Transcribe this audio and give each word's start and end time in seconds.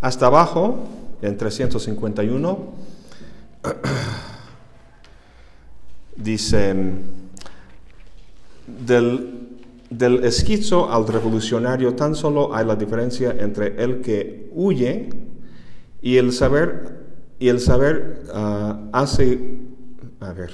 Hasta 0.00 0.26
abajo, 0.26 0.78
en 1.22 1.36
351, 1.36 2.58
dice, 6.16 6.74
del, 8.66 9.48
del 9.90 10.24
esquizo 10.24 10.92
al 10.92 11.06
revolucionario 11.06 11.94
tan 11.94 12.14
solo 12.14 12.54
hay 12.54 12.66
la 12.66 12.76
diferencia 12.76 13.34
entre 13.38 13.82
el 13.82 14.00
que 14.00 14.50
huye 14.52 15.08
y 16.02 16.18
el 16.18 16.32
saber, 16.32 17.04
y 17.38 17.48
el 17.48 17.60
saber 17.60 18.24
ah, 18.32 18.88
hace, 18.92 19.58
a 20.20 20.32
ver, 20.32 20.50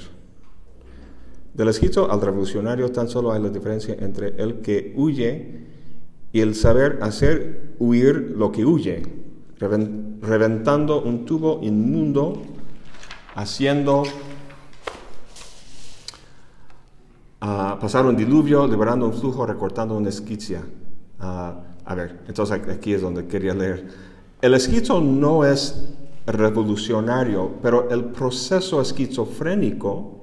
del 1.53 1.67
esquizo 1.67 2.11
al 2.11 2.21
revolucionario 2.21 2.91
tan 2.91 3.09
solo 3.09 3.31
hay 3.31 3.41
la 3.41 3.49
diferencia 3.49 3.95
entre 3.99 4.41
el 4.41 4.61
que 4.61 4.93
huye 4.95 5.63
y 6.31 6.39
el 6.39 6.55
saber 6.55 6.99
hacer 7.01 7.73
huir 7.77 8.33
lo 8.35 8.51
que 8.51 8.65
huye, 8.65 9.22
reventando 9.67 11.01
un 11.01 11.25
tubo 11.25 11.59
inmundo, 11.61 12.41
haciendo 13.35 14.03
uh, 17.41 17.79
pasar 17.79 18.05
un 18.05 18.15
diluvio, 18.15 18.67
liberando 18.67 19.05
un 19.05 19.13
flujo, 19.13 19.45
recortando 19.45 19.95
una 19.95 20.09
esquicia. 20.09 20.63
Ah, 21.19 21.55
a 21.85 21.95
ver, 21.95 22.21
entonces 22.27 22.61
aquí 22.69 22.93
es 22.93 23.01
donde 23.01 23.27
quería 23.27 23.53
leer. 23.53 23.87
El 24.41 24.53
esquizo 24.53 24.99
no 25.01 25.45
es 25.45 25.89
revolucionario, 26.25 27.51
pero 27.61 27.89
el 27.89 28.05
proceso 28.05 28.81
esquizofrénico 28.81 30.22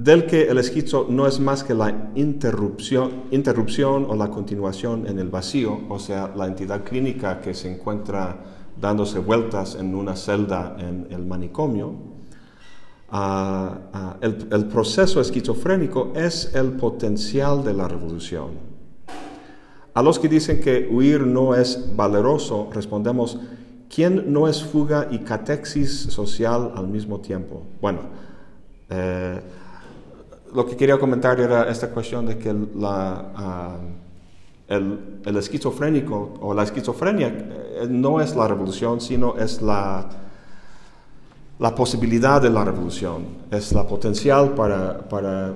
del 0.00 0.24
que 0.24 0.48
el 0.48 0.56
esquizo 0.56 1.06
no 1.10 1.26
es 1.26 1.40
más 1.40 1.62
que 1.62 1.74
la 1.74 2.10
interrupción, 2.14 4.06
o 4.08 4.16
la 4.16 4.30
continuación 4.30 5.06
en 5.06 5.18
el 5.18 5.28
vacío, 5.28 5.78
o 5.90 5.98
sea, 5.98 6.32
la 6.34 6.46
entidad 6.46 6.84
clínica 6.84 7.38
que 7.42 7.52
se 7.52 7.70
encuentra 7.70 8.38
dándose 8.80 9.18
vueltas 9.18 9.74
en 9.74 9.94
una 9.94 10.16
celda 10.16 10.74
en 10.78 11.06
el 11.10 11.26
manicomio, 11.26 11.96
ah, 13.10 13.78
ah, 13.92 14.16
el, 14.22 14.48
el, 14.50 14.64
proceso 14.68 15.20
esquizofrénico 15.20 16.14
es 16.16 16.54
el 16.54 16.72
potencial 16.72 17.62
de 17.62 17.74
la 17.74 17.86
revolución. 17.86 18.52
A 19.92 20.02
los 20.02 20.18
que 20.18 20.28
dicen 20.28 20.62
que 20.62 20.88
huir 20.90 21.26
no 21.26 21.54
es 21.54 21.94
valeroso, 21.94 22.70
respondemos, 22.72 23.38
¿quién 23.94 24.32
no 24.32 24.48
es 24.48 24.64
fuga 24.64 25.08
y 25.10 25.18
catexis 25.18 26.04
social 26.04 26.72
al 26.74 26.88
mismo 26.88 27.20
tiempo? 27.20 27.64
Bueno, 27.82 28.00
eh, 28.88 29.40
lo 30.54 30.66
que 30.66 30.76
quería 30.76 30.98
comentar 30.98 31.40
era 31.40 31.70
esta 31.70 31.90
cuestión 31.90 32.26
de 32.26 32.38
que 32.38 32.54
ah, 32.82 33.76
el, 34.68 35.20
el, 35.24 35.36
esquizofrénico 35.36 36.34
o 36.40 36.54
la 36.54 36.62
esquizofrenia 36.62 37.28
eh, 37.28 37.86
no 37.88 38.20
es 38.20 38.34
la 38.36 38.48
revolución, 38.48 39.00
sino 39.00 39.36
es 39.36 39.62
la, 39.62 40.08
la 41.58 41.74
posibilidad 41.74 42.40
de 42.40 42.50
la 42.50 42.64
revolución, 42.64 43.24
es 43.50 43.72
la 43.72 43.86
potencial 43.86 44.50
para, 44.54 44.98
para 45.08 45.52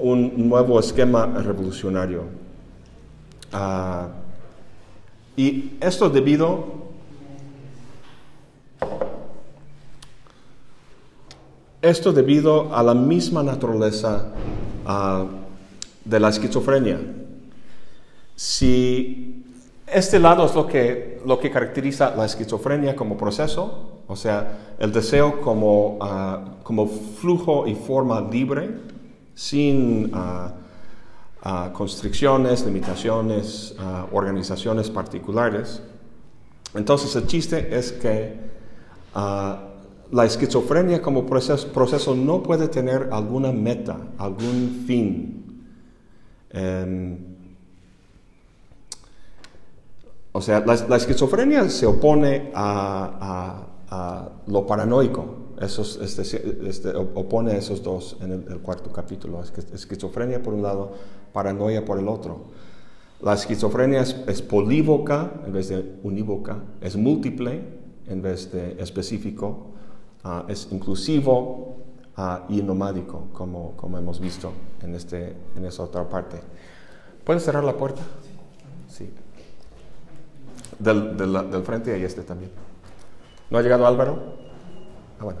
un 0.00 0.48
nuevo 0.48 0.78
esquema 0.80 1.26
revolucionario. 1.26 2.22
Uh, 3.52 4.08
y 5.36 5.72
esto 5.80 6.08
debido 6.10 6.83
Esto 11.84 12.14
debido 12.14 12.74
a 12.74 12.82
la 12.82 12.94
misma 12.94 13.42
naturaleza 13.42 14.32
uh, 14.86 15.26
de 16.02 16.18
la 16.18 16.30
esquizofrenia. 16.30 16.98
Si 18.34 19.44
este 19.86 20.18
lado 20.18 20.46
es 20.46 20.54
lo 20.54 20.66
que, 20.66 21.20
lo 21.26 21.38
que 21.38 21.50
caracteriza 21.50 22.16
la 22.16 22.24
esquizofrenia 22.24 22.96
como 22.96 23.18
proceso, 23.18 24.00
o 24.08 24.16
sea, 24.16 24.76
el 24.78 24.92
deseo 24.92 25.42
como, 25.42 25.98
uh, 25.98 26.62
como 26.62 26.86
flujo 26.86 27.66
y 27.66 27.74
forma 27.74 28.18
libre, 28.22 28.70
sin 29.34 30.10
uh, 30.14 31.70
constricciones, 31.74 32.64
limitaciones, 32.64 33.76
organizaciones 34.10 34.88
particulares. 34.88 35.82
Entonces 36.74 37.14
el 37.14 37.26
chiste 37.26 37.76
es 37.76 37.92
que 37.92 38.38
la 40.14 40.24
esquizofrenia 40.24 41.02
como 41.02 41.26
proceso, 41.26 42.14
no 42.14 42.40
puede 42.40 42.68
tener 42.68 43.08
alguna 43.10 43.50
meta, 43.50 43.98
algún 44.16 44.84
fin. 44.86 45.66
Em, 46.50 47.18
o 50.30 50.40
sea, 50.40 50.60
la, 50.60 50.96
esquizofrenia 50.96 51.68
se 51.68 51.86
opone 51.86 52.52
a, 52.54 53.66
lo 54.46 54.64
paranoico. 54.64 55.34
este, 55.60 56.22
este, 56.68 56.94
opone 56.94 57.52
a 57.52 57.56
esos 57.56 57.82
dos 57.82 58.16
en 58.20 58.30
el, 58.30 58.60
cuarto 58.60 58.92
capítulo. 58.92 59.42
Esquizofrenia 59.42 60.40
por 60.40 60.54
un 60.54 60.62
lado, 60.62 60.92
paranoia 61.32 61.84
por 61.84 61.98
el 61.98 62.06
otro. 62.06 62.52
La 63.20 63.34
esquizofrenia 63.34 64.02
es, 64.02 64.14
es 64.28 64.42
polívoca 64.42 65.32
en 65.44 65.52
vez 65.52 65.70
de 65.70 65.96
unívoca, 66.04 66.62
es 66.80 66.94
múltiple 66.94 67.62
en 68.06 68.22
vez 68.22 68.52
de 68.52 68.76
específico. 68.80 69.73
Ah, 70.26 70.46
es 70.48 70.68
inclusivo 70.70 71.76
uh, 72.16 72.50
y 72.50 72.62
nomádico, 72.62 73.28
como, 73.34 73.76
como 73.76 73.98
hemos 73.98 74.18
visto 74.20 74.52
en, 74.80 74.94
este, 74.94 75.36
en 75.54 75.66
esa 75.66 75.82
otra 75.82 76.08
parte. 76.08 76.40
¿Puedes 77.24 77.44
cerrar 77.44 77.62
la 77.62 77.76
puerta? 77.76 78.00
Sí. 78.88 79.12
Del, 80.78 81.14
del, 81.18 81.62
frente 81.62 81.98
y 81.98 82.02
este 82.02 82.22
también. 82.22 82.50
¿No 83.50 83.58
ha 83.58 83.62
llegado 83.62 83.86
Álvaro? 83.86 84.34
Ah, 85.20 85.24
bueno. 85.24 85.40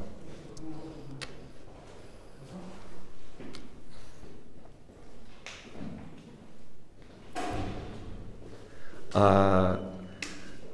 Uh, 9.14 9.78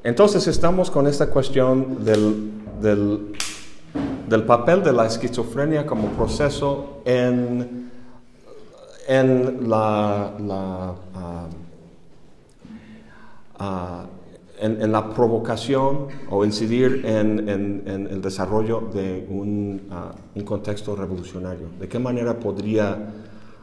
entonces 0.02 0.48
estamos 0.48 0.90
con 0.90 1.06
esta 1.06 1.30
cuestión 1.30 2.04
del, 2.04 2.50
del 2.80 3.36
del 4.30 4.44
papel 4.44 4.84
de 4.84 4.92
la 4.92 5.06
esquizofrenia 5.06 5.84
como 5.84 6.06
proceso 6.10 7.02
en, 7.04 7.90
en 9.08 9.68
la, 9.68 10.32
ah, 11.16 11.48
ah, 13.58 14.06
en, 14.60 14.92
la 14.92 15.12
provocación 15.12 16.06
o 16.30 16.44
incidir 16.44 17.02
en, 17.04 17.48
el 18.08 18.22
desarrollo 18.22 18.88
de 18.94 19.26
ah, 19.90 20.14
un, 20.36 20.44
contexto 20.44 20.94
revolucionario. 20.94 21.66
¿De 21.80 21.88
qué 21.88 21.98
manera 21.98 22.38
podría 22.38 23.12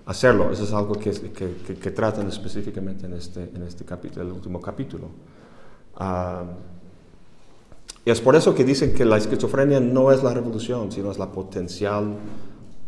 hacerlo? 0.06 0.52
Eso 0.52 0.66
es 0.66 0.74
algo 0.74 0.96
que, 0.96 1.12
que, 1.12 1.92
tratan 1.92 2.28
específicamente 2.28 3.06
en 3.06 3.14
este, 3.14 3.52
en 3.56 3.64
este 3.64 3.86
capítulo, 3.86 4.26
el 4.26 4.34
último 4.34 4.60
capítulo. 4.60 5.08
Y 8.08 8.10
es 8.10 8.22
por 8.22 8.38
eso 8.38 8.56
que 8.56 8.64
dicen 8.64 8.94
que 8.94 9.04
la 9.04 9.18
esquizofrenia 9.18 9.82
no 9.82 10.14
es 10.14 10.24
la 10.24 10.34
revolución, 10.34 10.94
sino 10.94 11.12
es 11.12 11.20
la 11.20 11.30
potencial 11.30 12.16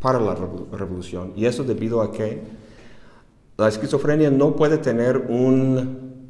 para 0.01 0.17
la 0.17 0.33
revolución. 0.71 1.33
Y 1.35 1.43
eso 1.43 1.65
debido 1.65 2.01
a 2.01 2.09
que 2.09 2.41
la 3.57 3.67
esquizofrenia 3.67 4.31
no 4.31 4.55
puede 4.55 4.77
tener 4.77 5.17
un, 5.17 6.23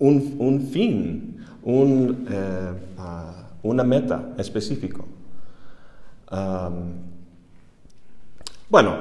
un, 0.00 0.68
fin, 0.72 1.36
un, 1.62 2.26
eh, 2.28 2.72
ah, 2.98 3.50
una 3.62 3.84
meta 3.84 4.34
específico. 4.38 5.04
bueno, 8.68 8.96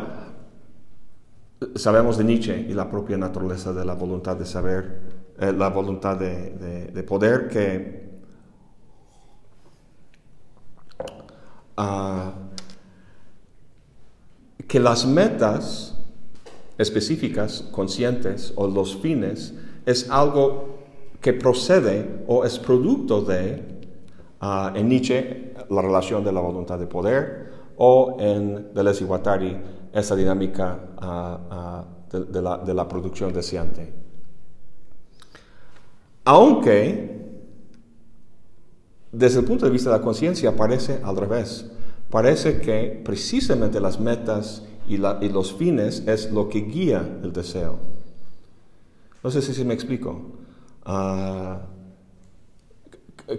sabemos 1.74 2.20
de 2.20 2.24
Nietzsche 2.26 2.68
y 2.70 2.76
la 2.76 2.88
propia 2.88 3.18
naturaleza 3.18 3.74
de 3.74 3.86
la 3.86 3.96
voluntad 3.96 4.38
de 4.38 4.46
saber, 4.46 5.00
eh, 5.40 5.52
la 5.52 5.70
voluntad 5.70 6.16
de, 6.16 6.92
de 6.94 7.02
poder 7.02 7.48
que 7.48 8.11
que 14.68 14.80
las 14.80 15.06
metas 15.06 15.98
específicas, 16.78 17.62
conscientes 17.72 18.54
o 18.56 18.68
los 18.68 18.96
fines 18.98 19.54
es 19.86 20.10
algo 20.10 20.80
que 21.20 21.34
procede 21.34 22.24
o 22.28 22.46
es 22.46 22.58
producto 22.58 23.22
de, 23.22 23.64
ah, 24.40 24.74
en 24.76 24.90
Nietzsche, 24.90 25.54
la 25.70 25.82
relación 25.82 26.24
de 26.24 26.32
la 26.32 26.42
voluntad 26.42 26.80
de 26.80 26.88
poder 26.88 27.52
o 27.78 28.18
en 28.20 28.74
Deleuze 28.74 29.04
y 29.04 29.08
Guattari, 29.08 29.58
esa 29.94 30.16
dinámica 30.16 30.80
ah, 30.98 31.40
ah, 31.50 31.86
de, 32.12 32.42
la, 32.42 32.58
de 32.58 32.74
la 32.74 32.88
producción 32.88 33.34
deseante. 33.34 33.94
Aunque 36.26 37.31
desde 39.12 39.40
el 39.40 39.46
punto 39.46 39.66
de 39.66 39.72
vista 39.72 39.92
de 39.92 39.98
la 39.98 40.04
conciencia 40.04 40.56
parece 40.56 41.02
al 41.04 41.18
revés. 41.18 41.66
Parece 42.10 42.60
que 42.60 43.02
precisamente 43.04 43.80
las 43.80 44.00
metas 44.00 44.64
y, 44.88 44.98
los 44.98 45.54
fines 45.54 46.04
es 46.08 46.32
lo 46.32 46.50
que 46.50 46.60
guía 46.60 47.20
el 47.24 47.32
deseo. 47.32 47.78
No 49.24 49.32
sé 49.32 49.42
si, 49.42 49.64
me 49.64 49.74
explico. 49.74 50.22
Ah, 50.84 51.62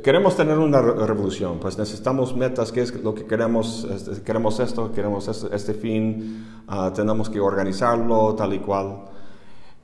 queremos 0.02 0.36
tener 0.36 0.58
una 0.58 0.80
revolución, 0.80 1.58
pues 1.60 1.76
necesitamos 1.76 2.34
metas, 2.34 2.72
qué 2.72 2.82
es 2.82 2.94
lo 3.02 3.14
que 3.14 3.26
queremos, 3.26 3.84
este, 3.84 4.22
queremos 4.22 4.60
esto, 4.60 4.92
queremos 4.92 5.28
este, 5.28 5.54
este 5.54 5.74
fin, 5.74 6.46
ah, 6.68 6.92
tenemos 6.94 7.28
que 7.28 7.40
organizarlo 7.40 8.34
tal 8.34 8.54
y 8.54 8.60
cual. 8.60 9.11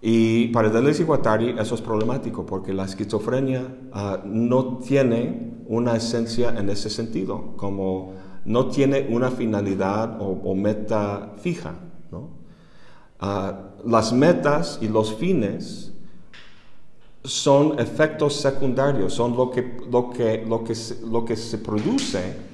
Y 0.00 0.48
para 0.48 0.68
Deleuze 0.68 1.02
y 1.02 1.04
Guattari 1.04 1.56
eso 1.58 1.74
es 1.74 1.80
problemático 1.80 2.46
porque 2.46 2.72
la 2.72 2.84
esquizofrenia 2.84 3.66
ah, 3.92 4.22
no 4.24 4.78
tiene 4.78 5.64
una 5.66 5.96
esencia 5.96 6.54
en 6.56 6.70
ese 6.70 6.88
sentido, 6.88 7.56
como 7.56 8.14
no 8.44 8.68
tiene 8.68 9.08
una 9.10 9.30
finalidad 9.30 10.16
o, 10.20 10.54
meta 10.54 11.34
fija. 11.42 11.74
Ah, 13.20 13.70
las 13.84 14.12
metas 14.12 14.78
y 14.80 14.86
los 14.86 15.14
fines 15.14 15.92
son 17.24 17.78
efectos 17.80 18.36
secundarios, 18.36 19.12
son 19.12 19.36
lo 19.36 19.50
que, 19.50 19.78
lo 19.90 20.10
que, 20.10 20.44
lo 20.46 20.62
que, 20.62 20.74
lo 21.10 21.24
que 21.24 21.36
se 21.36 21.58
produce 21.58 22.47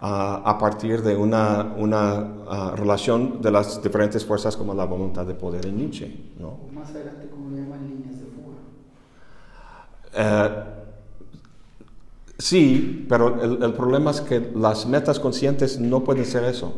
a 0.00 0.56
partir 0.58 1.02
de 1.02 1.16
una, 1.16 1.74
una 1.76 2.14
uh, 2.14 2.76
relación 2.76 3.42
de 3.42 3.50
las 3.50 3.82
diferentes 3.82 4.24
fuerzas 4.24 4.56
como 4.56 4.72
la 4.72 4.84
voluntad 4.84 5.26
de 5.26 5.34
poder 5.34 5.66
en 5.66 5.76
Nietzsche. 5.76 6.32
¿no? 6.38 6.58
más 6.72 6.90
adelante, 6.90 7.28
como 7.28 7.50
lo 7.50 7.56
llaman 7.56 7.88
líneas 7.88 8.20
de 8.20 8.26
fuga. 8.26 8.58
Uh, 10.14 10.50
sí, 12.38 13.06
pero 13.08 13.42
el, 13.42 13.62
el 13.62 13.72
problema 13.72 14.12
es 14.12 14.20
que 14.20 14.52
las 14.54 14.86
metas 14.86 15.18
conscientes 15.18 15.80
no 15.80 16.04
pueden 16.04 16.24
ser 16.24 16.44
eso. 16.44 16.74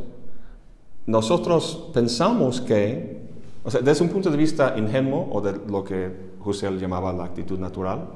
Nosotros 1.07 1.91
pensamos 1.93 2.63
que, 2.63 3.29
o 3.65 3.71
sea, 3.71 3.83
desde 3.83 4.03
un 4.03 4.11
punto 4.11 4.31
de 4.31 4.37
vista 4.39 4.75
ingenuo 4.79 5.29
o 5.31 5.43
de 5.43 5.61
lo 5.69 5.85
que 5.85 6.31
Husserl 6.43 6.79
llamaba 6.79 7.13
la 7.13 7.25
actitud 7.25 7.59
natural, 7.59 8.09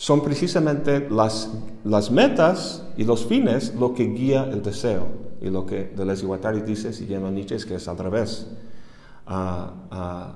son 0.00 0.22
precisamente 0.22 1.10
las, 1.10 1.50
las 1.84 2.10
metas 2.10 2.86
y 2.96 3.04
los 3.04 3.26
fines 3.26 3.74
lo 3.74 3.92
que 3.92 4.04
guía 4.04 4.48
el 4.50 4.62
deseo. 4.62 5.08
Y 5.42 5.50
lo 5.50 5.66
que 5.66 5.92
Deleuze 5.94 6.24
y 6.24 6.26
Guattari 6.26 6.62
dice, 6.62 6.94
siguiendo 6.94 7.28
a 7.28 7.30
Nietzsche, 7.30 7.56
es 7.56 7.66
que 7.66 7.74
es 7.74 7.86
al 7.86 7.98
revés. 7.98 8.46
Ah, 9.26 10.32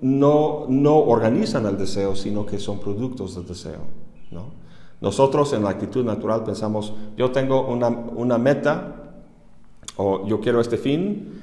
no, 0.00 0.66
no 0.68 0.96
organizan 0.96 1.66
el 1.66 1.76
deseo, 1.76 2.14
sino 2.14 2.46
que 2.46 2.60
son 2.60 2.78
productos 2.78 3.34
del 3.34 3.48
deseo. 3.48 3.80
¿no? 4.30 4.52
Nosotros 5.00 5.52
en 5.52 5.64
la 5.64 5.70
actitud 5.70 6.04
natural 6.04 6.44
pensamos, 6.44 6.94
yo 7.16 7.32
tengo 7.32 7.66
una, 7.66 7.88
una 7.88 8.38
meta, 8.38 9.12
o 9.96 10.24
yo 10.28 10.40
quiero 10.40 10.60
este 10.60 10.76
fin, 10.76 11.42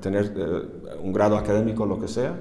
tener 0.00 0.34
eh, 0.36 0.98
un 1.02 1.12
grado 1.12 1.36
académico, 1.36 1.84
lo 1.84 1.98
que 1.98 2.06
sea, 2.06 2.38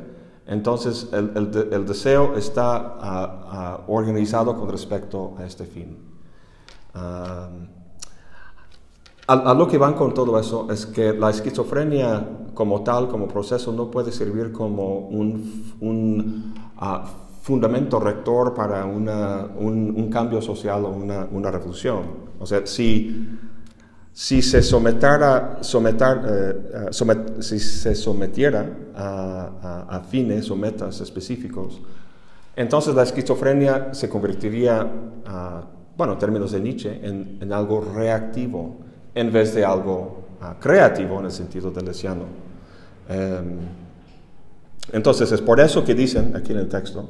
entonces, 0.48 1.10
el, 1.12 1.86
deseo 1.86 2.36
está 2.38 2.76
ah, 2.76 3.46
ah, 3.50 3.82
organizado 3.88 4.56
con 4.56 4.70
respecto 4.70 5.34
a 5.40 5.46
este 5.46 5.66
fin. 5.66 5.98
a, 6.94 7.50
lo 9.28 9.68
que 9.68 9.78
van 9.80 9.96
con 9.96 10.14
todo 10.14 10.40
eso 10.40 10.68
es 10.72 10.86
que 10.86 11.14
la 11.14 11.32
esquizofrenia 11.32 12.28
como 12.54 12.84
tal, 12.84 13.08
como 13.08 13.28
proceso, 13.28 13.72
no 13.72 13.90
puede 13.90 14.12
servir 14.12 14.52
como 14.52 15.00
un, 15.10 16.54
ah, 16.78 17.06
fundamento 17.42 18.00
rector 18.00 18.54
para 18.54 18.86
un, 18.86 20.10
cambio 20.12 20.44
social 20.44 20.86
o 20.86 20.90
una, 20.90 21.28
una 21.32 21.50
revolución. 21.50 22.04
O 22.40 22.46
sea, 22.46 22.68
si 22.68 23.30
si 24.16 24.42
se 24.42 24.64
sometiera, 24.64 25.60
eh, 25.62 26.62
eh, 26.74 27.42
si 27.42 27.60
se 27.60 27.94
sometiera 27.94 28.66
a, 28.96 30.02
fines 30.10 30.50
o 30.50 30.56
metas 30.56 31.02
específicos, 31.02 31.82
entonces 32.56 32.96
la 32.96 33.04
esquizofrenia 33.04 33.94
se 33.94 34.08
convertiría, 34.08 34.90
bueno, 35.98 36.14
en 36.14 36.20
términos 36.20 36.54
de 36.54 36.62
Nietzsche, 36.62 37.02
en, 37.04 37.52
algo 37.52 37.82
reactivo 37.94 38.78
en 39.14 39.34
vez 39.34 39.54
de 39.54 39.66
algo 39.66 40.24
ah, 40.40 40.56
creativo 40.62 41.20
en 41.20 41.26
el 41.26 41.32
sentido 41.32 41.70
de 41.72 41.82
Lesiano. 41.82 42.24
Em, 43.10 43.58
entonces 44.94 45.30
es 45.34 45.42
por 45.42 45.60
eso 45.60 45.84
que 45.84 45.94
dicen 45.94 46.38
aquí 46.38 46.54
en 46.54 46.60
el 46.60 46.70
texto 46.70 47.10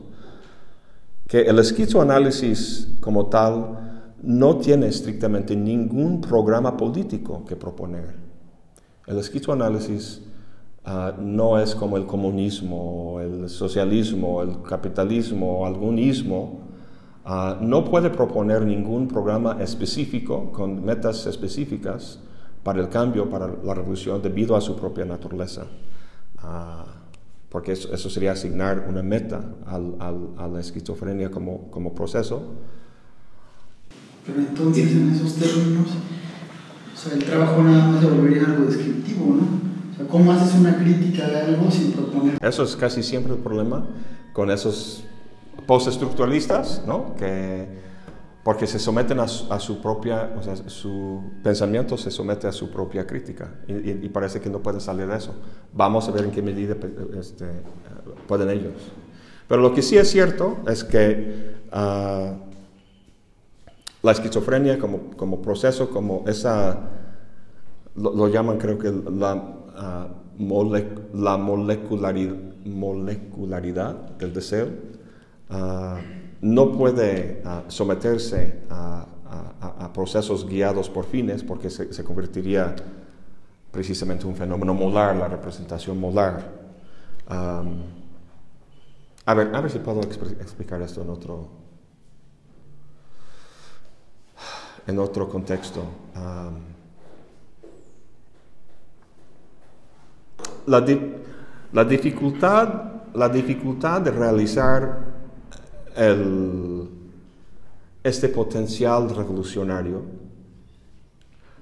que 1.27 1.41
el 1.41 1.59
esquizoanálisis 1.59 2.87
como 2.99 3.27
tal 3.27 3.84
no 4.25 4.57
tiene 4.57 4.87
estrictamente 4.87 5.55
ningún 5.55 6.19
programa 6.19 6.75
político 6.75 7.45
que 7.45 7.55
proponer. 7.55 8.15
El 9.05 9.19
esquizoanálisis 9.19 10.23
uh, 10.85 11.21
no 11.21 11.59
es 11.59 11.75
como 11.75 11.95
el 11.97 12.07
comunismo, 12.07 13.19
el 13.21 13.49
socialismo, 13.49 14.41
el 14.41 14.63
capitalismo, 14.63 15.65
algún 15.65 15.99
ismo. 15.99 16.61
Ah, 17.23 17.57
no 17.59 17.85
puede 17.85 18.09
proponer 18.09 18.63
ningún 18.63 19.07
programa 19.07 19.57
específico 19.59 20.51
con 20.51 20.83
metas 20.83 21.25
específicas 21.25 22.19
para 22.63 22.79
el 22.79 22.89
cambio, 22.89 23.29
para 23.29 23.47
la 23.47 23.73
revolución, 23.73 24.21
debido 24.21 24.55
a 24.55 24.61
su 24.61 24.75
propia 24.75 25.05
naturaleza. 25.05 25.65
Ah, 26.37 26.85
porque 27.49 27.71
eso, 27.71 28.09
sería 28.09 28.33
asignar 28.33 28.85
una 28.89 29.01
meta 29.01 29.41
a 29.65 30.47
la 30.47 30.59
esquizofrenia 30.59 31.31
como 31.31 31.95
proceso 31.95 32.53
pero 34.25 34.39
entonces, 34.39 34.91
en 34.91 35.11
esos 35.11 35.35
términos, 35.35 35.87
o 36.93 36.97
sea, 36.97 37.13
el 37.13 37.23
trabajo 37.23 37.61
nada 37.63 37.87
más 37.87 38.01
se 38.01 38.09
volvería 38.09 38.45
algo 38.45 38.65
descriptivo, 38.65 39.35
¿no? 39.35 39.43
O 39.93 39.97
sea, 39.97 40.07
¿cómo 40.07 40.31
haces 40.31 40.55
una 40.55 40.77
crítica 40.77 41.27
de 41.27 41.41
algo 41.41 41.69
sin 41.69 41.91
proponer? 41.91 42.37
Eso 42.41 42.63
es 42.63 42.75
casi 42.75 43.03
siempre 43.03 43.33
el 43.33 43.39
problema 43.39 43.85
con 44.33 44.49
esos 44.49 45.03
postestructuralistas, 45.65 46.83
¿no? 46.85 47.15
Que 47.15 47.85
porque 48.45 48.67
se 48.67 48.77
someten 48.77 49.19
a 49.19 49.27
su, 49.27 49.81
propia, 49.81 50.35
o 50.37 50.43
sea, 50.43 50.55
su 50.55 51.23
pensamiento 51.41 51.97
se 51.97 52.11
somete 52.11 52.45
a 52.45 52.51
su 52.51 52.69
propia 52.69 53.07
crítica 53.07 53.55
y, 53.67 54.07
parece 54.09 54.39
que 54.39 54.51
no 54.51 54.59
pueden 54.59 54.79
salir 54.79 55.07
de 55.07 55.17
eso. 55.17 55.33
Vamos 55.73 56.07
a 56.07 56.11
ver 56.11 56.25
en 56.25 56.31
qué 56.31 56.43
medida 56.43 56.75
este, 57.19 57.45
pueden 58.27 58.51
ellos. 58.51 58.73
Pero 59.47 59.63
lo 59.63 59.73
que 59.73 59.81
sí 59.81 59.97
es 59.97 60.11
cierto 60.11 60.59
es 60.67 60.83
que 60.83 61.55
uh, 61.73 62.54
la 64.05 64.11
esquizofrenia 64.11 64.77
como, 64.77 65.09
como 65.17 65.41
proceso, 65.41 65.89
como 65.89 66.23
esa, 66.27 66.77
lo, 67.95 68.27
llaman 68.27 68.59
creo 68.59 68.77
que 68.77 68.91
la, 68.91 69.33
uh, 69.33 70.09
la 71.13 71.37
molecularidad, 71.37 73.95
del 74.19 74.31
deseo, 74.31 74.67
uh, 75.49 75.95
no 76.41 76.71
puede 76.71 77.41
uh, 77.43 77.61
someterse 77.67 78.59
a, 78.69 79.07
a, 79.59 79.91
procesos 79.91 80.47
guiados 80.47 80.87
por 80.87 81.05
fines 81.05 81.43
porque 81.43 81.71
se, 81.71 82.03
convertiría 82.03 82.75
precisamente 83.71 84.21
en 84.23 84.29
un 84.29 84.35
fenómeno 84.35 84.75
molar, 84.75 85.15
la 85.15 85.27
representación 85.27 85.99
molar. 85.99 86.63
A, 87.27 87.63
ver, 89.33 89.55
a 89.55 89.61
ver 89.61 89.71
si 89.71 89.79
puedo 89.79 90.01
explicar 90.01 90.79
esto 90.83 91.01
en 91.01 91.09
otro, 91.09 91.64
en 94.87 94.99
otro 94.99 95.27
contexto. 95.29 95.83
la, 100.65 101.83
dificultad, 101.83 102.69
la 103.13 103.29
dificultad 103.29 104.01
de 104.01 104.11
realizar 104.11 105.15
este 108.03 108.29
potencial 108.29 109.09
revolucionario, 109.09 110.03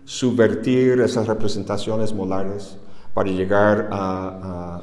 subvertir 0.06 1.00
esas 1.02 1.28
representaciones 1.28 2.14
molares 2.14 2.78
para 3.14 3.30
llegar 3.30 3.90
a 3.92 4.82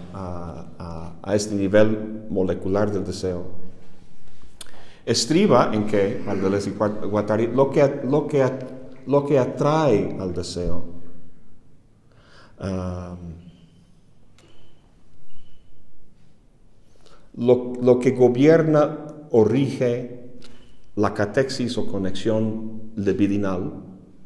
este 1.35 1.55
nivel 1.55 2.27
molecular 2.31 2.91
del 2.91 3.05
deseo 3.05 3.60
estriba 5.05 5.71
en 5.73 5.87
que, 5.87 6.23
al 6.27 6.41
Deleuze 6.41 6.71
y 6.71 6.73
Guattari, 6.73 7.49
lo 7.49 7.71
que, 7.71 8.01
lo, 8.05 8.27
que, 8.27 8.45
lo 9.07 9.25
que 9.25 9.39
atrae 9.39 10.17
al 10.19 10.33
deseo 10.33 11.01
lo, 17.37 17.73
lo, 17.81 17.99
que 17.99 18.11
gobierna 18.11 19.07
o 19.31 19.45
rige 19.45 20.37
la 20.97 21.15
catexis 21.15 21.79
o 21.79 21.87
conexión 21.87 22.93
libidinal, 22.97 23.73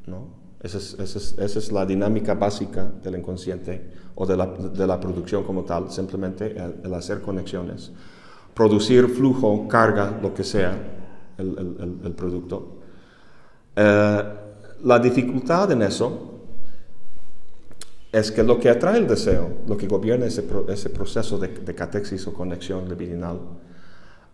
¿no? 0.06 0.34
Esa 0.60 0.78
es, 0.78 0.94
esa, 0.94 1.18
es, 1.18 1.38
esa 1.38 1.58
es, 1.58 1.72
la 1.72 1.84
dinámica 1.84 2.34
básica 2.34 2.90
del 3.02 3.18
inconsciente 3.18 3.90
o 4.14 4.26
de 4.26 4.36
la, 4.36 4.46
de 4.46 4.86
la 4.86 4.98
producción 4.98 5.44
como 5.44 5.64
tal, 5.64 5.90
simplemente 5.90 6.56
el 6.56 6.94
hacer 6.94 7.20
conexiones 7.20 7.92
producir 8.54 9.08
flujo, 9.08 9.66
carga, 9.68 10.18
lo 10.22 10.32
que 10.32 10.44
sea, 10.44 10.78
el, 11.36 12.14
producto. 12.16 12.78
Eh, 13.74 14.22
la 14.84 14.98
dificultad 14.98 15.72
en 15.72 15.82
eso 15.82 16.30
es 18.12 18.30
que 18.30 18.44
lo 18.44 18.60
que 18.60 18.70
atrae 18.70 18.98
el 18.98 19.08
deseo, 19.08 19.48
lo 19.66 19.76
que 19.76 19.88
gobierna 19.88 20.26
ese, 20.26 20.42
proceso 20.42 21.38
de, 21.38 21.74
catexis 21.74 22.26
o 22.28 22.32
conexión 22.32 22.88
libidinal, 22.88 23.40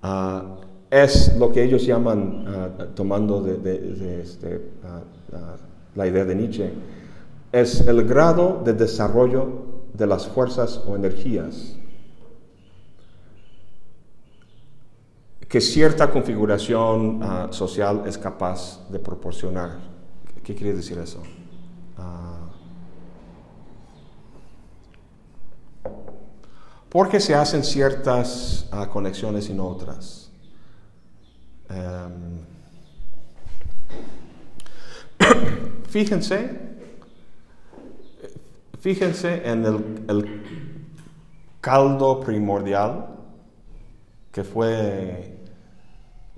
ah, 0.03 0.57
es 0.91 1.37
lo 1.39 1.51
que 1.51 1.63
ellos 1.63 1.87
llaman, 1.87 2.45
ah, 2.47 2.69
tomando 2.95 3.47
este, 3.47 4.71
ah, 4.85 5.01
la 5.95 6.07
idea 6.07 6.27
de 6.27 6.35
Nietzsche, 6.35 6.71
es 7.53 7.81
el 7.87 8.07
grado 8.07 8.61
de 8.65 8.75
desarrollo 8.75 9.49
de 9.95 10.07
las 10.07 10.27
fuerzas 10.29 10.83
o 10.87 10.95
energías 10.95 11.80
que 15.51 15.61
cierta 15.61 16.13
configuración 16.13 17.21
ah, 17.25 17.49
social 17.51 18.05
es 18.07 18.17
capaz 18.17 18.89
de 18.89 19.01
proporcionar. 19.01 19.81
¿Qué 20.45 20.55
quiere 20.55 20.75
decir 20.75 20.97
eso? 20.97 21.21
Ah, 21.99 22.51
porque 26.89 27.19
se 27.19 27.35
hacen 27.35 27.65
ciertas 27.65 28.69
ah, 28.71 28.89
conexiones 28.89 29.51
y 29.51 29.55
no 29.55 29.67
otras. 29.67 30.31
Em, 31.69 32.45
fíjense, 35.89 36.61
fíjense 38.79 39.51
en 39.51 39.65
el, 39.65 40.05
el 40.09 40.43
caldo 41.61 42.21
primordial 42.21 43.17
que 44.31 44.45
fue 44.45 45.40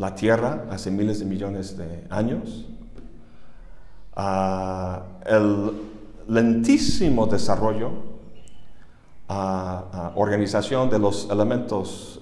la 0.02 0.16
Tierra 0.16 0.66
hace 0.68 0.90
miles 0.90 1.20
de 1.20 1.26
millones 1.26 1.78
de 1.78 2.04
años, 2.10 2.66
ah, 4.16 5.04
el 5.24 5.70
lentísimo 6.26 7.28
desarrollo, 7.28 7.90
ah, 9.28 9.84
ah, 9.92 10.12
organización 10.16 10.90
de 10.90 10.98
los 10.98 11.30
elementos 11.30 12.20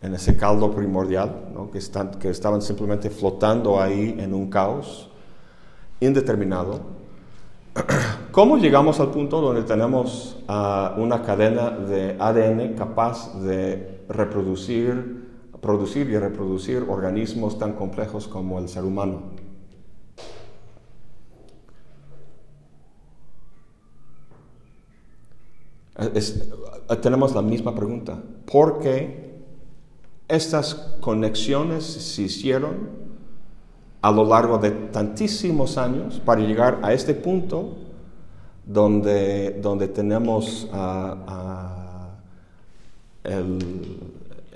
en 0.00 0.14
ese 0.14 0.36
caldo 0.36 0.70
primordial, 0.70 1.48
que, 1.72 2.28
estaban 2.28 2.62
simplemente 2.62 3.10
flotando 3.10 3.82
ahí 3.82 4.14
en 4.16 4.32
un 4.32 4.48
caos 4.48 5.10
indeterminado. 5.98 6.78
¿Cómo 8.30 8.56
llegamos 8.56 9.00
al 9.00 9.10
punto 9.10 9.40
donde 9.40 9.62
tenemos 9.62 10.36
una 10.46 11.22
cadena 11.22 11.70
de 11.70 12.16
ADN 12.20 12.74
capaz 12.76 13.34
de 13.42 14.04
reproducir, 14.08 15.27
producir 15.68 16.08
y 16.08 16.16
reproducir 16.16 16.86
organismos 16.88 17.58
tan 17.58 17.74
complejos 17.74 18.26
como 18.26 18.58
el 18.58 18.70
ser 18.70 18.84
humano? 18.84 19.20
Tenemos 27.02 27.34
la 27.34 27.42
misma 27.42 27.74
pregunta. 27.74 28.18
¿Por 28.50 28.78
qué 28.78 29.42
estas 30.26 30.74
conexiones 31.02 31.84
se 31.84 32.22
hicieron 32.22 32.88
a 34.00 34.10
lo 34.10 34.24
largo 34.24 34.56
de 34.56 34.70
tantísimos 34.70 35.76
años 35.76 36.18
para 36.24 36.40
llegar 36.40 36.78
a 36.82 36.94
este 36.94 37.12
punto 37.12 37.76
donde, 38.64 39.60
donde 39.60 39.88
tenemos 39.88 40.66
ah, 40.72 41.16
ah, 41.26 42.08
el- 43.24 44.07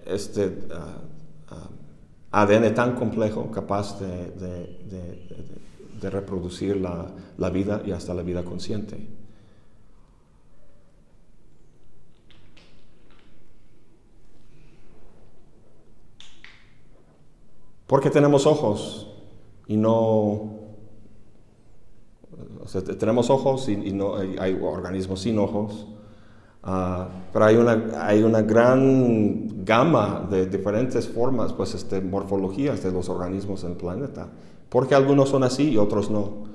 este 0.06 0.66
ah, 0.72 1.02
ah, 1.50 2.42
ADN 2.42 2.74
tan 2.74 2.94
complejo 2.94 3.50
capaz 3.50 3.98
de, 4.00 4.30
de- 4.30 6.10
reproducir 6.10 6.78
la, 6.78 7.06
la 7.38 7.48
vida 7.50 7.80
y 7.86 7.92
hasta 7.92 8.12
la 8.12 8.22
vida 8.24 8.44
consciente. 8.44 9.06
Porque 17.92 18.08
tenemos 18.08 18.46
ojos 18.46 19.06
y 19.66 19.76
no... 19.76 20.50
tenemos 22.98 23.28
ojos 23.28 23.68
y, 23.68 23.76
no 23.92 24.16
hay 24.16 24.58
organismos 24.62 25.20
sin 25.20 25.38
ojos, 25.38 25.86
ah, 26.62 27.08
pero 27.32 27.44
hay 27.44 27.56
una, 27.56 28.06
hay 28.06 28.22
una 28.22 28.42
gran 28.42 29.64
gama 29.64 30.26
de 30.30 30.46
diferentes 30.46 31.08
formas, 31.08 31.52
pues, 31.52 31.74
este, 31.74 32.00
morfologías 32.00 32.82
de 32.82 32.92
los 32.92 33.08
organismos 33.08 33.64
en 33.64 33.72
el 33.72 33.76
planeta. 33.76 34.28
Porque 34.68 34.94
algunos 34.94 35.28
son 35.28 35.44
así 35.44 35.70
y 35.70 35.76
otros 35.78 36.10
no. 36.10 36.50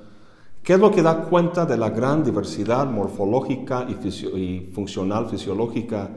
¿Qué 0.63 0.73
es 0.73 0.79
lo 0.79 0.91
que 0.91 1.01
da 1.01 1.23
cuenta 1.23 1.65
de 1.65 1.77
la 1.77 1.89
gran 1.91 2.23
diversidad 2.23 2.85
morfológica 2.87 3.85
y, 3.87 3.93
fisio- 3.93 4.35
y 4.37 4.69
funcional 4.73 5.27
fisiológica 5.27 6.09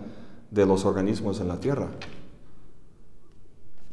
de 0.51 0.67
los 0.67 0.85
organismos 0.85 1.41
en 1.41 1.49
la 1.49 1.61
Tierra? 1.61 1.89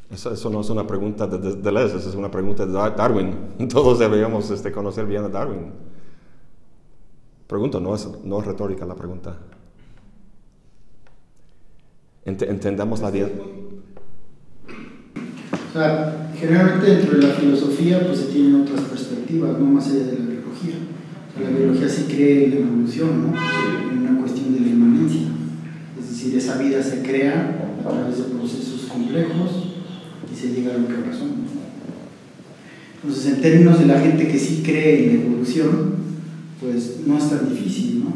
Eso, 0.10 0.32
eso 0.32 0.50
no 0.50 0.62
es 0.62 0.70
una 0.70 0.88
pregunta 0.88 1.28
de, 1.28 1.38
de, 1.38 1.56
Deleuze, 1.58 1.98
es 1.98 2.16
una 2.16 2.32
pregunta 2.32 2.66
de 2.66 2.72
Dar- 2.72 2.96
Darwin. 2.96 3.36
Todos 3.70 4.00
deberíamos 4.00 4.50
este, 4.50 4.72
conocer 4.72 5.06
bien 5.06 5.26
a 5.26 5.30
Darwin. 5.30 5.74
Pregunto, 7.46 7.80
no 7.80 7.94
es, 7.94 8.10
no 8.24 8.40
es 8.40 8.46
retórica 8.46 8.86
la 8.86 8.96
pregunta. 8.96 9.38
Ent- 12.28 12.44
entendamos 12.48 13.00
la 13.02 13.10
idea. 13.10 13.30
O 15.70 15.74
sea, 15.74 16.32
generalmente 16.38 16.86
dentro 16.92 17.18
de 17.18 17.28
la 17.28 17.34
filosofía 17.34 18.06
pues 18.06 18.20
se 18.20 18.26
tienen 18.26 18.62
otras 18.62 18.82
perspectivas, 18.82 19.58
no 19.58 19.66
más 19.66 19.88
allá 19.88 20.06
de 20.06 20.20
la 20.20 20.26
biología. 20.26 20.76
La 21.42 21.50
biología 21.58 21.88
sí 21.88 22.06
cree 22.08 22.46
en 22.46 22.52
la 22.52 22.58
evolución, 22.58 23.10
¿no? 23.32 23.34
En 23.92 23.98
una 24.00 24.20
cuestión 24.20 24.54
de 24.54 24.60
la 24.62 24.68
inmanencia. 24.68 25.22
Es 26.00 26.10
decir, 26.10 26.36
esa 26.36 26.58
vida 26.58 26.82
se 26.84 27.02
crea 27.02 27.74
a 27.86 27.90
través 27.90 28.18
de 28.18 28.24
procesos 28.24 28.88
complejos 28.92 29.52
y 30.32 30.36
se 30.36 30.50
llega 30.54 30.74
a 30.76 30.78
lo 30.80 30.88
que 30.88 31.14
somos. 31.18 31.48
Entonces, 33.04 33.34
en 33.36 33.42
términos 33.42 33.80
de 33.80 33.86
la 33.86 34.00
gente 34.02 34.28
que 34.28 34.40
sí 34.40 34.62
cree 34.66 35.12
en 35.12 35.18
la 35.20 35.26
evolución, 35.28 35.96
pues 36.60 37.02
no 37.06 37.18
es 37.18 37.30
tan 37.30 37.48
difícil, 37.50 38.04
¿no? 38.04 38.14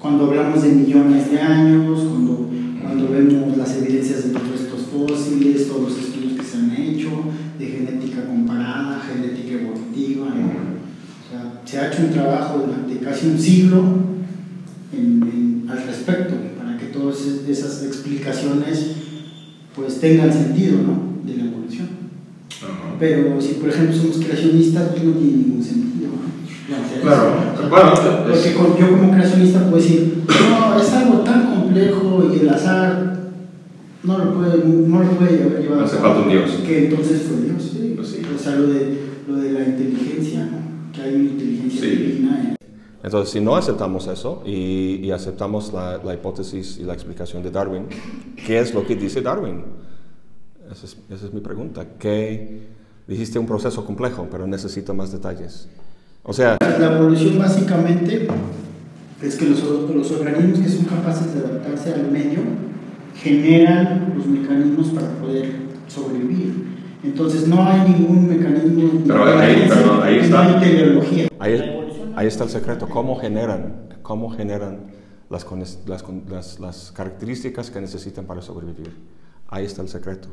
Cuando 0.00 0.24
hablamos 0.26 0.62
de 0.62 0.70
millones 0.70 1.30
de 1.30 1.38
años, 1.40 2.00
cuando, 2.08 2.48
cuando 2.82 3.08
vemos 3.08 3.56
las 3.56 3.76
evidencias 3.76 4.24
de 4.26 4.32
los 4.32 4.48
restos 4.50 4.80
fósiles, 4.92 5.68
todos 5.68 5.82
los 5.90 5.98
estudios 5.98 6.32
que 6.38 6.44
se 6.44 6.56
han 6.58 6.72
hecho, 6.76 7.08
de 7.58 7.66
genética 7.66 8.24
comparada, 8.26 9.00
genética 9.00 9.54
evolutiva, 9.62 10.26
¿no? 10.26 10.46
O 10.46 11.30
sea, 11.30 11.60
se 11.64 11.78
ha 11.78 11.88
hecho 11.92 12.02
un 12.06 12.10
trabajo 12.12 12.64
durante 12.66 12.98
casi 13.04 13.28
un 13.28 13.38
siglo 13.38 13.78
en- 14.92 15.22
en- 15.22 15.70
al 15.70 15.86
respecto, 15.86 16.34
para 16.58 16.76
que 16.76 16.86
todas 16.86 17.16
esas 17.48 17.82
explicaciones 17.84 18.92
pues 19.74 20.00
tengan 20.00 20.30
sentido, 20.32 20.78
¿no? 20.82 21.22
De 21.26 21.36
la 21.38 21.44
evolución. 21.44 21.88
Pero 23.00 23.40
si 23.40 23.54
por 23.54 23.70
ejemplo 23.70 23.96
somos 23.96 24.18
creacionistas, 24.18 24.90
pues 24.90 25.02
no 25.04 25.12
tiene 25.12 25.32
ningún 25.38 25.62
sentido. 25.64 26.10
¿no? 26.12 27.02
Claro, 27.02 27.34
bueno, 27.70 27.92
porque 28.26 28.80
yo 28.80 28.90
como 28.98 29.10
creacionista 29.12 29.68
puedo 29.70 29.82
decir, 29.82 30.22
no, 30.28 30.80
es 30.80 30.92
algo 30.92 31.18
tan 31.20 31.51
complejo 31.72 32.30
y 32.34 32.40
el 32.40 32.48
azar 32.50 33.18
no 34.02 34.18
lo 34.18 34.34
puede, 34.34 34.64
no 34.64 35.02
lo 35.02 35.10
puede 35.12 35.42
haber 35.42 35.62
llevado. 35.62 35.82
a 35.82 35.84
Hace 35.84 35.96
falta 35.96 36.20
un 36.20 36.28
Dios. 36.28 36.50
Que 36.66 36.88
entonces 36.88 37.22
fue 37.22 37.36
Dios, 37.42 37.62
sí. 37.62 37.92
Pues 37.96 38.08
sí. 38.08 38.22
O 38.34 38.38
sea, 38.38 38.56
lo 38.56 38.66
de, 38.68 38.98
lo 39.28 39.36
de 39.36 39.52
la 39.52 39.64
inteligencia, 39.64 40.44
¿no? 40.44 40.92
Que 40.92 41.02
hay 41.02 41.14
una 41.14 41.24
inteligencia 41.30 41.80
Sí. 41.80 41.86
divina. 41.90 42.56
Entonces, 43.04 43.32
si 43.32 43.40
no 43.40 43.56
aceptamos 43.56 44.06
eso 44.06 44.42
y, 44.46 45.00
y 45.02 45.10
aceptamos 45.10 45.72
la, 45.72 46.00
la 46.04 46.14
hipótesis 46.14 46.78
y 46.78 46.84
la 46.84 46.94
explicación 46.94 47.42
de 47.42 47.50
Darwin, 47.50 47.86
¿qué 48.46 48.60
es 48.60 48.72
lo 48.74 48.86
que 48.86 48.94
dice 48.94 49.20
Darwin? 49.22 49.62
Esa 50.70 50.86
es, 50.86 50.96
esa 51.10 51.26
es 51.26 51.32
mi 51.32 51.40
pregunta. 51.40 51.84
¿Qué? 51.98 52.60
Dijiste 53.08 53.38
un 53.38 53.46
proceso 53.46 53.84
complejo, 53.84 54.28
pero 54.30 54.46
necesito 54.46 54.94
más 54.94 55.10
detalles. 55.10 55.68
O 56.22 56.32
sea, 56.32 56.56
La 56.60 56.96
evolución 56.96 57.38
básicamente 57.38 58.28
es 59.22 59.36
que 59.36 59.46
los, 59.46 59.62
los 59.62 60.10
organismos 60.10 60.58
que 60.60 60.68
son 60.68 60.84
capaces 60.86 61.34
de 61.34 61.40
adaptarse 61.40 61.94
al 61.94 62.10
medio 62.10 62.40
generan 63.14 64.14
los 64.16 64.26
mecanismos 64.26 64.88
para 64.90 65.08
poder 65.20 65.52
sobrevivir. 65.88 66.72
Entonces 67.04 67.48
no 67.48 67.62
hay 67.66 67.88
ningún 67.90 68.28
mecanismo 68.28 68.82
de 68.82 68.98
Pero 69.06 69.24
ahí- 69.38 69.66
pero 69.68 70.02
ahí 70.02 70.16
está. 70.18 70.44
no 70.44 70.58
hay 70.58 70.60
teleología. 70.64 71.28
ahí, 71.38 71.60
ahí 72.16 72.26
está 72.26 72.44
el 72.44 72.50
secreto. 72.50 72.88
¿Cómo 72.88 73.16
generan, 73.16 73.88
cómo 74.02 74.30
generan 74.30 74.86
las- 75.30 75.46
las 76.60 76.92
características 76.92 77.70
que 77.70 77.80
necesitan 77.80 78.24
para 78.26 78.40
sobrevivir? 78.42 78.92
Ahí 79.48 79.64
está 79.64 79.82
el 79.82 79.88
secreto. 79.88 80.28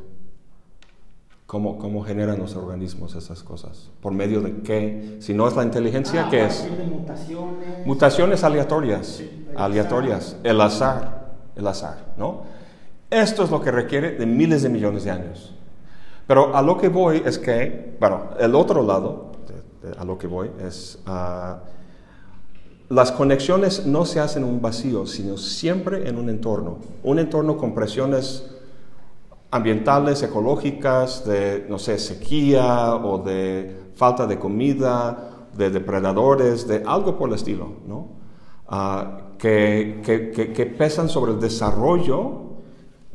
¿Cómo, 1.50 1.78
¿Cómo 1.78 2.04
generan 2.04 2.38
los 2.38 2.54
organismos 2.54 3.16
esas 3.16 3.42
cosas? 3.42 3.90
¿Por 4.00 4.12
medio 4.12 4.40
de 4.40 4.58
qué? 4.62 5.16
Si 5.18 5.34
no 5.34 5.48
es 5.48 5.56
la 5.56 5.64
inteligencia, 5.64 6.26
Ah, 6.26 6.30
¿qué 6.30 6.44
es? 6.44 6.62
de 6.62 6.84
mutaciones. 6.84 7.84
Mutaciones 7.86 8.44
aleatorias, 8.44 9.04
Sí, 9.08 9.46
aleatorias, 9.56 10.36
el 10.44 10.60
azar, 10.60 11.32
el 11.56 11.66
azar, 11.66 12.14
¿no? 12.16 12.42
Esto 13.10 13.42
es 13.42 13.50
lo 13.50 13.60
que 13.60 13.72
requiere 13.72 14.12
de 14.12 14.26
miles 14.26 14.62
de 14.62 14.68
millones 14.68 15.02
de 15.02 15.10
años. 15.10 15.52
Pero 16.28 16.54
a 16.56 16.62
lo 16.62 16.78
que 16.78 16.86
voy 16.88 17.20
es 17.26 17.36
que, 17.40 17.96
bueno, 17.98 18.30
el 18.38 18.54
otro 18.54 18.84
lado, 18.84 19.32
de- 19.82 19.88
de- 19.88 19.98
a 19.98 20.04
lo 20.04 20.18
que 20.18 20.28
voy, 20.28 20.52
es, 20.64 21.00
ah, 21.06 21.64
las 22.90 23.10
conexiones 23.10 23.86
no 23.86 24.04
se 24.04 24.20
hacen 24.20 24.44
en 24.44 24.48
un 24.50 24.62
vacío, 24.62 25.04
sino 25.04 25.36
siempre 25.36 26.08
en 26.08 26.16
un 26.16 26.28
entorno, 26.28 26.78
un 27.02 27.18
entorno 27.18 27.56
con 27.56 27.74
presiones 27.74 28.44
ambientales, 29.50 30.22
ecológicas, 30.22 31.24
de, 31.24 31.66
no 31.68 31.78
sé, 31.78 31.98
sequía 31.98 32.94
o 32.94 33.18
de 33.18 33.92
falta 33.94 34.26
de 34.26 34.38
comida, 34.38 35.48
de 35.56 35.70
depredadores, 35.70 36.66
de 36.66 36.82
algo 36.86 37.18
por 37.18 37.28
el 37.28 37.34
estilo, 37.34 37.72
¿no? 37.86 38.20
Ah, 38.68 39.32
que, 39.38 40.00
que, 40.04 40.66
pesan 40.66 41.08
sobre 41.08 41.32
el 41.32 41.40
desarrollo 41.40 42.50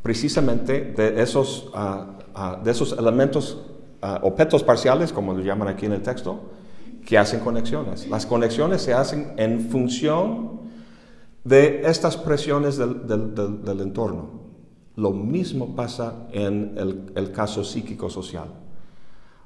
precisamente 0.02 0.82
de 0.82 1.22
esos, 1.22 1.72
ah, 1.74 2.18
ah, 2.34 2.60
de 2.64 2.72
esos 2.72 2.92
elementos, 2.98 3.62
objetos 4.22 4.62
parciales, 4.62 5.12
como 5.12 5.34
lo 5.34 5.42
llaman 5.42 5.68
aquí 5.68 5.88
en 5.88 5.94
el 5.94 6.02
texto, 6.04 6.40
que 7.06 7.18
hacen 7.18 7.40
conexiones. 7.40 8.08
Las 8.08 8.26
conexiones 8.26 8.82
se 8.82 8.94
hacen 8.94 9.34
en 9.38 9.70
función 9.70 10.60
de 11.44 11.84
estas 11.86 12.18
presiones 12.18 12.78
del, 12.78 13.08
del, 13.08 13.82
entorno. 13.82 14.45
Lo 14.98 15.12
mismo 15.12 15.76
pasa 15.76 16.28
en 16.32 16.74
el, 16.78 17.12
el 17.16 17.32
caso 17.32 17.64
psíquico-social. 17.64 18.48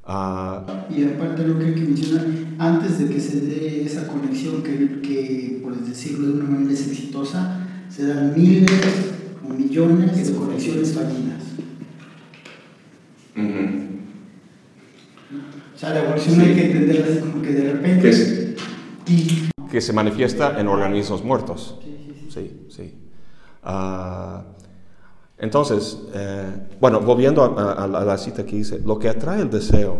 Uh, 0.07 0.91
y 0.91 1.05
aparte 1.05 1.47
lo 1.47 1.59
que 1.59 1.65
hay 1.65 1.73
que 1.75 1.81
mencionar, 1.81 2.25
antes 2.57 2.97
de 2.99 3.09
que 3.13 3.19
se 3.19 3.41
dé 3.41 3.83
esa 3.83 4.07
conexión 4.07 4.63
que, 4.63 5.01
que, 5.01 5.59
por 5.63 5.75
decirlo 5.75 6.27
de 6.27 6.33
una 6.33 6.45
manera 6.45 6.73
es 6.73 6.87
exitosa, 6.87 7.67
se 7.89 8.07
dan 8.07 8.33
miles 8.35 8.71
o 9.47 9.53
millones 9.53 10.27
de 10.27 10.35
conexiones 10.35 10.93
fallidas. 10.93 11.43
Uh 13.35 13.39
-huh. 13.39 13.89
O 15.75 15.77
sea, 15.77 15.93
la 15.93 16.03
evolución 16.03 16.35
sí. 16.35 16.41
hay 16.41 16.55
que 16.55 16.65
entenderla 16.71 17.05
así 17.05 17.19
como 17.19 17.41
que 17.41 17.53
de 17.53 17.73
repente... 17.73 18.01
Que 18.01 18.13
se, 18.13 18.55
y, 19.07 19.49
que 19.71 19.81
se 19.81 19.93
manifiesta 19.93 20.59
en 20.59 20.67
organismos 20.67 21.23
muertos. 21.23 21.79
Sí, 22.29 22.65
sí. 22.69 22.95
Uh, 23.63 24.58
entonces, 25.39 25.97
eh, 26.13 26.67
bueno, 26.81 26.99
volviendo 26.99 27.43
a, 27.57 27.87
la 27.87 28.17
cita 28.17 28.45
que 28.45 28.57
dice, 28.57 28.79
lo 28.79 28.99
que 28.99 29.07
atrae 29.07 29.41
el 29.41 29.49
deseo, 29.49 29.97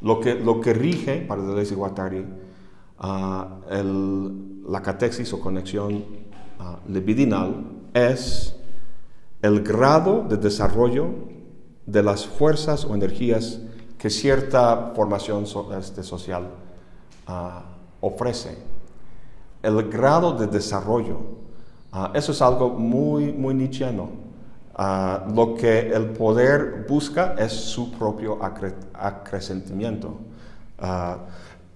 lo 0.00 0.20
que, 0.20 0.36
lo 0.36 0.60
que 0.60 0.72
rige, 0.72 1.24
para 1.26 1.42
Deleuze 1.42 1.74
y 1.74 1.76
Guattari, 1.76 2.24
el, 3.70 4.62
la 4.70 4.82
catexis 4.82 5.32
o 5.32 5.40
conexión 5.40 5.94
uh, 5.94 6.90
libidinal 6.92 7.64
es 7.92 8.54
el 9.42 9.62
grado 9.62 10.24
de 10.28 10.36
desarrollo 10.36 11.08
de 11.86 12.02
las 12.02 12.26
fuerzas 12.26 12.84
o 12.84 12.94
energías 12.94 13.60
que 13.98 14.08
cierta 14.08 14.92
formación 14.94 15.44
este, 15.76 16.02
social 16.02 16.50
ofrece. 18.00 18.58
El 19.62 19.88
grado 19.88 20.34
de 20.34 20.46
desarrollo 20.46 21.18
Uh, 21.92 22.06
eso 22.14 22.30
es 22.30 22.40
algo 22.40 22.70
muy, 22.70 23.32
muy 23.32 23.52
nietzscheano. 23.52 24.10
Uh, 24.78 25.34
lo 25.34 25.56
que 25.56 25.92
el 25.92 26.10
poder 26.10 26.86
busca 26.88 27.34
es 27.36 27.52
su 27.52 27.90
propio 27.90 28.40
acre. 28.42 28.74
Uh, 28.94 29.10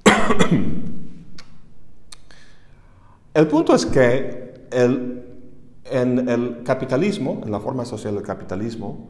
el 3.34 3.48
punto 3.48 3.74
es 3.74 3.84
que 3.86 4.68
el, 4.70 5.24
en 5.84 6.28
el 6.28 6.62
capitalismo, 6.62 7.40
en 7.44 7.50
la 7.50 7.58
forma 7.58 7.84
social 7.84 8.14
del 8.14 8.22
capitalismo, 8.22 9.08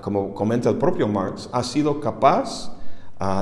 como 0.00 0.34
comenta 0.34 0.68
el 0.68 0.78
propio 0.78 1.06
Marx, 1.06 1.48
ha 1.52 1.62
sido 1.62 2.00
capaz 2.00 2.72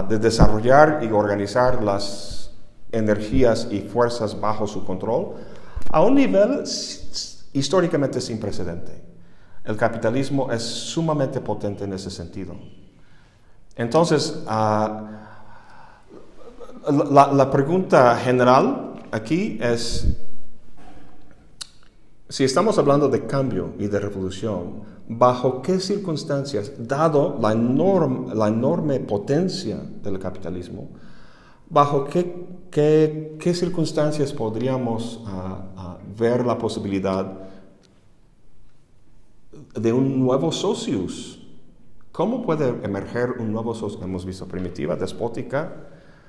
de 0.08 0.18
desarrollar 0.18 1.00
y 1.02 1.10
organizar 1.10 1.82
las 1.82 2.52
energías 2.90 3.68
y 3.70 3.80
fuerzas 3.80 4.38
bajo 4.38 4.66
su 4.66 4.84
control 4.84 5.36
a 5.92 6.02
un 6.02 6.14
nivel 6.14 6.64
históricamente 7.52 8.20
sin 8.20 8.40
precedente. 8.40 9.00
El 9.62 9.76
capitalismo 9.76 10.50
es 10.50 10.62
sumamente 10.62 11.40
potente 11.40 11.84
en 11.84 11.92
ese 11.92 12.10
sentido. 12.10 12.56
Entonces, 13.76 14.42
uh, 14.46 15.06
la, 16.90 17.50
pregunta 17.50 18.16
general 18.16 18.94
aquí 19.12 19.58
es, 19.60 20.08
si 22.28 22.44
estamos 22.44 22.78
hablando 22.78 23.08
de 23.08 23.26
cambio 23.26 23.74
y 23.78 23.86
de 23.86 24.00
revolución, 24.00 24.82
¿bajo 25.08 25.62
qué 25.62 25.78
circunstancias, 25.78 26.72
dado 26.78 27.38
la, 27.40 27.54
la 28.34 28.48
enorme 28.48 28.98
potencia 29.00 29.78
del 30.02 30.18
capitalismo, 30.18 30.88
bajo 31.68 32.04
qué, 32.04 32.46
qué, 32.72 33.36
qué 33.38 33.54
circunstancias 33.54 34.32
podríamos 34.32 35.20
uh, 35.24 36.18
ver 36.18 36.44
la 36.44 36.58
posibilidad 36.58 37.30
de 39.74 39.92
un 39.92 40.18
nuevo 40.18 40.50
socius. 40.50 41.38
¿Cómo 42.10 42.42
puede 42.42 42.68
emerger 42.82 43.32
un 43.38 43.52
nuevo 43.52 43.74
socius? 43.74 44.02
Hemos 44.02 44.24
visto 44.24 44.48
primitiva, 44.48 44.96
despótica, 44.96 45.72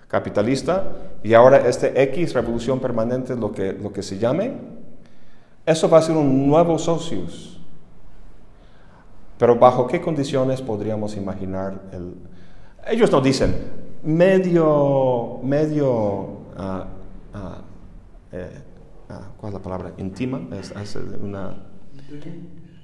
capitalista, 0.08 0.92
y 1.24 1.34
ahora 1.34 1.68
este 1.68 2.02
X, 2.04 2.34
revolución 2.34 2.80
permanente, 2.80 3.36
lo 3.36 3.52
que, 3.52 3.74
lo 3.74 3.92
que 3.92 4.04
se 4.04 4.20
llame. 4.20 4.54
Eso 5.66 5.90
va 5.90 6.00
a 6.00 6.02
ser 6.02 6.16
un 6.16 6.48
nuevo 6.48 6.78
socius. 6.78 7.60
Pero 9.38 9.58
¿bajo 9.58 9.88
qué 9.88 10.02
condiciones 10.02 10.62
podríamos 10.62 11.16
imaginar 11.16 11.82
el... 11.92 12.16
Ellos 12.86 13.12
nos 13.12 13.24
dicen, 13.24 13.56
medio, 14.04 15.40
medio, 15.44 15.92
uh, 16.58 16.84
uh, 17.34 17.62
eh, 18.32 18.64
Ah, 19.14 19.30
¿cuál 19.38 19.52
es 19.52 19.54
la 19.54 19.62
palabra? 19.62 19.94
Intima, 19.98 20.42
es, 20.54 20.72
es 20.72 20.96
una 21.22 21.56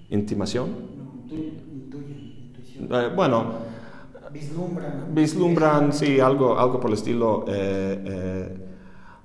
intimación. 0.10 0.70
Eh, 1.32 3.12
bueno, 3.16 3.46
vislumbran. 4.32 5.16
Vislumbran, 5.16 5.94
sí, 5.94 6.20
algo, 6.20 6.60
algo 6.60 6.80
por 6.80 6.92
el 6.92 6.98
estilo. 6.98 7.46
Eh, 7.48 8.04
eh, 8.06 8.68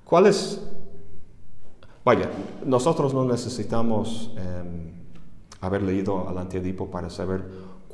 ¿Cuál 0.04 0.26
es? 0.26 0.60
Vaya, 2.04 2.30
nosotros 2.64 3.12
no 3.12 3.24
necesitamos 3.24 4.34
em, 4.36 4.92
haber 5.60 5.82
leído 5.82 6.28
al 6.28 6.38
Antiedipo 6.38 6.90
para 6.90 7.10
saber 7.10 7.44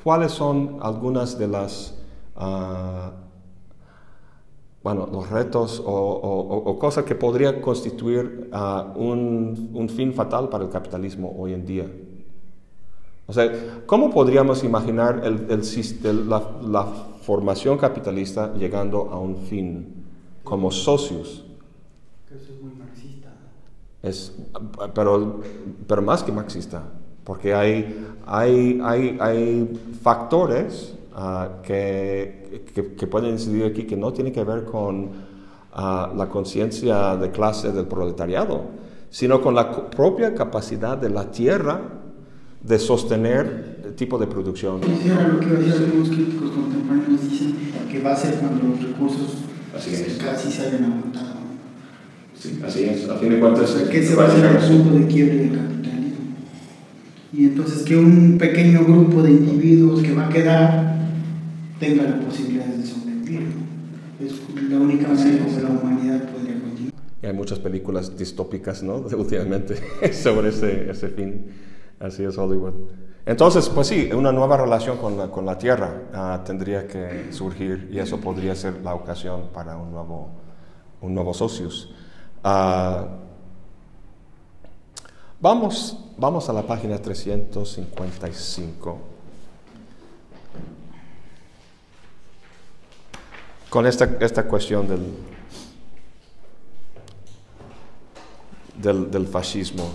cuáles 0.02 0.32
son 0.32 0.78
algunas 0.82 1.38
de 1.38 1.48
las 1.48 1.98
uh, 2.36 3.29
bueno, 4.82 5.06
los 5.12 5.28
retos 5.28 5.82
o, 5.84 6.76
cosas 6.78 7.04
que 7.04 7.14
podrían 7.14 7.60
constituir 7.60 8.50
uh, 8.52 8.98
un, 8.98 9.88
fin 9.94 10.14
fatal 10.14 10.48
para 10.48 10.64
el 10.64 10.70
capitalismo 10.70 11.34
hoy 11.38 11.52
en 11.52 11.66
día. 11.66 11.90
O 13.26 13.32
sea, 13.32 13.82
¿cómo 13.86 14.10
podríamos 14.10 14.64
imaginar 14.64 15.22
el, 15.24 16.28
la, 16.28 16.86
formación 17.20 17.76
capitalista 17.76 18.54
llegando 18.54 19.10
a 19.10 19.18
un 19.18 19.36
fin 19.36 20.04
como 20.42 20.70
socios? 20.70 21.44
Eso 22.28 22.52
es 22.52 22.62
muy 22.62 22.72
marxista. 22.72 23.28
Es, 24.02 24.34
pero, 24.94 25.40
pero 25.86 26.00
más 26.00 26.22
que 26.22 26.32
marxista, 26.32 26.82
porque 27.22 27.52
hay, 27.52 28.06
hay, 28.26 28.80
hay, 28.82 29.18
hay 29.20 29.80
factores 30.02 30.94
uh, 31.16 31.62
que, 31.62 32.64
que, 32.74 32.94
que, 32.94 33.06
pueden 33.06 33.30
incidir 33.30 33.64
aquí 33.64 33.84
que 33.84 33.96
no 33.96 34.12
tienen 34.12 34.32
que 34.32 34.44
ver 34.44 34.64
con 34.64 35.04
uh, 35.04 36.16
la 36.16 36.28
conciencia 36.30 37.16
de 37.16 37.30
clase 37.30 37.72
del 37.72 37.86
proletariado, 37.86 38.62
sino 39.10 39.40
con 39.40 39.54
la 39.54 39.90
propia 39.90 40.34
capacidad 40.34 40.96
de 40.96 41.10
la 41.10 41.30
tierra 41.30 41.80
de 42.62 42.78
sostener 42.78 43.80
el 43.84 43.94
tipo 43.94 44.18
de 44.18 44.26
producción. 44.26 44.80
Ahora 44.82 45.28
lo 45.28 45.40
que 45.40 45.46
algunos 45.46 46.08
críticos 46.08 46.50
contemporáneos 46.50 47.30
dicen 47.30 47.54
que 47.90 48.00
va 48.00 48.12
a 48.12 48.16
ser 48.16 48.34
cuando 48.34 48.68
los 48.68 48.82
recursos 48.82 49.38
así 49.76 49.94
es. 49.94 50.18
casi 50.22 50.50
se 50.50 50.66
hayan 50.66 50.84
agotado. 50.84 51.40
Sí, 52.38 52.58
así 52.64 52.84
es. 52.84 53.08
A 53.08 53.16
fin 53.16 53.30
de 53.30 53.40
cuentas, 53.40 53.70
que 53.90 54.02
se 54.02 54.14
va 54.14 54.24
a 54.24 54.26
hacer 54.28 54.44
el 54.44 54.56
punto 54.56 54.98
de 54.98 55.06
quiebre 55.06 55.36
del 55.36 55.50
capitalismo. 55.50 56.18
Y 57.32 57.44
entonces 57.44 57.82
que 57.82 57.96
un 57.96 58.38
pequeño 58.38 58.84
grupo 58.84 59.22
de 59.22 59.30
individuos 59.30 60.02
que 60.02 60.14
va 60.14 60.26
a 60.26 60.28
quedar 60.30 60.89
tenga 61.80 62.04
la 62.04 62.20
posibilidad 62.20 62.66
de 62.66 62.86
sobrevivir. 62.86 63.52
Es 64.20 64.70
la 64.70 64.76
única 64.76 65.08
manera 65.08 65.44
como 65.44 65.58
la 65.58 65.70
humanidad 65.70 66.30
podría 66.30 66.60
continuar. 66.60 66.94
Y 67.22 67.26
hay 67.26 67.32
muchas 67.32 67.58
películas 67.58 68.16
distópicas, 68.16 68.82
¿no? 68.82 68.96
Últimamente 69.16 69.76
sobre 70.12 70.50
ese, 70.50 70.90
ese 70.90 71.08
fin. 71.08 71.46
Así 71.98 72.22
es 72.22 72.38
Hollywood. 72.38 72.74
Entonces, 73.26 73.68
pues 73.68 73.88
sí, 73.88 74.10
una 74.12 74.32
nueva 74.32 74.56
relación 74.56 74.98
con 74.98 75.16
la, 75.16 75.30
con 75.30 75.44
la 75.44 75.58
Tierra 75.58 76.02
uh, 76.12 76.44
tendría 76.44 76.86
que 76.86 77.32
surgir 77.32 77.88
y 77.92 77.98
eso 77.98 78.18
podría 78.18 78.54
ser 78.54 78.80
la 78.82 78.94
ocasión 78.94 79.48
para 79.52 79.76
un 79.76 79.90
nuevo, 79.90 80.28
un 81.02 81.14
nuevo 81.14 81.34
socius. 81.34 81.90
Uh, 82.42 83.04
vamos, 85.40 85.98
vamos 86.16 86.48
a 86.48 86.54
la 86.54 86.62
página 86.62 86.98
355. 86.98 89.19
Con 93.70 93.86
esta, 93.86 94.16
esta 94.20 94.44
cuestión 94.46 94.86
del, 98.76 99.08
del, 99.10 99.26
fascismo. 99.28 99.88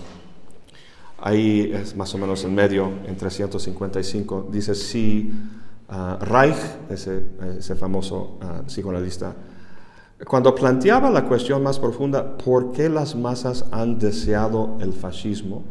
ahí 1.19 1.71
es 1.73 1.95
más 1.95 2.15
o 2.15 2.17
menos 2.17 2.43
en 2.45 2.55
medio, 2.55 2.89
en 3.05 3.17
355, 3.17 4.47
dice 4.49 4.73
si 4.73 5.31
uh, 5.89 6.23
Reich, 6.23 6.57
ese, 6.89 7.23
ese 7.59 7.75
famoso 7.75 8.39
uh, 8.41 8.65
psicoanalista, 8.65 9.35
cuando 10.25 10.55
planteaba 10.55 11.09
la 11.09 11.25
cuestión 11.25 11.61
más 11.61 11.77
profunda, 11.77 12.37
¿por 12.37 12.71
qué 12.71 12.87
las 12.87 13.15
masas 13.15 13.65
han 13.71 13.99
deseado 13.99 14.77
el 14.79 14.93
fascismo? 14.93 15.63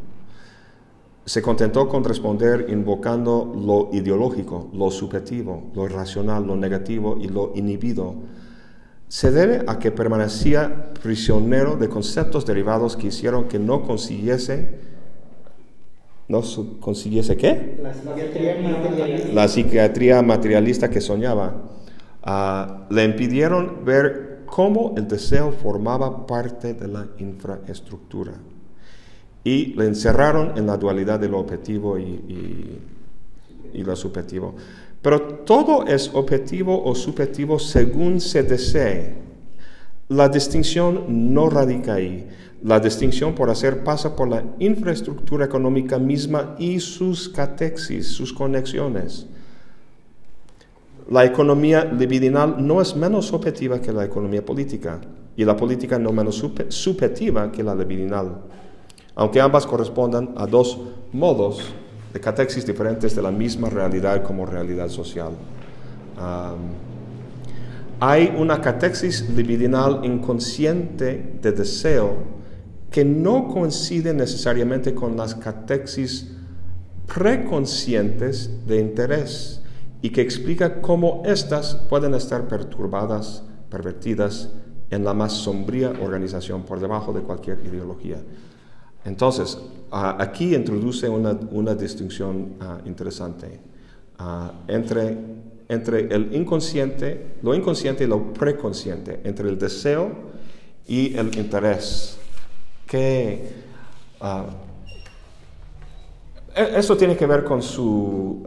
Se 1.27 1.41
contentó 1.41 1.89
con 1.89 2.05
responder 2.05 2.67
invocando 2.69 3.51
lo 3.57 3.97
ideológico, 3.97 4.69
lo 4.75 4.91
subjetivo, 4.91 5.71
lo 5.75 5.87
irracional, 5.87 6.47
lo 6.47 6.55
negativo 6.55 7.17
y 7.19 7.29
lo 7.29 7.53
inhibido. 7.55 8.15
Se 9.09 9.31
debe 9.31 9.65
a 9.67 9.79
que 9.79 9.91
permanecía 9.91 10.93
prisionero 11.03 11.77
de 11.77 11.89
conceptos 11.89 12.45
derivados 12.45 12.97
que 12.97 13.07
hicieron 13.07 13.49
que 13.49 13.59
no 13.59 13.83
consiguiese, 13.83 14.81
no 16.29 16.43
consiguiese 16.81 17.39
qué? 17.39 17.81
La 17.83 17.95
psiquiatría 17.95 18.57
materialista. 18.61 19.33
La 19.33 19.49
psiquiatría 19.49 20.23
materialista 20.23 20.91
que 20.91 21.01
soñaba. 21.01 21.71
Uh, 22.27 22.93
le 22.93 23.05
impidieron 23.05 23.85
ver 23.85 24.41
cómo 24.47 24.95
el 24.97 25.09
deseo 25.09 25.53
formaba 25.53 26.27
parte 26.27 26.75
de 26.75 26.89
la 26.89 27.07
infraestructura 27.19 28.33
y 29.45 29.75
le 29.75 29.87
encerraron 29.87 30.57
en 30.57 30.67
la 30.67 30.79
dualidad 30.79 31.21
de 31.21 31.29
lo 31.29 31.39
objetivo 31.39 31.99
y, 31.99 32.81
lo 33.75 33.95
subjetivo. 33.95 34.55
Pero 35.03 35.21
todo 35.45 35.85
es 35.87 36.11
objetivo 36.15 36.83
o 36.85 36.95
subjetivo 36.95 37.59
según 37.59 38.21
se 38.21 38.43
desee. 38.43 39.15
La 40.09 40.29
distinción 40.31 41.35
no 41.35 41.51
radica 41.51 41.95
ahí. 41.95 42.27
La 42.63 42.81
distinción 42.81 43.35
por 43.35 43.51
hacer 43.51 43.85
pasa 43.85 44.17
por 44.17 44.29
la 44.29 44.43
infraestructura 44.59 45.45
económica 45.45 45.99
misma 45.99 46.55
y 46.59 46.81
sus 46.81 47.29
catexis, 47.29 48.09
sus 48.09 48.33
conexiones. 48.33 49.27
La 51.11 51.27
economía 51.27 51.85
libidinal 51.85 52.67
no 52.67 52.81
es 52.81 52.97
menos 52.97 53.35
objetiva 53.35 53.83
que 53.83 53.93
la 53.93 54.07
economía 54.07 54.43
política 54.43 55.01
y 55.37 55.45
la 55.45 55.55
política 55.55 55.99
no 55.99 56.13
menos 56.13 56.43
subjetiva 56.69 57.53
que 57.53 57.63
la 57.63 57.75
libidinal 57.75 58.39
aunque 59.15 59.41
ambas 59.41 59.67
correspondan 59.67 60.35
a 60.37 60.47
dos 60.47 60.79
modos 61.13 61.73
de 62.13 62.21
catexis 62.21 62.67
diferentes 62.67 63.15
de 63.15 63.23
la 63.23 63.31
misma 63.31 63.69
realidad 63.69 64.23
como 64.23 64.47
realidad 64.47 64.89
social. 64.89 65.33
hay 68.01 68.35
una 68.37 68.61
catexis 68.61 69.29
libidinal 69.31 70.05
inconsciente 70.05 71.39
de 71.41 71.53
deseo 71.53 72.17
que 72.91 73.05
no 73.05 73.49
coincide 73.49 74.15
necesariamente 74.15 74.95
con 74.95 75.17
las 75.17 75.35
catexis 75.35 76.31
preconscientes 77.13 78.67
de 78.67 78.79
interés 78.81 79.61
y 80.03 80.11
que 80.11 80.21
explica 80.21 80.81
cómo 80.81 81.23
éstas 81.25 81.75
pueden 81.89 82.15
estar 82.15 82.47
perturbadas, 82.47 83.43
pervertidas 83.71 84.51
en 84.91 85.05
la 85.05 85.15
más 85.15 85.33
sombría 85.33 85.91
organización 86.01 86.63
por 86.63 86.79
debajo 86.79 87.13
de 87.13 87.23
cualquier 87.23 87.59
ideología. 87.65 88.19
Entonces, 89.05 89.59
aquí 89.91 90.55
introduce 90.55 91.09
una, 91.09 91.75
distinción 91.75 92.55
ah, 92.61 92.79
interesante 92.85 93.61
ah, 94.19 94.53
entre, 94.67 95.17
entre 95.69 96.15
el 96.15 96.35
inconsciente, 96.35 97.37
lo 97.43 97.55
inconsciente 97.55 98.05
y 98.05 98.07
lo 98.07 98.33
preconsciente, 98.33 99.21
entre 99.25 99.49
el 99.49 99.59
deseo 99.59 100.11
y 100.87 101.15
el 101.17 101.37
interés. 101.37 102.19
Que 102.87 103.51
uh, 104.21 104.65
eso 106.77 106.97
tiene 106.97 107.17
que 107.17 107.27
ver 107.27 107.45
con 107.45 107.63
su 107.63 108.47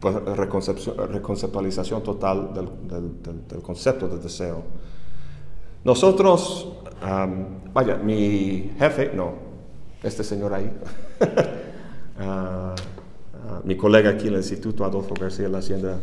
pues, 0.00 0.14
reconceptualización 0.14 2.02
total 2.02 2.52
del 2.54 3.62
concepto 3.62 4.08
de 4.08 4.18
deseo. 4.18 4.62
Nosotros, 5.84 6.68
vaya, 7.72 7.96
mi 7.96 8.72
jefe, 8.78 9.10
no, 9.14 9.34
este 10.02 10.22
señor 10.22 10.54
ahí, 10.54 10.70
ah, 12.20 12.74
ah, 12.74 13.60
mi 13.64 13.76
colega 13.76 14.10
aquí 14.10 14.28
en 14.28 14.34
el 14.34 14.40
Instituto 14.40 14.84
Adolfo 14.84 15.14
García 15.14 15.46
de 15.46 15.52
la 15.52 15.58
Hacienda, 15.58 15.98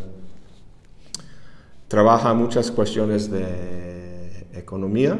trabaja 1.87 2.33
muchas 2.33 2.71
cuestiones 2.71 3.31
de 3.31 4.45
economía 4.53 5.17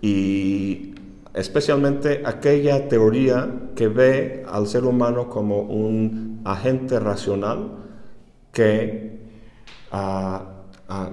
y 0.00 0.94
especialmente 1.34 2.22
aquella 2.24 2.88
teoría 2.88 3.70
que 3.74 3.88
ve 3.88 4.44
al 4.48 4.66
ser 4.66 4.84
humano 4.84 5.28
como 5.28 5.62
un 5.62 6.40
agente 6.44 7.00
racional 7.00 7.70
que 8.52 9.18
uh, 9.92 10.53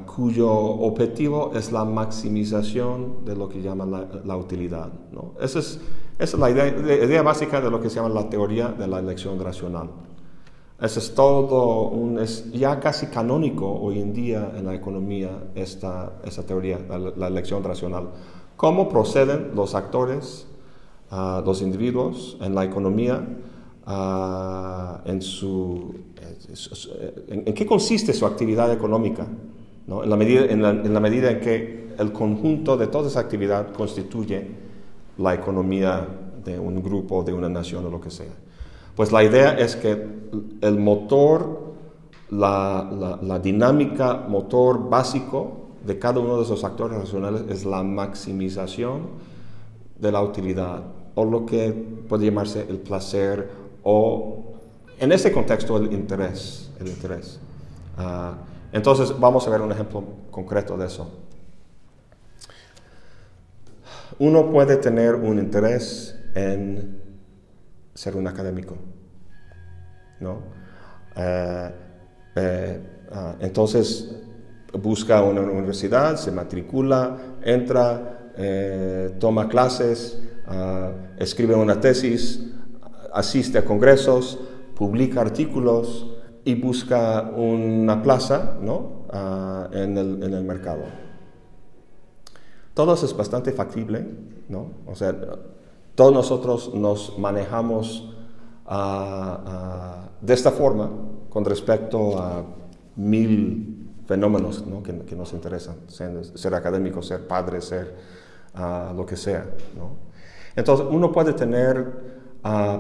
cuyo 0.06 0.52
objetivo 0.52 1.52
es 1.56 1.72
la 1.72 1.86
maximización 1.86 3.24
de 3.24 3.36
lo 3.36 3.48
que 3.48 3.62
llama 3.62 3.86
la, 3.86 4.36
utilidad. 4.36 4.92
¿no? 5.12 5.34
Esa, 5.40 5.60
es, 5.60 5.80
esa 6.20 6.38
es 6.38 6.40
la 6.40 6.50
idea, 6.50 6.68
idea, 6.68 7.22
básica 7.22 7.62
de 7.62 7.72
lo 7.72 7.82
que 7.82 7.90
se 7.90 7.96
llama 7.96 8.10
la 8.10 8.30
teoría 8.30 8.68
de 8.68 8.88
la 8.88 9.00
elección 9.00 9.40
racional. 9.40 9.90
Eso 10.82 11.00
es 11.00 11.14
todo, 11.14 11.90
un, 11.90 12.20
es 12.20 12.52
ya 12.52 12.80
casi 12.80 13.08
canónico 13.08 13.72
hoy 13.72 14.00
en 14.00 14.14
día 14.14 14.52
en 14.56 14.66
la 14.66 14.74
economía 14.74 15.30
esta, 15.56 16.14
esa 16.26 16.44
teoría, 16.44 16.80
la, 17.16 17.28
elección 17.28 17.64
racional. 17.64 18.10
¿Cómo 18.58 18.90
proceden 18.90 19.52
los 19.56 19.76
actores, 19.76 20.48
uh, 21.12 21.46
los 21.46 21.62
individuos 21.62 22.38
en 22.42 22.56
la 22.56 22.66
economía? 22.66 23.26
Uh, 23.86 25.10
en, 25.10 25.22
su, 25.22 25.96
en, 27.28 27.44
en, 27.48 27.54
qué 27.54 27.66
consiste 27.66 28.14
su 28.14 28.26
actividad 28.26 28.72
económica? 28.72 29.28
En, 30.00 30.10
la 30.10 30.16
medida, 30.16 30.46
en, 30.46 30.94
la, 30.94 31.00
medida 31.02 31.32
en 31.32 31.40
que 31.42 31.90
el 31.98 32.14
conjunto 32.14 32.78
de 32.78 32.88
toda 32.88 33.10
esa 33.10 33.20
actividad 33.20 33.74
constituye 33.74 34.48
la 35.18 35.34
economía 35.34 36.08
de 36.46 36.58
un 36.58 36.82
grupo, 36.82 37.24
de 37.24 37.34
una 37.34 37.50
nación 37.50 37.86
o 37.86 37.90
lo 37.90 38.00
que 38.00 38.10
sea. 38.10 38.32
Pues 38.96 39.12
la 39.12 39.24
idea 39.24 39.58
es 39.60 39.76
que 39.76 39.92
el 40.62 40.80
motor, 40.80 41.74
la, 42.30 43.20
la, 43.22 43.40
dinámica 43.40 44.26
motor 44.28 44.90
básico 44.90 45.68
de 45.86 46.00
cada 46.00 46.20
uno 46.20 46.38
de 46.38 46.44
esos 46.44 46.64
actores 46.64 46.98
racionales 46.98 47.44
es 47.50 47.66
la 47.66 47.84
maximización 47.84 49.08
de 50.00 50.12
la 50.12 50.22
utilidad 50.22 50.84
o 51.16 51.26
lo 51.26 51.46
que 51.46 51.72
puede 52.08 52.26
llamarse 52.26 52.66
el 52.70 52.78
placer 52.78 53.50
o 53.84 54.46
en 55.00 55.12
ese 55.12 55.32
contexto 55.32 55.78
el 55.78 55.92
interés. 55.92 56.72
El 56.80 56.88
interés. 56.88 57.40
Uh, 57.98 58.51
entonces 58.72 59.18
vamos 59.20 59.48
a 59.48 59.52
ver 59.52 59.62
un 59.62 59.72
ejemplo 59.72 60.04
concreto 60.30 60.78
de 60.78 60.88
eso. 60.88 61.10
Uno 64.20 64.52
puede 64.52 64.78
tener 64.78 65.16
un 65.16 65.40
interés 65.40 66.16
en 66.36 67.02
ser 67.94 68.16
un 68.16 68.28
académico, 68.28 68.76
¿no? 70.20 70.44
Eh, 71.16 71.72
eh, 72.36 72.80
ah, 73.12 73.36
entonces 73.40 74.16
busca 74.74 75.22
una 75.24 75.42
universidad, 75.42 76.16
se 76.16 76.32
matricula, 76.32 77.18
entra, 77.42 78.32
eh, 78.38 79.16
toma 79.20 79.50
clases, 79.50 80.22
ah, 80.48 80.92
escribe 81.18 81.56
una 81.56 81.80
tesis, 81.82 82.46
asiste 83.14 83.58
a 83.58 83.66
congresos, 83.66 84.40
publica 84.76 85.22
artículos, 85.22 86.11
y 86.44 86.56
busca 86.56 87.22
una 87.36 88.02
plaza 88.02 88.58
¿no? 88.62 89.06
Ah, 89.10 89.70
en, 89.72 89.98
el, 89.98 90.24
en, 90.24 90.34
el, 90.34 90.44
mercado. 90.44 90.84
Todo 92.74 92.94
eso 92.94 93.06
es 93.06 93.16
bastante 93.16 93.52
factible, 93.52 94.08
¿no? 94.50 94.72
O 94.88 94.96
sea, 94.96 95.16
todos 95.96 96.14
nosotros 96.14 96.74
nos 96.74 97.18
manejamos 97.20 98.14
ah, 98.66 99.44
ah, 99.46 100.10
de 100.22 100.34
esta 100.34 100.52
forma 100.52 100.90
con 101.30 101.46
respecto 101.46 102.18
a 102.18 102.44
mil 102.96 103.90
fenómenos 104.06 104.66
¿no? 104.66 104.84
que, 104.84 104.98
que, 105.00 105.16
nos 105.16 105.32
interesan, 105.34 105.76
ser, 105.88 106.26
ser, 106.26 106.54
académico, 106.54 107.02
ser 107.02 107.28
padre, 107.28 107.62
ser 107.62 107.96
lo 108.96 109.06
que 109.06 109.16
sea. 109.16 109.46
¿no? 109.78 109.96
Entonces, 110.56 110.86
uno 110.90 111.12
puede 111.12 111.34
tener 111.34 112.22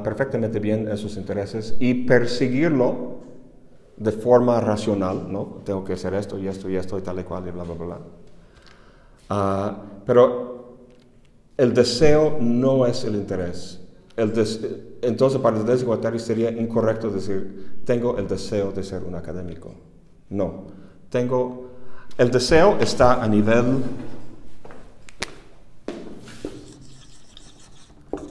perfectamente 0.03 0.59
bien 0.59 0.87
esos 0.87 1.15
intereses 1.15 1.75
y 1.79 2.05
perseguirlo 2.05 3.30
de 4.01 4.11
forma 4.11 4.59
racional, 4.59 5.31
¿no? 5.31 5.61
Tengo 5.63 5.83
que 5.83 5.93
hacer 5.93 6.15
esto 6.15 6.39
y 6.39 6.47
esto 6.47 6.69
y 6.69 6.75
esto 6.75 6.97
y 6.97 7.01
tal 7.01 7.19
y 7.19 7.23
cual 7.23 7.47
y 7.47 7.51
bla, 7.51 7.63
bla, 7.63 7.75
bla. 7.75 7.99
Uh, 9.29 10.01
pero 10.05 10.77
el 11.55 11.73
deseo 11.73 12.37
no 12.39 12.87
es 12.87 13.03
el 13.03 13.15
interés. 13.15 13.79
El 14.17 14.33
Entonces, 15.03 15.39
para 15.41 15.63
Tedesco 15.63 15.87
Guattari 15.87 16.19
sería 16.19 16.49
incorrecto 16.49 17.09
decir, 17.09 17.81
tengo 17.85 18.17
el 18.17 18.27
deseo 18.27 18.71
de 18.71 18.83
ser 18.83 19.03
un 19.03 19.15
académico. 19.15 19.73
No. 20.29 20.65
Tengo... 21.09 21.69
El 22.17 22.31
deseo 22.31 22.77
está 22.79 23.23
a 23.23 23.27
nivel 23.27 23.83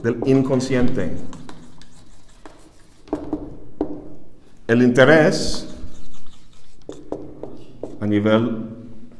del 0.03 0.17
inconsciente. 0.25 1.13
El 4.71 4.81
interés 4.83 5.67
a 7.99 8.07
nivel, 8.07 8.69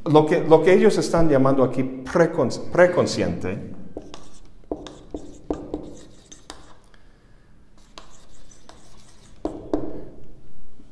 lo 0.06 0.26
que, 0.26 0.40
lo 0.40 0.64
que 0.64 0.74
ellos 0.74 0.98
están 0.98 1.28
llamando 1.28 1.66
aquí 1.66 1.84
preconsciente, 1.84 3.74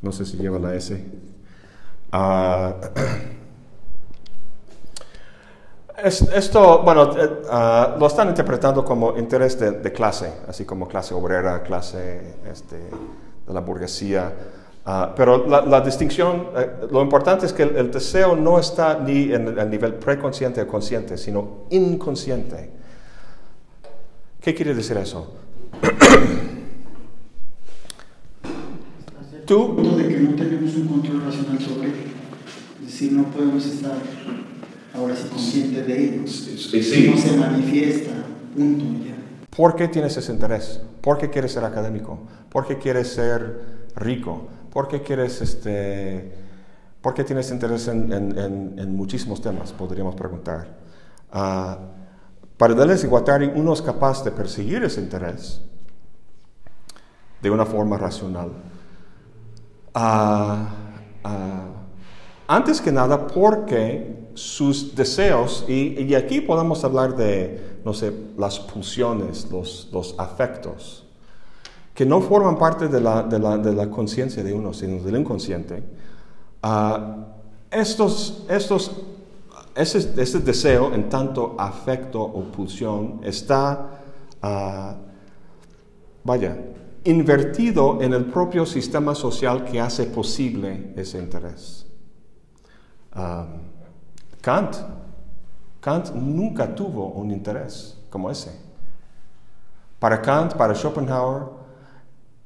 no 0.01 0.11
sé 0.11 0.25
si 0.25 0.35
lleva 0.35 0.59
la 0.59 0.75
S. 0.75 1.05
Ah, 2.11 2.75
esto, 6.03 6.83
bueno, 6.83 7.17
eh, 7.17 7.43
ah, 7.49 7.95
lo 7.97 8.07
están 8.07 8.27
interpretando 8.27 8.83
como 8.83 9.17
interés 9.17 9.57
de, 9.57 9.93
clase, 9.93 10.33
así 10.49 10.65
como 10.65 10.85
clase 10.85 11.13
obrera, 11.13 11.63
clase 11.63 12.35
este, 12.51 12.77
de 13.49 13.53
la 13.53 13.61
burguesía. 13.61 14.31
Ah, 14.85 15.13
pero 15.15 15.45
la, 15.45 15.81
distinción, 15.81 16.47
eh, 16.55 16.87
lo 16.89 17.01
importante 17.01 17.45
es 17.45 17.53
que 17.53 17.63
el, 17.63 17.91
deseo 17.91 18.35
no 18.35 18.57
está 18.57 18.97
ni 18.99 19.33
en 19.33 19.59
el 19.59 19.69
nivel 19.69 19.95
preconsciente 19.95 20.61
o 20.61 20.67
consciente, 20.67 21.17
sino 21.17 21.65
inconsciente. 21.69 22.69
¿Qué 24.39 24.55
quiere 24.55 24.73
decir 24.73 24.97
eso? 24.97 25.33
Tú... 29.45 29.95
De 29.97 30.07
que 30.07 30.19
no 30.19 30.35
tenemos 30.35 30.75
un 30.75 30.87
control 30.87 31.23
racional 31.25 31.59
sobre 31.59 31.89
él. 31.89 31.95
Es 32.81 32.87
decir, 32.87 33.11
no 33.11 33.23
podemos 33.25 33.65
estar 33.65 33.97
ahora 34.93 35.15
sí 35.15 35.27
conscientes 35.27 35.87
de 35.87 36.03
ello. 36.03 36.27
Sí, 36.27 37.11
No 37.11 37.17
se 37.17 37.35
manifiesta, 37.35 38.11
punto, 38.55 38.85
ya. 39.05 39.15
¿Por 39.55 39.75
qué 39.75 39.87
tienes 39.87 40.15
ese 40.15 40.31
interés? 40.31 40.81
¿Por 41.01 41.17
qué 41.17 41.29
quieres 41.29 41.53
ser 41.53 41.63
académico? 41.63 42.19
¿Por 42.49 42.65
qué 42.65 42.77
quieres 42.77 43.13
ser 43.13 43.89
rico? 43.95 44.47
¿Por 44.71 44.87
qué 44.87 45.01
quieres 45.01 45.41
este, 45.41 46.31
¿Por 47.01 47.13
qué 47.13 47.23
tienes 47.23 47.49
interés 47.51 47.87
en, 47.87 48.11
en, 48.11 48.95
muchísimos 48.95 49.41
temas? 49.41 49.71
Podríamos 49.71 50.15
preguntar. 50.15 50.67
Uh, 51.33 51.75
para 52.57 52.73
Deleuze 52.73 53.07
y 53.07 53.09
Guattari, 53.09 53.51
uno 53.55 53.71
es 53.71 53.81
capaz 53.81 54.23
de 54.23 54.31
perseguir 54.31 54.83
ese 54.83 54.99
interés 54.99 55.61
de 57.41 57.49
una 57.49 57.65
forma 57.65 57.97
racional. 57.97 58.51
Uh, 59.95 60.65
antes 62.47 62.81
que 62.81 62.91
nada, 62.91 63.27
porque 63.27 64.31
sus 64.33 64.93
deseos, 64.93 65.63
y, 65.69 66.03
y, 66.03 66.15
aquí 66.15 66.41
podemos 66.41 66.83
hablar 66.83 67.15
de, 67.15 67.68
no 67.83 67.93
sé, 67.93 68.13
las 68.37 68.59
pulsiones, 68.59 69.49
los, 69.51 69.89
los 69.91 70.15
afectos, 70.17 71.05
que 71.93 72.05
no 72.05 72.21
forman 72.21 72.57
parte 72.57 72.87
de 72.87 73.01
la, 73.01 73.23
de 73.23 73.39
la, 73.39 73.57
de 73.57 73.73
la 73.73 73.89
conciencia 73.89 74.43
de 74.43 74.53
uno, 74.53 74.73
sino 74.73 75.03
del 75.03 75.17
inconsciente, 75.17 75.83
uh, 76.63 77.23
estos, 77.71 78.45
estos, 78.49 78.91
ese, 79.75 80.21
ese, 80.21 80.39
deseo, 80.39 80.93
en 80.93 81.09
tanto 81.09 81.55
afecto 81.57 82.21
o 82.21 82.43
pulsión, 82.43 83.19
está, 83.23 84.01
uh, 84.41 84.93
vaya, 86.23 86.57
invertido 87.03 88.01
en 88.01 88.13
el 88.13 88.25
propio 88.25 88.65
sistema 88.65 89.15
social 89.15 89.63
que 89.65 89.79
hace 89.79 90.05
posible 90.05 90.93
ese 90.95 91.17
interés. 91.17 91.85
Um, 93.15 93.69
Kant, 94.41 94.75
Kant 95.79 96.13
nunca 96.13 96.75
tuvo 96.75 97.07
un 97.07 97.31
interés 97.31 97.97
como 98.09 98.29
ese. 98.29 98.51
Para 99.99 100.21
Kant, 100.21 100.55
para 100.55 100.75
Schopenhauer, 100.75 101.43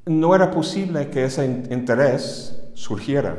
no 0.06 0.36
era 0.36 0.52
posible 0.52 1.10
que 1.10 1.26
ese 1.26 1.46
interés 1.46 2.60
surgiera. 2.74 3.38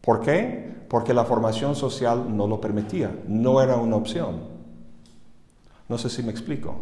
¿Por 0.00 0.20
qué? 0.20 0.84
Porque 0.88 1.14
la 1.14 1.24
formación 1.24 1.74
social 1.74 2.36
no 2.36 2.46
lo 2.46 2.60
permitía, 2.60 3.14
no 3.26 3.62
era 3.62 3.76
una 3.76 3.96
opción. 3.96 4.40
No 5.88 5.98
sé 5.98 6.08
si 6.08 6.22
me 6.22 6.30
explico. 6.30 6.76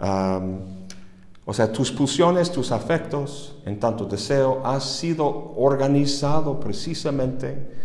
o 0.00 1.52
sea, 1.54 1.72
tus 1.72 1.90
pulsiones, 1.90 2.50
tus 2.52 2.72
afectos, 2.72 3.56
en 3.64 3.80
tanto 3.80 4.04
deseo, 4.04 4.62
ha 4.64 4.80
sido 4.80 5.54
organizado 5.56 6.60
precisamente 6.60 7.76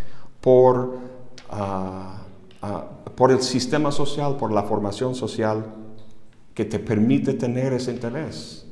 por, 0.41 0.97
ah, 1.49 2.23
ah, 2.61 2.85
por 3.15 3.31
el 3.31 3.41
sistema 3.41 3.91
social, 3.91 4.37
por 4.37 4.51
la 4.51 4.63
formación 4.63 5.15
social 5.15 5.65
que 6.53 6.65
te 6.65 6.79
permite 6.79 7.33
tener 7.33 7.73
ese 7.73 7.91
interés. 7.91 8.65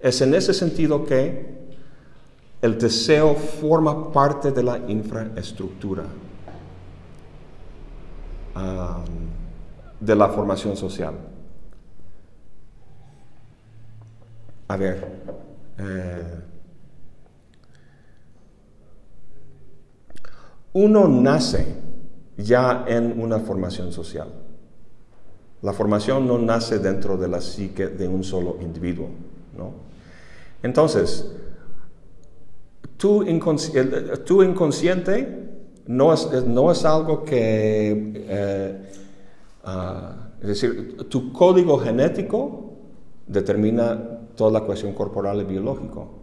Es 0.00 0.20
en 0.20 0.34
ese 0.34 0.54
sentido 0.54 1.04
que 1.04 1.58
el 2.62 2.78
deseo 2.78 3.34
forma 3.34 4.12
parte 4.12 4.50
de 4.50 4.62
la 4.62 4.78
infraestructura 4.88 6.04
de 10.00 10.16
la 10.16 10.28
formación 10.28 10.76
social. 10.76 11.14
A 14.68 14.76
ver, 14.76 15.22
eh, 15.78 16.40
uno 20.72 21.08
nace 21.08 21.87
ya 22.38 22.84
en 22.86 23.20
una 23.20 23.40
formación 23.40 23.92
social. 23.92 24.28
La 25.60 25.72
formación 25.72 26.26
no 26.26 26.38
nace 26.38 26.78
dentro 26.78 27.16
de 27.16 27.28
la 27.28 27.40
psique 27.40 27.88
de 27.88 28.06
un 28.06 28.22
solo 28.22 28.58
individuo, 28.60 29.08
¿no? 29.56 29.72
Entonces, 30.62 31.32
tu, 32.96 33.24
inconsciente 33.24 35.24
no 35.86 36.12
es, 36.12 36.84
algo 36.84 37.24
que, 37.24 38.24
eh, 38.28 38.92
ah, 39.64 40.28
es 40.40 40.48
decir, 40.48 41.08
tu 41.08 41.32
código 41.32 41.78
genético 41.78 42.74
determina 43.26 44.20
toda 44.36 44.60
la 44.60 44.62
cuestión 44.66 44.92
corporal 44.92 45.40
y 45.40 45.44
biológico. 45.44 46.17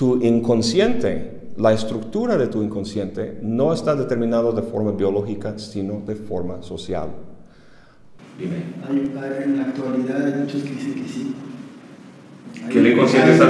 Tu 0.00 0.18
inconsciente, 0.22 1.50
la 1.58 1.74
estructura 1.74 2.38
de 2.38 2.46
tu 2.46 2.62
inconsciente 2.62 3.38
no 3.42 3.74
está 3.74 3.94
determinado 3.94 4.50
de 4.50 4.62
forma 4.62 4.92
biológica, 4.92 5.58
sino 5.58 6.00
de 6.06 6.14
forma 6.14 6.62
social. 6.62 7.10
Dime. 8.38 8.62
Hay, 8.88 9.44
en 9.44 9.58
la 9.58 9.64
actualidad 9.64 10.24
hay 10.24 10.40
muchos 10.40 10.62
que 10.62 10.70
dicen 10.70 10.94
que 10.94 11.06
sí, 11.06 11.34
que 12.72 12.78
el 12.78 12.86
inconsciente 12.86 13.32
está 13.32 13.46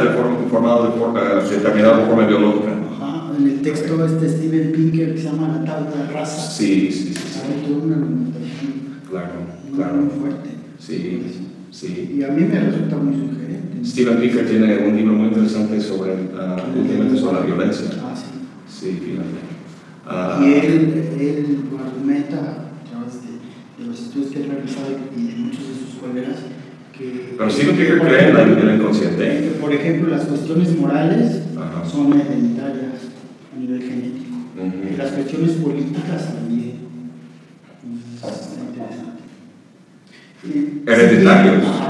formado 0.51 0.87
de 0.87 0.99
forma, 0.99 1.21
determinado 1.49 1.99
de 1.99 2.07
forma 2.07 2.27
biológica. 2.27 2.73
Ajá, 2.95 3.33
en 3.39 3.47
el 3.49 3.63
texto 3.63 4.05
este 4.05 4.29
Steven 4.29 4.73
Pinker 4.73 5.15
que 5.15 5.21
se 5.21 5.31
llama 5.31 5.57
La 5.57 5.65
tabla 5.65 6.05
de 6.05 6.13
raza. 6.13 6.51
Sí, 6.51 6.91
sí, 6.91 7.15
sí. 7.15 7.41
Hay 7.45 7.65
toda 7.65 7.85
una 7.85 7.95
argumentación 7.95 8.73
claro, 9.09 9.29
claro. 9.77 9.95
muy 9.95 10.11
fuerte. 10.19 10.51
Sí, 10.81 11.23
sí. 11.71 12.17
Y 12.19 12.25
a 12.25 12.29
mí 12.33 12.43
me 12.43 12.59
resulta 12.59 12.97
muy 12.97 13.15
sugerente. 13.15 13.70
Steven 13.85 14.21
Pinker 14.21 14.47
tiene 14.49 14.79
un 14.79 14.97
libro 14.97 15.13
muy 15.15 15.29
interesante 15.29 15.81
sobre, 15.81 16.13
uh, 16.13 16.79
últimamente 16.79 17.19
sobre 17.19 17.41
la 17.41 17.47
violencia. 17.47 17.87
Ah, 18.03 18.15
sí. 18.15 18.25
Sí, 18.69 19.01
fíjate. 19.01 19.41
Uh, 20.07 20.45
y 20.45 20.53
él, 20.55 21.09
él 21.19 21.59
argumenta, 21.79 22.37
a 22.37 22.91
través 22.91 23.23
de, 23.23 23.83
de 23.83 23.89
los 23.89 24.01
estudios 24.01 24.31
que 24.31 24.39
ha 24.39 24.47
realizado 24.47 24.89
y 25.17 25.23
de 25.23 25.37
muchos 25.37 25.69
de 25.69 25.75
sus 25.75 26.01
colegas, 26.01 26.37
pero 27.37 27.51
sí 27.51 27.67
que 27.67 27.99
cree 27.99 28.29
en 28.29 28.67
la 28.67 28.75
inconsciente. 28.75 29.53
por 29.61 29.73
ejemplo, 29.73 30.11
las 30.11 30.27
cuestiones 30.27 30.77
morales 30.77 31.43
son 31.91 32.13
hereditarias 32.13 33.09
a 33.55 33.59
nivel 33.59 33.83
genético. 33.83 34.37
Y 34.93 34.97
las 34.97 35.13
cuestiones 35.13 35.53
políticas 35.53 36.35
también. 36.35 36.75
Es 38.23 38.59
interesante. 38.69 39.23
Hereditarios. 40.87 41.90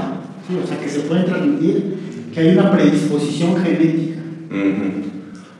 Sí, 0.51 0.57
o 0.61 0.67
sea, 0.67 0.77
que 0.77 0.89
se 0.89 0.99
pueden 1.01 1.25
transmitir, 1.25 1.95
que 2.33 2.39
hay 2.41 2.57
una 2.57 2.71
predisposición 2.73 3.55
genética 3.55 4.19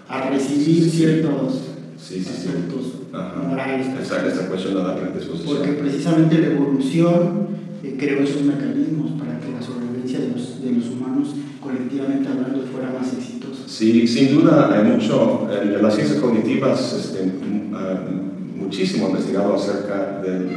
a 0.09 0.29
recibir 0.29 0.89
ciertos 0.89 1.61
sí, 1.97 2.21
sí, 2.21 2.29
aspectos 2.29 3.07
morales. 3.47 3.87
Esa, 4.01 4.27
esa 4.27 4.47
cuestión 4.49 4.75
de 4.75 4.83
la 4.83 4.97
predisposición. 4.97 5.55
Porque 5.55 5.71
precisamente 5.73 6.39
la 6.39 6.47
evolución 6.47 7.47
eh, 7.81 7.95
creó 7.97 8.21
esos 8.21 8.41
mecanismos 8.41 9.11
para 9.11 9.39
que 9.39 9.49
la 9.51 9.61
sobrevivencia 9.61 10.19
de 10.19 10.31
los, 10.31 10.61
de 10.61 10.71
los 10.71 10.87
humanos, 10.89 11.29
colectivamente 11.61 12.27
hablando, 12.27 12.61
fuera 12.63 12.91
más 12.91 13.13
exitosa. 13.13 13.63
Sí, 13.67 14.05
sin 14.05 14.35
duda 14.35 14.69
hay 14.73 14.91
mucho, 14.91 15.47
en, 15.49 15.81
las 15.81 15.95
ciencias 15.95 16.19
cognitivas, 16.19 16.93
este, 16.93 17.23
uh, 17.23 18.59
muchísimo 18.61 19.07
investigado 19.07 19.55
acerca 19.55 20.21
del, 20.21 20.49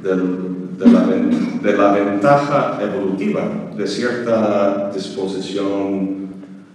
del, 0.00 0.53
de, 0.78 0.90
la, 0.90 1.06
de 1.06 1.76
la 1.76 1.92
ventaja 1.92 2.78
evolutiva 2.82 3.42
de 3.76 3.86
cierta 3.86 4.90
disposición 4.92 6.24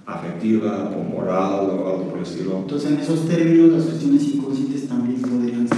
afectiva 0.06 0.92
o 0.96 1.04
moral 1.04 1.70
o 1.70 1.90
algo 1.90 2.04
por 2.10 2.18
el 2.18 2.24
estilo. 2.24 2.58
Entonces, 2.58 2.92
en 2.92 2.98
esos 3.00 3.28
términos, 3.28 3.72
las 3.72 3.84
cuestiones 3.86 4.24
inconscientes 4.24 4.88
también 4.88 5.22
podrían 5.22 5.68
ser 5.68 5.78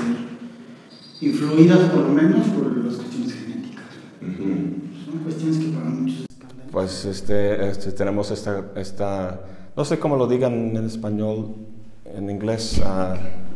influidas 1.22 1.80
por 1.92 2.04
lo 2.04 2.10
menos 2.10 2.48
por 2.48 2.78
las 2.78 2.96
cuestiones 2.96 3.34
genéticas. 3.34 3.86
Son 5.06 5.20
cuestiones 5.24 5.58
que 5.58 5.68
para 5.70 5.90
muchos 5.90 6.26
Pues 6.72 7.06
este, 7.06 7.70
este, 7.70 7.92
tenemos 7.92 8.32
esta, 8.32 8.72
esta, 8.76 9.42
no 9.76 9.86
sé 9.86 10.00
cómo 10.00 10.16
lo 10.16 10.28
digan 10.28 10.76
en 10.76 10.86
español, 10.86 11.56
en 12.06 12.30
inglés. 12.30 12.82
Uh, 12.84 13.51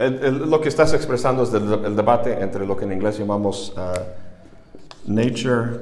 lo 0.00 0.60
que 0.60 0.70
estás 0.70 0.94
expresando 0.94 1.42
es 1.42 1.52
el, 1.52 1.94
debate 1.94 2.40
entre 2.40 2.66
lo 2.66 2.74
que 2.74 2.84
en 2.86 2.92
inglés 2.92 3.18
llamamos 3.18 3.74
uh, 3.76 3.92
nature 5.06 5.80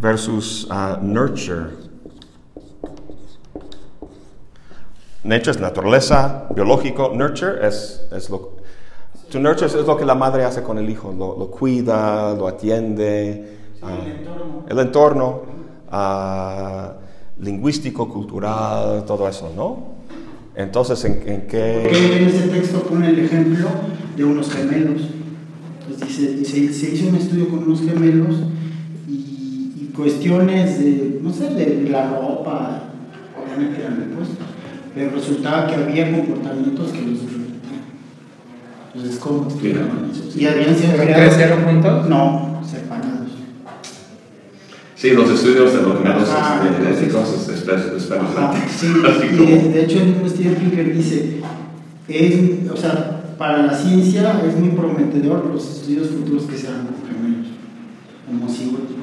versus 0.00 0.66
uh, 0.70 0.96
nurture. 1.02 1.70
Nature 5.22 5.50
es 5.50 5.60
naturaleza, 5.60 6.46
biológico. 6.54 7.12
Nurture 7.14 7.66
es, 7.66 8.06
es 8.10 8.30
lo 8.30 8.56
to 9.30 9.38
nurture 9.38 9.66
es 9.66 9.74
lo 9.74 9.96
que 9.98 10.06
la 10.06 10.14
madre 10.14 10.44
hace 10.44 10.62
con 10.62 10.78
el 10.78 10.88
hijo, 10.88 11.12
lo, 11.12 11.50
cuida, 11.50 12.32
lo 12.34 12.48
atiende. 12.48 13.58
el 14.66 14.78
entorno, 14.78 15.42
uh, 15.92 17.42
lingüístico, 17.42 18.08
cultural, 18.08 19.04
todo 19.04 19.28
eso, 19.28 19.52
¿no? 19.54 19.95
Entonces, 20.56 21.04
¿en, 21.04 21.22
en 21.26 21.42
qué...? 21.42 21.80
Porque 21.82 22.16
en 22.16 22.28
ese 22.28 22.48
texto 22.48 22.80
pone 22.84 23.10
el 23.10 23.18
ejemplo 23.18 23.68
de 24.16 24.24
unos 24.24 24.50
gemelos. 24.50 25.02
dice, 25.86 26.44
se, 26.44 26.72
se, 26.72 26.94
hizo 26.94 27.08
un 27.10 27.16
estudio 27.16 27.48
con 27.50 27.64
unos 27.64 27.82
gemelos 27.82 28.36
y, 29.06 29.12
y, 29.12 29.92
cuestiones 29.94 30.78
de, 30.78 31.20
no 31.22 31.30
sé, 31.30 31.50
de 31.50 31.90
la 31.90 32.08
ropa, 32.08 32.84
obviamente 33.36 33.82
eran 33.82 33.98
repuestos, 33.98 34.46
pero 34.94 35.10
resultaba 35.10 35.66
que 35.66 35.74
había 35.74 36.10
comportamientos 36.10 36.90
que 36.90 37.02
los 37.02 37.20
repetían. 37.20 37.84
Entonces, 38.94 39.18
¿cómo 39.20 39.44
explicaban 39.44 40.10
eso? 40.10 40.38
¿Y 40.38 40.46
habían 40.46 40.74
sido 40.74 40.94
¿Crecieron 40.96 41.64
juntos? 41.64 42.08
No, 42.08 42.62
separados. 42.64 43.15
Sí, 44.96 45.10
los 45.10 45.28
estudios 45.28 45.74
de 45.74 45.82
los 45.82 45.98
ah, 46.34 46.58
de. 46.62 46.96
Sí, 48.66 48.86
y 49.30 49.36
de, 49.68 49.84
hecho 49.84 49.98
el 49.98 50.06
mismo 50.06 50.26
Steve 50.26 50.56
Pinker 50.56 50.94
dice, 50.94 51.42
es, 52.08 52.70
o 52.72 52.76
sea, 52.76 53.34
para 53.36 53.64
la 53.64 53.74
ciencia 53.74 54.42
es 54.42 54.56
muy 54.56 54.70
prometedor 54.70 55.44
los 55.52 55.68
estudios 55.68 56.08
futuros 56.08 56.44
que 56.44 56.56
se 56.56 56.68
hagan 56.68 56.86
con 56.86 56.96
gemelos. 57.06 57.46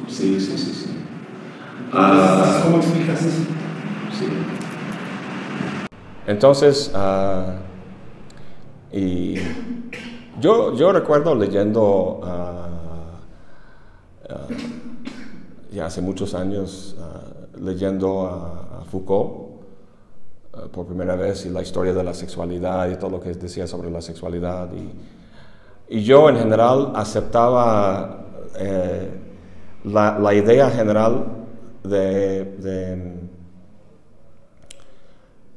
Sí, 0.08 0.40
sí, 0.40 0.58
sí, 0.58 0.74
sí. 0.74 0.90
Ah, 1.92 2.62
¿Cómo 2.64 2.78
explicas 2.78 3.22
eso? 3.22 3.44
Sí. 4.18 4.26
Entonces, 6.26 6.92
uh, 6.96 7.52
y 8.98 9.36
yo, 10.42 10.76
yo 10.76 10.92
recuerdo 10.92 11.36
leyendo 11.36 12.20
uh, 12.24 12.64
ya 15.74 15.88
hace 15.88 16.02
muchos 16.02 16.34
años 16.34 16.96
leyendo 17.60 18.26
a, 18.26 18.84
Foucault 18.90 19.54
por 20.72 20.86
primera 20.86 21.16
vez 21.16 21.46
y 21.46 21.50
la 21.50 21.62
historia 21.62 21.94
de 21.94 22.04
la 22.04 22.14
sexualidad 22.14 22.90
y 22.92 22.96
todo 22.98 23.10
lo 23.10 23.20
que 23.20 23.34
decía 23.34 23.66
sobre 23.66 23.90
la 23.90 24.02
sexualidad. 24.02 24.70
Y, 24.74 25.98
y 25.98 26.04
yo 26.04 26.30
en 26.30 26.38
general 26.38 26.92
aceptaba 26.96 28.26
eh, 28.58 29.10
la, 29.86 30.20
la, 30.20 30.34
idea 30.34 30.70
general 30.70 31.26
de, 31.84 32.46
de 32.46 33.14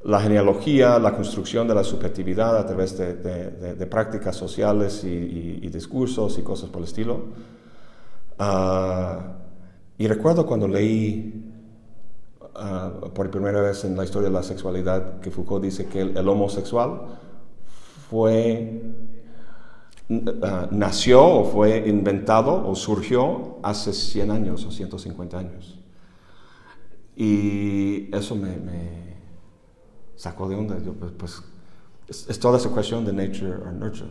la 0.04 0.20
genealogía, 0.20 0.98
la 0.98 1.14
construcción 1.14 1.66
de 1.66 1.74
la 1.74 1.84
subjetividad 1.84 2.56
a 2.56 2.64
través 2.64 2.96
de, 2.96 3.14
de, 3.14 3.86
prácticas 3.86 4.36
sociales 4.36 5.02
y, 5.04 5.68
discursos 5.68 6.38
y 6.38 6.42
cosas 6.42 6.70
por 6.70 6.80
el 6.80 6.84
estilo. 6.84 7.24
Uh, 8.38 9.45
y 9.98 10.06
recuerdo 10.06 10.46
cuando 10.46 10.68
leí 10.68 11.44
uh, 12.40 13.08
por 13.10 13.30
primera 13.30 13.60
vez 13.60 13.84
en 13.84 13.96
la 13.96 14.04
historia 14.04 14.28
de 14.28 14.34
la 14.34 14.42
sexualidad 14.42 15.20
que 15.20 15.30
Foucault 15.30 15.64
dice 15.64 15.86
que 15.86 16.02
el, 16.02 16.28
homosexual 16.28 17.18
fue, 18.10 18.82
uh, 20.08 20.14
nació 20.70 21.24
o 21.24 21.44
fue 21.44 21.88
inventado 21.88 22.68
o 22.68 22.74
surgió 22.74 23.58
hace 23.62 23.92
100 23.92 24.30
años 24.30 24.64
o 24.64 24.70
150 24.70 25.38
años. 25.38 25.78
Y 27.16 28.14
eso 28.14 28.34
me 28.36 29.06
sacó 30.16 30.48
de 30.48 30.56
onda. 30.56 30.78
Yo, 30.78 30.94
pues, 30.94 31.12
pues 31.12 31.42
es, 32.08 32.38
toda 32.38 32.58
esa 32.58 32.70
cuestión 32.70 33.04
de 33.04 33.12
nature 33.12 33.52
or 33.52 33.72
nurture. 33.72 34.10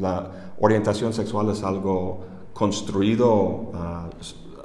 La 0.00 0.52
orientación 0.58 1.12
sexual 1.12 1.50
es 1.50 1.62
algo 1.62 2.24
construido 2.52 3.34
uh, 3.34 4.08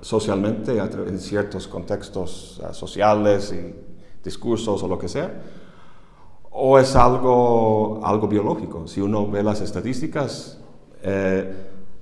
socialmente 0.02 0.78
en 0.78 1.20
ciertos 1.20 1.68
contextos 1.68 2.62
uh, 2.64 2.74
sociales 2.74 3.54
y 3.54 3.76
discursos 4.24 4.82
o 4.84 4.88
lo 4.88 4.98
que 4.98 5.08
sea, 5.08 5.42
o 6.52 6.80
es 6.80 6.96
algo, 6.96 8.02
algo 8.04 8.28
biológico. 8.28 8.88
Si 8.88 9.02
uno 9.02 9.30
ve 9.30 9.44
las 9.44 9.62
estadísticas, 9.62 10.60
eh, 11.04 11.54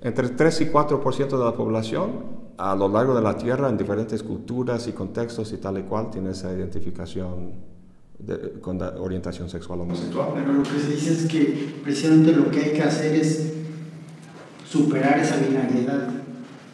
entre 0.01 0.29
3 0.29 0.61
y 0.61 0.65
4% 0.65 1.37
de 1.37 1.45
la 1.45 1.53
población 1.53 2.37
a 2.57 2.75
lo 2.75 2.87
largo 2.87 3.13
de 3.13 3.21
la 3.21 3.37
Tierra, 3.37 3.69
en 3.69 3.77
diferentes 3.77 4.23
culturas 4.23 4.87
y 4.87 4.93
contextos 4.93 5.51
y 5.53 5.57
tal 5.57 5.77
y 5.77 5.83
cual, 5.83 6.09
tiene 6.09 6.31
esa 6.31 6.51
identificación 6.51 7.77
con 8.61 8.79
la 8.79 8.95
orientación 8.99 9.47
sexual 9.47 9.81
homosexual. 9.81 10.29
Pero 10.33 10.53
lo 10.53 10.63
que 10.63 10.79
se 10.79 10.91
dice 10.91 11.13
es 11.13 11.25
que 11.27 11.79
precisamente 11.83 12.31
lo 12.31 12.49
que 12.49 12.59
hay 12.59 12.73
que 12.73 12.81
hacer 12.81 13.15
es 13.15 13.53
superar 14.67 15.19
esa 15.19 15.37
binariedad. 15.37 16.16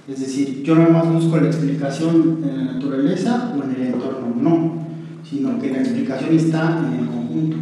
Es 0.06 0.20
decir, 0.20 0.64
yo 0.64 0.76
no 0.76 0.90
más 0.90 1.08
busco 1.12 1.38
la 1.38 1.48
explicación 1.48 2.40
en 2.44 2.58
la 2.58 2.74
naturaleza 2.74 3.54
o 3.58 3.64
en 3.64 3.72
el 3.72 3.94
entorno, 3.94 4.36
no, 4.38 4.86
sino 5.24 5.58
que 5.60 5.72
la 5.72 5.80
explicación 5.80 6.36
está 6.36 6.80
en 6.80 7.00
el 7.00 7.08
conjunto, 7.08 7.58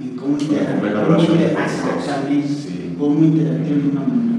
en 0.00 0.16
cómo 0.16 0.38
interactuar, 0.38 1.06
cómo 2.96 3.24
interactuar 3.24 3.68
de 3.68 3.90
una 3.90 4.00
manera. 4.00 4.30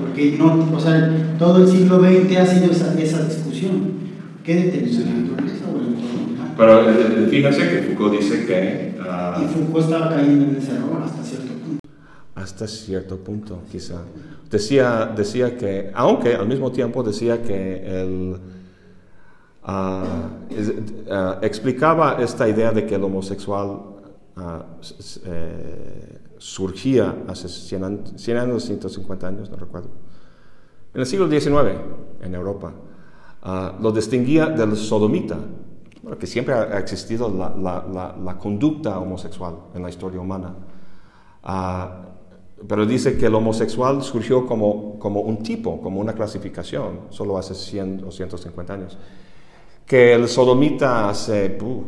Porque 0.00 0.36
no, 0.36 0.68
o 0.74 0.80
sea, 0.80 1.36
todo 1.38 1.62
el 1.62 1.68
siglo 1.68 2.00
XX 2.00 2.36
ha 2.36 2.46
sido 2.46 2.72
esa, 2.72 3.00
esa 3.00 3.24
discusión. 3.24 4.02
¿Qué 4.42 4.56
determina 4.56 5.04
la 5.04 5.12
naturaleza 5.12 5.64
o 5.72 5.78
el 5.78 5.86
entorno? 5.86 6.54
Pero 6.56 6.90
eh, 6.90 7.28
fíjense 7.30 7.68
que 7.68 7.82
Foucault 7.82 8.18
dice 8.18 8.46
que... 8.46 8.94
Uh, 8.98 9.44
y 9.44 9.46
Foucault 9.46 9.84
estaba 9.84 10.16
cayendo 10.16 10.46
en 10.46 10.56
ese 10.56 10.72
error 10.72 11.02
hasta 11.04 11.22
cierto. 11.22 11.51
Hasta 12.34 12.66
cierto 12.66 13.18
punto, 13.18 13.62
quizá. 13.70 14.02
Decía, 14.50 15.12
decía 15.14 15.56
que, 15.56 15.90
aunque 15.94 16.34
al 16.34 16.48
mismo 16.48 16.72
tiempo 16.72 17.02
decía 17.02 17.42
que 17.42 18.02
él 18.02 18.40
uh, 19.68 21.42
explicaba 21.42 22.22
esta 22.22 22.48
idea 22.48 22.72
de 22.72 22.86
que 22.86 22.94
el 22.94 23.04
homosexual 23.04 23.80
eh, 25.24 26.18
surgía 26.38 27.24
hace 27.28 27.48
100 27.48 27.84
años, 27.84 28.12
100 28.16 28.36
años, 28.38 28.64
150 28.64 29.28
años, 29.28 29.50
no 29.50 29.56
recuerdo, 29.56 29.90
en 30.94 31.00
el 31.00 31.06
siglo 31.06 31.28
XIX 31.28 31.78
en 32.22 32.34
Europa. 32.34 32.72
lo 33.80 33.92
distinguía 33.92 34.46
del 34.46 34.76
sodomita, 34.76 35.38
que 36.18 36.26
siempre 36.26 36.54
ha 36.54 36.78
existido 36.78 37.28
la, 37.28 38.38
conducta 38.40 38.98
homosexual 38.98 39.56
en 39.74 39.82
la 39.82 39.90
historia 39.90 40.20
humana. 40.20 40.54
Uh, 41.44 42.11
pero 42.68 42.86
dice 42.86 43.16
que 43.16 43.26
el 43.26 43.34
homosexual 43.34 44.02
surgió 44.02 44.46
como, 44.46 44.98
como 44.98 45.20
un 45.20 45.42
tipo, 45.42 45.80
como 45.80 46.00
una 46.00 46.12
clasificación, 46.12 47.00
solo 47.10 47.38
hace 47.38 47.54
100 47.54 48.04
o 48.06 48.10
150 48.10 48.72
años. 48.72 48.98
Que 49.86 50.14
el 50.14 50.28
sodomita 50.28 51.08
hace 51.08 51.58
uh, 51.60 51.82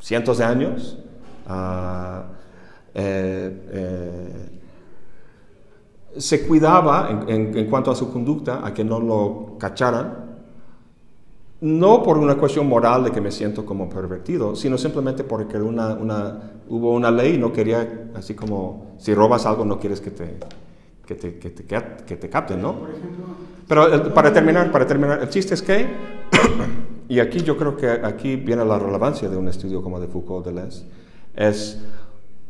cientos 0.00 0.38
de 0.38 0.44
años 0.44 0.98
uh, 1.48 2.22
eh, 2.94 3.66
eh, 3.70 4.60
se 6.16 6.46
cuidaba 6.46 7.08
en, 7.10 7.28
en, 7.28 7.58
en, 7.58 7.66
cuanto 7.70 7.90
a 7.90 7.94
su 7.94 8.12
conducta, 8.12 8.66
a 8.66 8.74
que 8.74 8.84
no 8.84 9.00
lo 9.00 9.56
cacharan, 9.58 10.32
no 11.62 12.02
por 12.02 12.18
una 12.18 12.36
cuestión 12.36 12.68
moral 12.68 13.04
de 13.04 13.12
que 13.12 13.20
me 13.20 13.30
siento 13.30 13.64
como 13.64 13.88
pervertido, 13.88 14.56
sino 14.56 14.76
simplemente 14.76 15.22
porque 15.22 15.56
una, 15.58 15.94
una, 15.94 16.52
hubo 16.68 16.92
una 16.92 17.10
ley 17.10 17.34
y 17.34 17.38
no 17.38 17.52
quería, 17.52 18.10
así 18.14 18.34
como 18.34 18.91
si 19.02 19.14
robas 19.14 19.46
algo 19.46 19.64
no 19.64 19.80
quieres 19.80 20.00
que 20.00 20.12
te, 20.12 20.36
que 21.04 21.16
te, 21.16 21.38
que 21.38 21.50
te, 21.50 21.64
que 21.64 22.16
te 22.16 22.30
capten, 22.30 22.62
¿no? 22.62 22.76
Pero 23.66 24.14
para 24.14 24.32
terminar, 24.32 24.70
para 24.70 24.86
terminar, 24.86 25.20
el 25.20 25.28
chiste 25.28 25.54
es 25.54 25.62
que, 25.62 25.88
y 27.08 27.18
aquí 27.18 27.40
yo 27.40 27.56
creo 27.56 27.76
que 27.76 27.90
aquí 27.90 28.36
viene 28.36 28.64
la 28.64 28.78
relevancia 28.78 29.28
de 29.28 29.36
un 29.36 29.48
estudio 29.48 29.82
como 29.82 29.98
de 29.98 30.06
Foucault 30.06 30.46
Deleuze, 30.46 30.84
es 31.34 31.80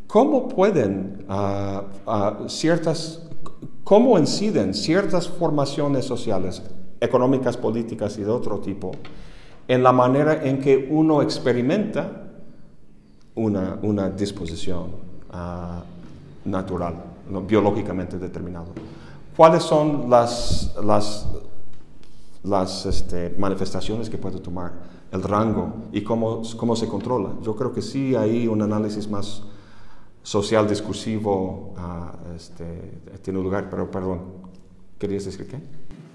cómo 0.06 0.46
pueden 0.46 1.24
uh, 1.26 2.10
uh, 2.10 2.48
ciertas, 2.50 3.22
cómo 3.82 4.18
inciden 4.18 4.74
ciertas 4.74 5.30
formaciones 5.30 6.04
sociales 6.04 6.62
económicas, 7.00 7.56
políticas 7.56 8.18
y 8.18 8.24
de 8.24 8.30
otro 8.30 8.60
tipo, 8.60 8.90
en 9.68 9.82
la 9.82 9.92
manera 9.92 10.44
en 10.44 10.60
que 10.60 10.86
uno 10.90 11.22
experimenta 11.22 12.30
una, 13.34 13.78
una 13.80 14.10
disposición 14.10 14.90
uh, 15.32 16.01
natural, 16.44 17.02
biológicamente 17.46 18.18
determinado. 18.18 18.68
¿cuáles 19.36 19.62
son 19.62 20.10
las, 20.10 20.74
las, 20.82 21.26
las 22.42 22.86
este, 22.86 23.34
manifestaciones 23.38 24.10
que 24.10 24.18
puede 24.18 24.38
tomar? 24.40 24.92
El 25.10 25.22
rango 25.22 25.88
y 25.92 26.00
cómo, 26.02 26.42
cómo 26.56 26.74
se 26.74 26.88
controla. 26.88 27.34
Yo 27.42 27.54
creo 27.54 27.72
que 27.72 27.82
sí 27.82 28.14
hay 28.14 28.48
un 28.48 28.62
análisis 28.62 29.08
más 29.10 29.42
social 30.22 30.66
discursivo 30.66 31.74
ah, 31.76 32.14
este, 32.34 33.02
tiene 33.22 33.42
lugar, 33.42 33.68
pero 33.68 33.90
perdón, 33.90 34.20
¿querías 34.98 35.26
decir 35.26 35.46
qué? 35.46 35.58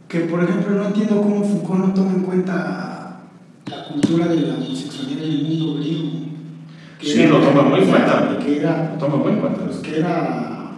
Que 0.07 0.21
por 0.21 0.43
ejemplo 0.43 0.73
no 0.75 0.85
entiendo 0.85 1.21
cómo 1.21 1.43
Foucault 1.43 1.85
no 1.85 1.93
toma 1.93 2.13
en 2.13 2.23
cuenta 2.23 3.21
la 3.65 3.87
cultura 3.89 4.27
de 4.27 4.35
la 4.37 4.55
homosexualidad 4.55 5.25
en 5.25 5.31
el 5.31 5.43
mundo 5.43 5.75
griego. 5.75 6.16
Sí, 7.01 7.27
lo 7.27 7.39
toma 7.39 7.63
muy 7.63 7.81
en 7.81 7.89
cuenta. 7.89 8.39
Que 8.43 8.57
era, 8.57 8.91
lo 8.93 8.97
toma 8.99 9.15
muy 9.17 9.33
en 9.33 9.39
cuenta. 9.39 9.61
Que 9.81 9.99
era 9.99 10.71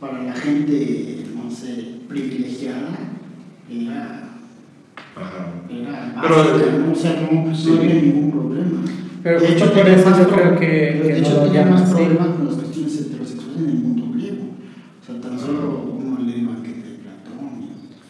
para 0.00 0.22
la 0.22 0.32
gente, 0.32 1.24
no 1.34 1.50
sé, 1.50 2.00
privilegiada, 2.08 2.90
era. 3.70 4.22
Ajá. 5.14 5.52
Era 5.70 6.14
Pero, 6.20 6.78
¿no? 6.78 6.92
o 6.92 6.94
sea, 6.94 7.20
no, 7.20 7.44
no 7.44 7.80
había 7.80 7.94
ningún 7.94 8.30
problema. 8.30 8.82
Pero 9.22 9.40
de 9.40 9.52
hecho, 9.52 9.72
por 9.72 9.88
eso 9.88 10.18
yo 10.18 10.28
creo 10.28 10.58
que, 10.58 10.66
de 10.66 11.02
que 11.02 11.18
hecho, 11.18 11.44
no 11.44 11.50
tiene 11.50 11.70
más 11.70 11.82
problemas 11.90 12.28
con 12.28 12.46
las 12.46 12.56
cuestiones 12.56 13.00
heterosexuales 13.00 13.58
en 13.58 13.68
el 13.68 13.74
mundo 13.76 14.12
griego. 14.14 14.44
O 15.00 15.06
sea, 15.06 15.20
tan 15.20 15.38
solo 15.38 15.96
uno 15.96 16.18
lee 16.20 16.40
el 16.40 16.46
banquete 16.46 16.88
de 16.88 16.98
Platón 16.98 17.62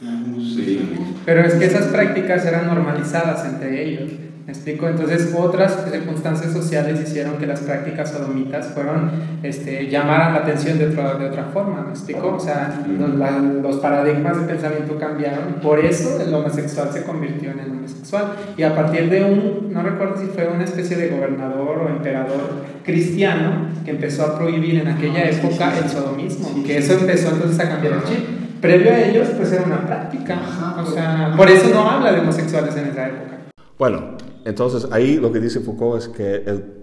y 0.02 0.08
algunos 0.08 0.54
Sí. 0.54 0.80
Pero 1.26 1.42
es 1.42 1.54
que 1.54 1.66
esas 1.66 1.86
prácticas 1.88 2.46
eran 2.46 2.66
normalizadas 2.66 3.44
entre 3.44 3.86
ellos. 3.86 4.10
¿Me 4.44 4.52
explico? 4.52 4.88
Entonces, 4.88 5.32
otras 5.38 5.86
circunstancias 5.90 6.52
sociales 6.52 7.00
hicieron 7.00 7.34
que 7.38 7.46
las 7.46 7.60
prácticas 7.60 8.10
sodomitas 8.10 8.66
fueron, 8.74 9.10
este, 9.42 9.88
llamaran 9.88 10.34
la 10.34 10.40
atención 10.40 10.78
de 10.78 10.88
otra, 10.88 11.14
de 11.14 11.26
otra 11.26 11.44
forma. 11.52 11.82
¿Me 11.82 11.90
explico? 11.90 12.34
O 12.34 12.40
sea, 12.40 12.82
los, 12.98 13.14
la- 13.14 13.38
los 13.38 13.76
paradigmas 13.76 14.40
de 14.40 14.46
pensamiento 14.52 14.98
cambiaron. 14.98 15.54
Por 15.62 15.78
eso 15.78 16.20
el 16.20 16.34
homosexual 16.34 16.88
se 16.92 17.04
convirtió 17.04 17.52
en 17.52 17.60
el 17.60 17.70
homosexual. 17.70 18.32
Y 18.56 18.64
a 18.64 18.74
partir 18.74 19.08
de 19.10 19.22
un, 19.24 19.72
no 19.72 19.80
recuerdo 19.82 20.16
si 20.20 20.26
fue 20.26 20.48
una 20.48 20.64
especie 20.64 20.96
de 20.96 21.08
gobernador 21.10 21.78
o 21.78 21.88
emperador 21.88 22.50
cristiano 22.84 23.68
que 23.84 23.92
empezó 23.92 24.24
a 24.26 24.38
prohibir 24.38 24.80
en 24.80 24.88
aquella 24.88 25.22
época 25.30 25.72
el 25.78 25.88
sodomismo. 25.88 26.64
Que 26.64 26.78
eso 26.78 26.94
empezó 26.94 27.30
entonces 27.30 27.60
a 27.60 27.68
cambiar 27.68 27.94
el 27.94 28.02
chip. 28.04 28.26
Previo 28.60 28.92
a 28.92 28.98
ellos, 29.00 29.28
pues 29.36 29.52
era 29.52 29.62
una 29.64 29.86
práctica. 29.86 30.34
Ajá. 30.34 30.80
O 30.82 30.86
sea, 30.86 31.32
por 31.36 31.48
eso 31.48 31.68
no 31.72 31.88
habla 31.88 32.12
de 32.12 32.20
homosexuales 32.20 32.76
en 32.76 32.86
esa 32.88 33.06
época. 33.06 33.38
Bueno, 33.78 34.16
entonces 34.44 34.88
ahí 34.90 35.16
lo 35.16 35.32
que 35.32 35.40
dice 35.40 35.60
Foucault 35.60 36.02
es 36.02 36.08
que 36.08 36.34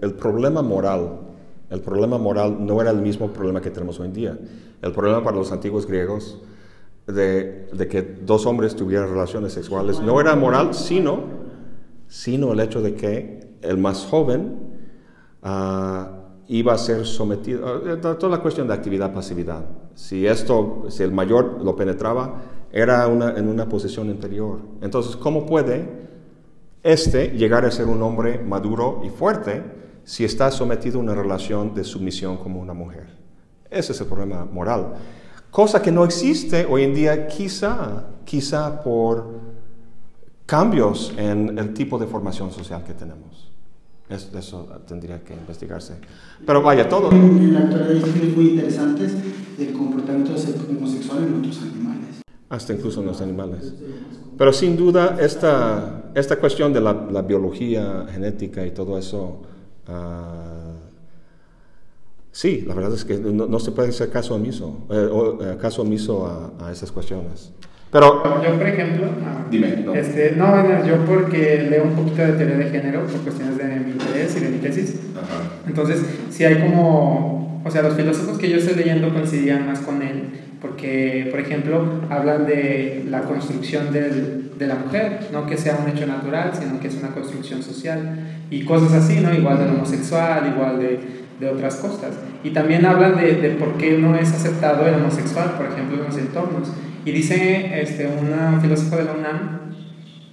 el, 0.02 0.14
problema 0.14 0.62
moral, 0.62 1.20
el 1.70 1.82
problema 1.82 2.18
moral 2.18 2.66
no 2.66 2.82
era 2.82 2.92
el 2.92 3.02
mismo 3.02 3.32
problema 3.32 3.62
que 3.62 3.70
tenemos 3.70 4.00
hoy 4.00 4.08
en 4.08 4.14
día. 4.14 4.40
El 4.82 4.92
problema 4.92 5.24
para 5.24 5.38
los 5.38 5.52
antiguos 5.52 5.86
griegos 5.86 6.40
de, 7.06 7.88
que 7.90 8.02
dos 8.02 8.46
hombres 8.46 8.76
tuvieran 8.76 9.10
relaciones 9.10 9.54
sexuales 9.54 10.00
no 10.00 10.22
era 10.22 10.36
moral, 10.36 10.74
sino, 10.74 11.24
sino 12.08 12.54
el 12.54 12.60
hecho 12.60 12.82
de 12.82 12.96
que 12.96 13.58
el 13.62 13.78
más 13.78 14.06
joven 14.06 14.58
ah, 15.44 16.20
iba 16.48 16.74
a 16.74 16.78
ser 16.78 17.06
sometido, 17.06 17.92
eh, 17.92 17.98
toda 17.98 18.30
la 18.30 18.42
cuestión 18.42 18.68
de 18.68 18.74
actividad-pasividad. 18.74 19.66
Si 19.96 20.26
esto, 20.26 20.86
si 20.90 21.04
el 21.04 21.12
mayor 21.12 21.62
lo 21.64 21.76
penetraba, 21.76 22.42
era 22.72 23.08
una, 23.08 23.38
en 23.38 23.48
una 23.48 23.68
posición 23.68 24.10
inferior. 24.10 24.60
Entonces, 24.82 25.16
¿cómo 25.16 25.46
puede 25.46 26.09
este 26.84 27.30
llegar 27.30 27.66
a 27.66 27.72
ser 27.72 27.88
un 27.88 28.02
hombre 28.02 28.40
maduro 28.40 29.02
y 29.06 29.10
fuerte 29.10 29.64
si 30.04 30.24
está 30.26 30.50
sometido 30.52 31.00
a 31.00 31.04
una 31.04 31.14
relación 31.16 31.74
de 31.76 31.84
sumisión 31.84 32.38
como 32.38 32.60
una 32.60 32.74
mujer? 32.74 33.08
Ese 33.70 33.92
es 33.92 34.02
el 34.02 34.08
problema 34.08 34.46
moral. 34.46 34.94
Cosa 35.52 35.82
que 35.82 35.92
no 35.92 36.04
existe 36.04 36.66
hoy 36.66 36.84
en 36.84 36.94
día, 36.94 37.28
quizá, 37.28 38.06
quizá 38.26 38.82
por 38.84 39.26
cambios 40.46 41.14
en 41.18 41.58
el 41.58 41.74
tipo 41.74 41.98
de 41.98 42.08
formación 42.08 42.52
social 42.52 42.84
que 42.84 42.94
tenemos. 42.94 43.50
Es- 44.10 44.32
eso 44.34 44.64
tendría 44.88 45.24
que 45.24 45.34
investigarse. 45.34 45.96
Pero 46.46 46.62
vaya, 46.64 46.90
todo. 46.90 47.12
En 47.12 47.54
la 47.54 47.60
actualidad 47.60 47.92
hay 48.06 48.34
muy 48.36 48.50
interesantes 48.52 49.14
del 49.58 49.74
comportamiento 49.74 50.32
homosexual 50.70 51.24
en 51.24 51.36
otros 51.40 51.62
animales. 51.62 52.22
Hasta 52.50 52.74
incluso 52.74 53.02
en 53.02 53.08
los 53.08 53.22
animales. 53.22 53.74
Pero 54.38 54.52
sin 54.52 54.76
duda, 54.76 55.18
esta, 55.20 56.12
esta 56.16 56.38
cuestión 56.38 56.74
de 56.74 56.82
la, 56.82 56.94
la 57.12 57.22
biología 57.22 58.06
genética 58.12 58.66
y 58.66 58.72
todo 58.72 58.98
eso, 58.98 59.42
ah, 59.88 60.74
sí, 62.32 62.64
la 62.68 62.74
verdad 62.74 62.94
es 62.94 63.06
que 63.06 63.18
no, 63.18 63.46
no 63.46 63.60
se 63.60 63.72
puede 63.72 63.90
hacer 63.90 64.10
caso 64.10 64.36
omiso, 64.36 64.86
eh, 64.90 65.10
eh, 65.42 65.58
caso 65.62 65.84
omiso 65.84 66.26
a, 66.26 66.68
a 66.68 66.72
esas 66.72 66.92
cuestiones. 66.92 67.52
Pero, 67.92 68.24
Yo, 68.44 68.56
por 68.56 68.68
ejemplo, 68.68 69.08
ah, 69.26 69.48
Dime, 69.50 69.78
no. 69.84 69.96
Este, 69.96 70.34
no, 70.36 70.52
bueno, 70.52 70.86
yo 70.86 71.06
porque 71.06 71.68
leo 71.70 71.86
un 71.86 71.94
poquito 71.96 72.22
de 72.22 72.34
teoría 72.34 72.58
de 72.58 72.70
género 72.70 73.04
por 73.06 73.20
cuestiones 73.22 73.58
de 73.58 73.64
mi 73.64 73.92
interés 73.92 74.38
y 74.38 74.40
de 74.42 74.50
mi 74.50 74.58
tesis. 74.60 74.96
Ajá. 75.16 75.50
Entonces, 75.68 76.02
si 76.30 76.46
hay 76.46 76.62
como, 76.62 77.64
o 77.66 77.72
sea, 77.72 77.82
los 77.82 77.96
filósofos 77.96 78.38
que 78.38 78.48
yo 78.48 78.58
estoy 78.58 78.76
leyendo 78.76 79.12
coincidían 79.12 79.66
más 79.66 79.80
con 79.80 80.04
él, 80.04 80.30
porque, 80.62 81.28
por 81.32 81.40
ejemplo, 81.40 82.02
hablan 82.10 82.46
de 82.46 83.06
la 83.10 83.22
construcción 83.22 83.94
del, 83.94 84.52
de 84.58 84.68
la 84.68 84.76
mujer, 84.76 85.28
no 85.32 85.46
que 85.46 85.58
sea 85.58 85.80
un 85.84 85.90
hecho 85.90 86.06
natural, 86.06 86.52
sino 86.54 86.80
que 86.80 86.88
es 86.88 86.96
una 86.96 87.10
construcción 87.10 87.64
social, 87.64 88.20
y 88.50 88.64
cosas 88.66 88.94
así, 88.94 89.20
¿no? 89.22 89.34
Igual 89.34 89.60
del 89.60 89.70
homosexual, 89.70 90.52
igual 90.54 90.80
de, 90.80 91.00
de 91.40 91.50
otras 91.50 91.76
cosas. 91.76 92.16
Y 92.44 92.50
también 92.50 92.86
hablan 92.86 93.18
de, 93.18 93.36
de 93.36 93.50
por 93.52 93.78
qué 93.78 93.98
no 93.98 94.18
es 94.18 94.34
aceptado 94.34 94.86
el 94.88 94.96
homosexual, 94.96 95.52
por 95.58 95.68
ejemplo, 95.68 95.98
en 95.98 96.06
los 96.06 96.18
entornos. 96.18 96.74
Y 97.06 97.12
dice 97.12 97.82
este, 97.82 98.08
una 98.08 98.60
filósofa 98.60 98.98
de 98.98 99.04
la 99.06 99.14
UNAM, 99.14 99.60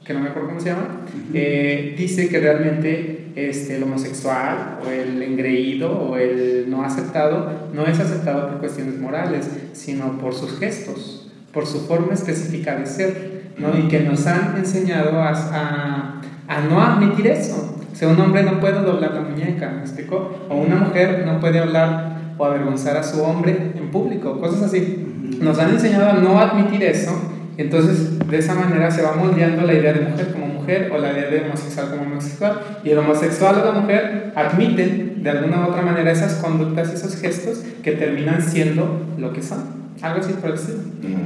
que 0.04 0.14
no 0.14 0.20
me 0.20 0.28
acuerdo 0.28 0.48
cómo 0.48 0.60
se 0.60 0.70
llama, 0.70 1.02
eh, 1.34 1.94
dice 1.96 2.28
que 2.28 2.40
realmente 2.40 3.25
este, 3.36 3.76
el 3.76 3.82
homosexual 3.84 4.78
o 4.84 4.90
el 4.90 5.22
engreído 5.22 5.92
o 5.92 6.16
el 6.16 6.66
no 6.68 6.82
aceptado 6.82 7.68
no 7.72 7.86
es 7.86 8.00
aceptado 8.00 8.48
por 8.48 8.58
cuestiones 8.58 8.98
morales, 8.98 9.48
sino 9.72 10.18
por 10.18 10.34
sus 10.34 10.58
gestos, 10.58 11.30
por 11.52 11.66
su 11.66 11.86
forma 11.86 12.14
específica 12.14 12.74
de 12.76 12.86
ser, 12.86 13.52
¿no? 13.58 13.78
y 13.78 13.88
que 13.88 14.00
nos 14.00 14.26
han 14.26 14.56
enseñado 14.56 15.20
a, 15.22 15.30
a, 15.30 16.22
a 16.48 16.60
no 16.62 16.82
admitir 16.82 17.26
eso. 17.28 17.76
O 17.92 17.94
sea, 17.94 18.08
un 18.08 18.20
hombre 18.20 18.42
no 18.42 18.58
puede 18.58 18.80
doblar 18.80 19.14
la 19.14 19.20
muñeca, 19.20 19.70
¿me 19.70 19.80
explicó? 19.82 20.46
O 20.50 20.56
una 20.56 20.76
mujer 20.76 21.24
no 21.24 21.38
puede 21.38 21.60
hablar 21.60 22.16
o 22.36 22.44
avergonzar 22.44 22.96
a 22.96 23.02
su 23.02 23.22
hombre 23.22 23.72
en 23.74 23.90
público, 23.90 24.38
cosas 24.40 24.62
así. 24.62 25.38
Nos 25.40 25.58
han 25.58 25.70
enseñado 25.70 26.10
a 26.10 26.14
no 26.14 26.38
admitir 26.38 26.82
eso 26.82 27.12
entonces, 27.58 28.18
de 28.18 28.38
esa 28.38 28.54
manera 28.54 28.90
se 28.90 29.02
va 29.02 29.14
moldeando 29.14 29.62
la 29.62 29.72
idea 29.72 29.92
de 29.92 30.00
mujer 30.00 30.32
como 30.32 30.46
mujer 30.66 30.90
o 30.92 30.98
la 30.98 31.12
idea 31.12 31.30
de 31.30 31.40
homosexual 31.42 31.90
como 31.90 32.02
homosexual. 32.02 32.60
Y 32.84 32.90
el 32.90 32.98
homosexual 32.98 33.62
o 33.62 33.72
la 33.72 33.80
mujer 33.80 34.32
admiten 34.34 35.22
de 35.22 35.30
alguna 35.30 35.66
u 35.66 35.70
otra 35.70 35.82
manera 35.82 36.10
esas 36.10 36.34
conductas, 36.34 36.92
esos 36.92 37.16
gestos 37.16 37.62
que 37.82 37.92
terminan 37.92 38.42
siendo 38.42 39.06
lo 39.18 39.32
que 39.32 39.42
son. 39.42 39.86
Algo 40.02 40.20
así 40.20 40.32
por 40.34 40.50
el 40.50 40.56
estilo. 40.56 40.78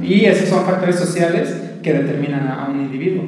Y 0.03 0.25
esos 0.25 0.49
son 0.49 0.65
factores 0.65 0.95
sociales 0.95 1.55
que 1.83 1.93
determinan 1.93 2.47
a, 2.47 2.65
a 2.65 2.69
un 2.69 2.81
individuo 2.81 3.23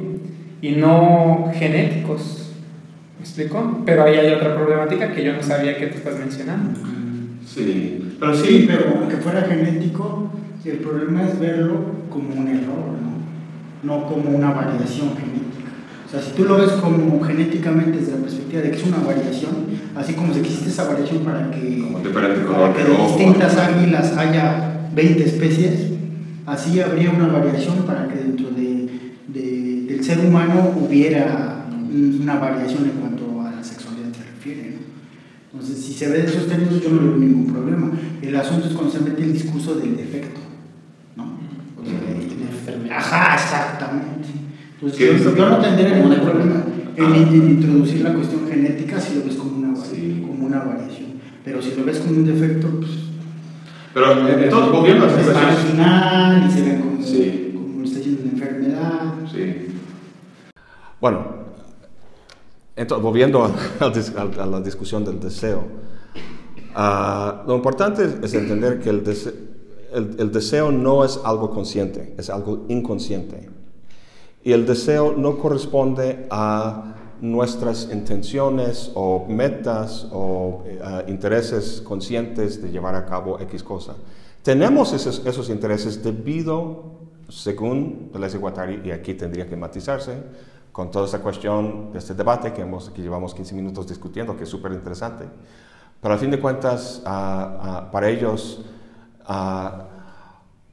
y 0.62 0.70
no 0.72 1.50
genéticos. 1.54 2.52
¿Me 3.18 3.24
explico? 3.24 3.82
Pero 3.84 4.04
ahí 4.04 4.16
hay 4.16 4.32
otra 4.32 4.54
problemática 4.54 5.12
que 5.12 5.22
yo 5.24 5.32
no 5.32 5.42
sabía 5.42 5.76
que 5.76 5.88
tú 5.88 5.98
estás 5.98 6.18
mencionando. 6.18 6.80
Sí, 7.46 8.16
pero 8.18 8.34
Sí, 8.34 8.46
sí, 8.46 8.64
pero 8.66 8.98
aunque 8.98 9.16
fuera 9.16 9.42
genético, 9.42 10.30
el 10.64 10.78
problema 10.78 11.28
es 11.28 11.38
verlo 11.38 11.78
como 12.08 12.34
un 12.34 12.48
error, 12.48 12.94
¿no? 13.02 13.14
No 13.82 14.06
como 14.06 14.30
una 14.30 14.52
variación 14.52 15.10
genética. 15.10 15.53
O 16.14 16.16
sea, 16.16 16.22
si 16.30 16.36
tú 16.36 16.44
lo 16.44 16.58
ves 16.58 16.70
como 16.72 17.20
genéticamente 17.24 17.98
desde 17.98 18.12
la 18.12 18.18
perspectiva 18.18 18.62
de 18.62 18.70
que 18.70 18.76
es 18.76 18.84
una 18.86 18.98
variación, 18.98 19.50
así 19.96 20.12
como 20.12 20.32
si 20.32 20.40
existe 20.40 20.68
esa 20.68 20.84
variación 20.88 21.24
para 21.24 21.50
que, 21.50 21.80
Como 21.82 21.98
diferente 21.98 22.40
para 22.42 22.56
color 22.56 22.76
que 22.76 22.84
de 22.84 22.90
de 22.90 23.02
distintas 23.06 23.56
águilas 23.56 24.16
haya 24.16 24.88
20 24.94 25.24
especies, 25.24 25.90
así 26.46 26.78
habría 26.80 27.10
una 27.10 27.26
variación 27.26 27.78
para 27.84 28.06
que 28.06 28.14
dentro 28.16 28.50
de, 28.50 28.88
de- 29.26 29.86
del 29.88 30.04
ser 30.04 30.20
humano 30.20 30.72
hubiera 30.80 31.66
una 31.90 32.38
variación 32.38 32.84
en 32.84 32.90
cuanto 33.00 33.40
a 33.42 33.50
la 33.50 33.64
sexualidad 33.64 34.12
se 34.16 34.22
refiere, 34.24 34.70
¿no? 34.70 34.78
Entonces, 35.52 35.84
si 35.84 35.94
se 35.94 36.08
ve 36.08 36.18
de 36.22 36.26
esos 36.26 36.46
términos, 36.46 36.80
yo 36.80 36.90
no 36.90 37.00
le 37.02 37.08
veo 37.08 37.16
ningún 37.16 37.46
problema. 37.52 37.90
El 38.22 38.36
asunto 38.36 38.68
es 38.68 38.72
cuando 38.74 38.92
se 38.92 39.00
mete 39.00 39.22
el 39.24 39.32
discurso 39.32 39.74
del 39.74 39.96
defecto, 39.96 40.40
¿no? 41.16 41.24
O 41.80 41.84
sea, 41.84 41.98
de- 42.00 42.26
de 42.36 42.42
enfermedad. 42.50 42.98
Ajá, 42.98 43.34
exactamente. 43.34 44.13
¿Qué 44.96 45.18
yo, 45.18 45.34
yo 45.36 45.48
no 45.48 45.58
tendría 45.58 45.94
ningún 45.96 46.16
problema 46.16 46.64
en, 46.96 47.04
Ah. 47.04 47.16
en 47.16 47.34
introducir 47.50 48.02
la 48.02 48.12
cuestión 48.14 48.46
genética 48.48 49.00
si 49.00 49.16
lo 49.16 49.24
ves 49.24 49.34
como 49.36 49.56
una, 49.58 49.76
Sí. 49.76 50.22
como 50.26 50.46
una 50.46 50.60
variación. 50.64 51.14
Pero 51.44 51.60
si 51.62 51.74
lo 51.76 51.84
ves 51.84 51.98
como 51.98 52.12
un 52.18 52.26
defecto, 52.26 52.68
pues. 52.78 52.90
pero 53.92 54.12
entonces, 54.28 54.72
volviendo 54.72 55.04
a 55.04 55.08
las 55.08 55.18
es 55.26 55.34
marginal 55.34 56.46
y 56.48 56.52
se 56.52 56.62
ve 56.62 56.80
como, 56.80 57.02
Sí. 57.02 57.50
como 57.54 57.84
está 57.84 57.98
diciendo 57.98 58.22
una 58.24 58.32
enfermedad. 58.32 59.14
Sí. 59.32 59.66
bueno, 61.00 61.24
entonces, 62.76 63.02
volviendo 63.02 63.44
a, 63.44 63.48
a- 63.80 64.42
a 64.42 64.46
la 64.46 64.60
discusión 64.60 65.04
del 65.04 65.20
deseo, 65.20 65.62
ah, 66.74 67.44
lo 67.46 67.54
importante 67.56 68.08
es 68.22 68.34
entender 68.34 68.80
que 68.80 68.90
el, 68.90 69.04
dese- 69.04 69.34
el, 69.92 70.16
el 70.18 70.32
deseo 70.32 70.72
no 70.72 71.04
es 71.04 71.20
algo 71.24 71.50
consciente, 71.50 72.14
es 72.18 72.30
algo 72.30 72.66
inconsciente. 72.68 73.48
Y 74.44 74.52
el 74.52 74.66
deseo 74.66 75.14
no 75.16 75.38
corresponde 75.38 76.26
a 76.30 76.94
nuestras 77.20 77.88
intenciones 77.90 78.92
o 78.94 79.24
metas 79.26 80.06
o 80.12 80.62
eh, 80.66 81.04
intereses 81.08 81.80
conscientes 81.80 82.62
de 82.62 82.70
llevar 82.70 82.94
a 82.94 83.06
cabo 83.06 83.40
X 83.40 83.62
cosa. 83.62 83.94
Tenemos 84.42 84.92
esos, 84.92 85.24
esos 85.24 85.48
intereses 85.48 86.04
debido, 86.04 86.84
según 87.30 88.10
Deleuze 88.12 88.36
Guattari, 88.36 88.82
y 88.84 88.90
aquí 88.90 89.14
tendría 89.14 89.48
que 89.48 89.56
matizarse, 89.56 90.22
con 90.70 90.90
toda 90.90 91.06
esta 91.06 91.20
cuestión 91.20 91.92
de 91.92 91.98
este 91.98 92.12
debate 92.12 92.52
que, 92.52 92.60
hemos, 92.60 92.90
que 92.90 93.00
llevamos 93.00 93.32
15 93.32 93.54
minutos 93.54 93.88
discutiendo, 93.88 94.36
que 94.36 94.44
es 94.44 94.50
súper 94.50 94.72
interesante. 94.72 95.24
Pero 96.02 96.12
al 96.12 96.20
fin 96.20 96.30
de 96.30 96.38
cuentas, 96.38 97.00
ah, 97.06 97.58
ah, 97.62 97.90
para 97.90 98.10
ellos, 98.10 98.60
ah, 99.24 99.86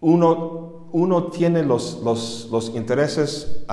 uno, 0.01 0.80
uno 0.93 1.25
tiene 1.25 1.63
los, 1.63 2.01
los, 2.03 2.49
los 2.51 2.69
intereses 2.75 3.63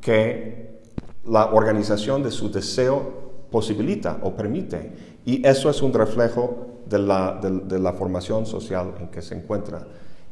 que 0.00 0.80
la 1.24 1.46
organización 1.46 2.22
de 2.22 2.30
su 2.30 2.50
deseo 2.50 3.22
posibilita 3.50 4.18
o 4.22 4.32
permite. 4.34 4.92
Y 5.24 5.46
eso 5.46 5.70
es 5.70 5.82
un 5.82 5.92
reflejo 5.92 6.66
de 6.86 6.98
la, 6.98 7.40
de 7.40 7.78
la, 7.78 7.92
formación 7.92 8.44
social 8.44 8.94
en 9.00 9.08
que 9.08 9.22
se 9.22 9.36
encuentra, 9.36 9.86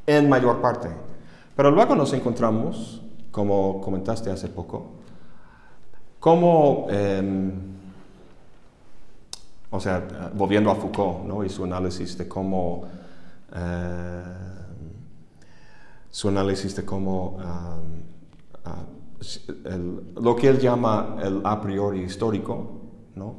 en 0.07 0.29
mayor 0.29 0.61
parte. 0.61 0.89
Pero 1.55 1.71
luego 1.71 1.95
nos 1.95 2.13
encontramos, 2.13 3.03
como 3.31 3.81
comentaste 3.81 4.31
hace 4.31 4.49
poco, 4.49 4.87
como, 6.19 6.87
eh, 6.91 7.53
o 9.71 9.81
sea, 9.81 10.31
volviendo 10.35 10.71
a 10.71 10.75
Foucault 10.75 11.25
¿no? 11.25 11.45
y 11.45 11.49
su 11.49 11.65
análisis 11.65 12.19
de 12.19 12.29
cómo, 12.29 12.85
eh, 13.55 14.23
su 16.11 16.29
análisis 16.29 16.75
de 16.77 16.85
cómo 16.85 17.39
um, 17.39 18.11
el, 19.65 20.15
lo 20.21 20.35
que 20.37 20.49
él 20.49 20.59
llama 20.59 21.17
el 21.23 21.41
a 21.45 21.61
priori 21.61 22.01
histórico, 22.01 22.81
¿no? 23.15 23.37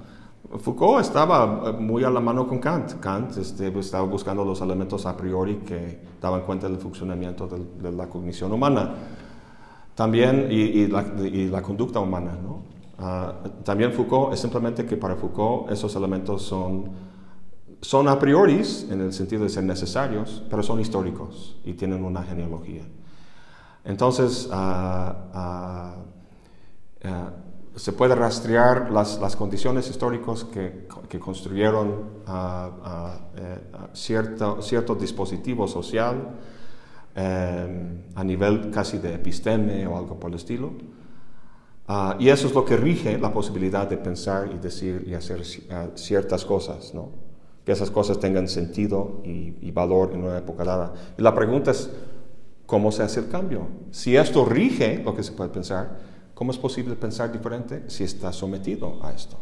Foucault 0.60 1.00
estaba 1.00 1.72
muy 1.72 2.04
a 2.04 2.10
la 2.10 2.20
mano 2.20 2.46
con 2.48 2.60
Kant. 2.60 3.00
Kant 3.00 3.38
este, 3.38 3.68
estaba 3.80 4.06
buscando 4.06 4.44
los 4.44 4.60
elementos 4.62 5.06
a 5.06 5.16
priori 5.16 5.58
que 5.58 6.02
daban 6.22 6.42
cuenta 6.42 6.68
del 6.68 6.78
funcionamiento 6.78 7.48
de, 7.48 7.92
la 7.92 8.10
cognición 8.10 8.52
humana. 8.52 8.94
También, 9.96 10.48
y, 10.50 10.88
la, 10.88 11.62
conducta 11.62 12.00
humana, 12.00 12.38
¿no? 12.42 12.64
Uh, 13.00 13.64
también 13.64 13.94
Foucault 13.94 14.34
es 14.34 14.40
simplemente 14.40 14.86
que 14.86 14.96
para 14.96 15.16
Foucault 15.16 15.72
esos 15.72 15.96
elementos 15.96 16.44
son, 16.44 16.90
son 17.82 18.08
a 18.08 18.20
priori 18.20 18.62
en 18.90 19.02
el 19.02 19.12
sentido 19.12 19.44
de 19.44 19.50
ser 19.50 19.64
necesarios, 19.64 20.44
pero 20.50 20.62
son 20.62 20.80
históricos 20.80 21.58
y 21.66 21.74
tienen 21.74 22.06
una 22.06 22.24
genealogía. 22.24 22.84
Entonces, 23.84 24.48
uh, 24.52 24.56
uh, 25.34 27.12
se 27.76 27.94
puede 27.94 28.14
rastrear 28.14 28.92
las, 28.92 29.36
condiciones 29.36 29.90
históricas 29.90 30.44
que, 30.44 30.88
construyeron 31.20 32.22
eh, 32.28 33.60
cierto, 33.94 34.62
cierto 34.62 34.94
dispositivo 34.94 35.68
social 35.68 36.38
eh, 37.16 38.04
a 38.14 38.24
nivel 38.24 38.70
casi 38.70 38.98
de 39.00 39.16
episteme 39.16 39.88
o 39.88 39.98
algo 39.98 40.20
por 40.20 40.30
el 40.30 40.36
estilo. 40.36 40.74
Y 42.20 42.30
eso 42.30 42.48
es 42.48 42.54
lo 42.54 42.64
que 42.64 42.78
rige 42.78 43.18
la 43.18 43.34
posibilidad 43.34 43.90
de 43.90 43.98
pensar 43.98 44.50
y 44.54 44.58
decir 44.60 45.04
y 45.08 45.14
hacer 45.14 45.44
ciertas 45.96 46.46
cosas, 46.46 46.94
¿no? 46.94 47.31
Que 47.66 47.72
esas 47.72 47.92
cosas 47.92 48.20
tengan 48.20 48.48
sentido 48.48 49.22
y, 49.24 49.72
valor 49.72 50.12
en 50.14 50.24
una 50.24 50.38
época 50.38 50.64
dada. 50.64 50.94
Y 51.18 51.22
la 51.22 51.34
pregunta 51.36 51.72
es, 51.72 51.90
¿cómo 52.66 52.92
se 52.92 53.04
hace 53.04 53.20
el 53.20 53.30
cambio? 53.30 53.68
Si 53.92 54.16
esto 54.16 54.46
rige 54.46 55.02
lo 55.04 55.16
que 55.16 55.24
se 55.24 55.32
puede 55.32 55.50
pensar, 55.50 56.00
¿cómo 56.34 56.52
es 56.52 56.58
posible 56.58 56.96
pensar 56.96 57.32
diferente 57.32 57.84
si 57.88 58.04
está 58.04 58.34
sometido 58.34 59.00
a 59.04 59.12
esto? 59.12 59.38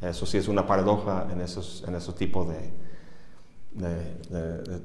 Eso 0.00 0.26
sí 0.26 0.36
es 0.36 0.48
una 0.48 0.66
paradoja 0.66 1.28
en 1.32 1.40
esos, 1.40 1.84
en 1.86 1.94
esos 1.94 2.16
tipos 2.16 2.48
de, 2.48 2.72
de, 3.72 3.98
de, 4.28 4.78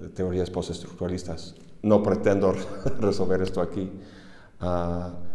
de 0.00 0.08
teorías 0.08 0.50
postestructuralistas. 0.50 1.54
No 1.82 2.02
pretendo 2.02 2.54
resolver 3.00 3.42
esto 3.42 3.60
aquí. 3.60 3.90
Uh, 4.62 5.31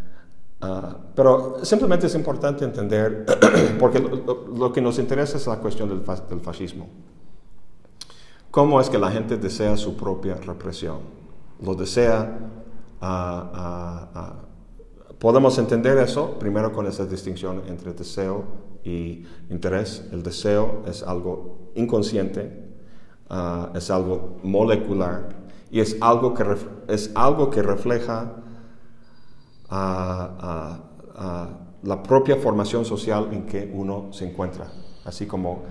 Uh, 0.59 1.13
pero 1.13 1.63
simplemente 1.63 2.07
es 2.07 2.15
importante 2.15 2.65
entender, 2.65 3.27
porque 3.79 3.99
lo, 3.99 4.47
lo, 4.47 4.73
que 4.73 4.81
nos 4.81 4.97
interesa 4.97 5.37
es 5.37 5.45
la 5.45 5.59
cuestión 5.59 5.87
del, 5.87 6.03
del, 6.03 6.41
fascismo. 6.41 6.89
¿Cómo 8.49 8.81
es 8.81 8.89
que 8.89 8.97
la 8.97 9.11
gente 9.11 9.37
desea 9.37 9.77
su 9.77 9.95
propia 9.95 10.33
represión? 10.35 10.97
Lo 11.61 11.75
desea. 11.75 12.39
Uh, 12.99 13.05
uh, 13.05 14.33
podemos 15.19 15.59
entender 15.59 15.99
eso 15.99 16.39
primero 16.39 16.73
con 16.73 16.87
esa 16.87 17.05
distinción 17.05 17.61
entre 17.67 17.93
deseo 17.93 18.45
y 18.83 19.27
interés. 19.51 20.05
El 20.11 20.23
deseo 20.23 20.81
es 20.87 21.03
algo 21.03 21.69
inconsciente, 21.75 22.71
es 23.75 23.91
algo 23.91 24.39
molecular 24.41 25.29
y 25.69 25.81
es 25.81 25.97
algo 26.01 26.33
que, 26.33 26.43
es 26.87 27.11
algo 27.13 27.51
que 27.51 27.61
refleja 27.61 28.37
a, 29.69 30.29
a, 30.39 30.79
a, 31.15 31.49
la 31.83 32.01
propia 32.03 32.35
formación 32.37 32.85
social 32.85 33.29
en 33.31 33.45
que 33.45 33.71
uno 33.73 34.11
se 34.11 34.27
encuentra. 34.27 34.67
Así 35.05 35.25
como 35.25 35.63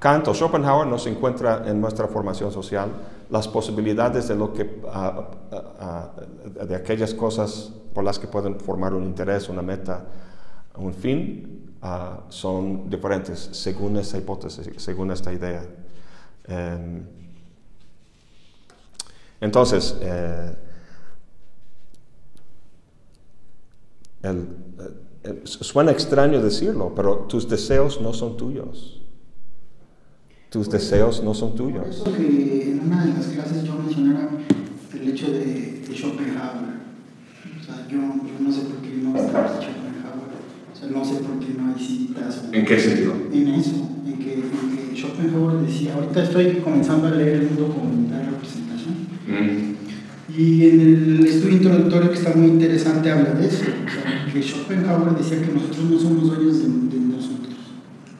Kant 0.00 0.28
o 0.28 0.34
Schopenhauer 0.34 0.86
no 0.88 0.98
se 0.98 1.10
encuentra 1.10 1.62
en 1.66 1.78
nuestra 1.80 2.08
formación 2.08 2.50
social, 2.50 2.90
las 3.28 3.46
posibilidades 3.46 4.28
de, 4.28 4.34
lo 4.34 4.52
que, 4.52 4.64
de 6.66 6.74
aquellas 6.74 7.12
cosas 7.14 7.70
por 7.94 8.02
las 8.02 8.18
que 8.18 8.26
pueden 8.26 8.58
formar 8.58 8.94
un 8.94 9.04
interés, 9.04 9.48
una 9.50 9.62
meta, 9.62 10.04
un 10.76 10.94
fin, 10.94 11.74
uh, 11.82 12.30
son 12.30 12.88
diferentes 12.88 13.50
según 13.52 13.98
esta 13.98 14.16
hipótesis, 14.16 14.70
según 14.78 15.10
esta 15.10 15.32
idea. 15.32 15.62
Um, 16.48 17.04
entonces, 19.40 19.96
eh, 20.00 20.54
El, 24.22 24.48
el, 25.22 25.40
suena 25.44 25.92
extraño 25.92 26.42
decirlo, 26.42 26.92
pero 26.94 27.26
tus 27.28 27.48
deseos 27.48 28.00
no 28.00 28.12
son 28.12 28.36
tuyos. 28.36 29.00
Tus 30.50 30.66
por 30.66 30.74
deseos 30.74 31.22
no 31.22 31.32
son 31.32 31.54
tuyos. 31.54 31.84
Por 31.84 32.08
eso 32.08 32.16
que 32.16 32.72
en 32.72 32.80
una 32.80 33.04
de 33.04 33.14
las 33.14 33.26
clases 33.26 33.62
yo 33.62 33.74
mencionaba 33.74 34.30
el 35.00 35.08
hecho 35.08 35.30
de, 35.30 35.82
de 35.86 35.94
Schopenhauer. 35.94 36.80
O 37.60 37.64
sea, 37.64 37.86
yo, 37.88 37.98
yo, 37.98 38.40
no 38.40 38.52
sé 38.52 38.62
por 38.62 38.76
qué 38.82 38.96
no 39.00 39.16
está 39.16 39.46
Schopenhauer. 39.46 40.40
O 40.72 40.76
sea, 40.76 40.88
no 40.90 41.04
sé 41.04 41.14
por 41.22 41.38
qué 41.38 41.54
no 41.56 41.72
hay 41.72 41.80
citas. 41.80 42.44
¿En 42.50 42.64
qué 42.64 42.80
sentido? 42.80 43.14
En 43.32 43.48
eso, 43.48 43.88
en 44.04 44.18
que, 44.18 44.34
en 44.34 44.90
que 44.90 44.96
Schopenhauer 44.96 45.66
decía, 45.66 45.94
ahorita 45.94 46.24
estoy 46.24 46.56
comenzando 46.56 47.06
a 47.06 47.10
leer 47.12 47.42
el 47.42 47.50
mundo 47.50 47.74
como 47.74 48.08
de 48.08 48.24
representación. 48.24 48.94
Mm. 49.28 49.69
Y 50.40 50.70
en 50.70 50.80
el 50.80 51.26
estudio 51.26 51.56
introductorio 51.56 52.08
que 52.10 52.16
está 52.16 52.34
muy 52.34 52.46
interesante 52.46 53.10
habla 53.10 53.34
de 53.34 53.46
eso, 53.46 53.62
o 53.62 53.90
sea, 53.90 54.32
que 54.32 54.42
Schopenhauer 54.42 55.14
decía 55.14 55.42
que 55.42 55.52
nosotros 55.52 55.84
no 55.90 55.98
somos 55.98 56.28
dueños 56.28 56.62
de, 56.62 56.68
de 56.68 57.06
nosotros, 57.14 57.56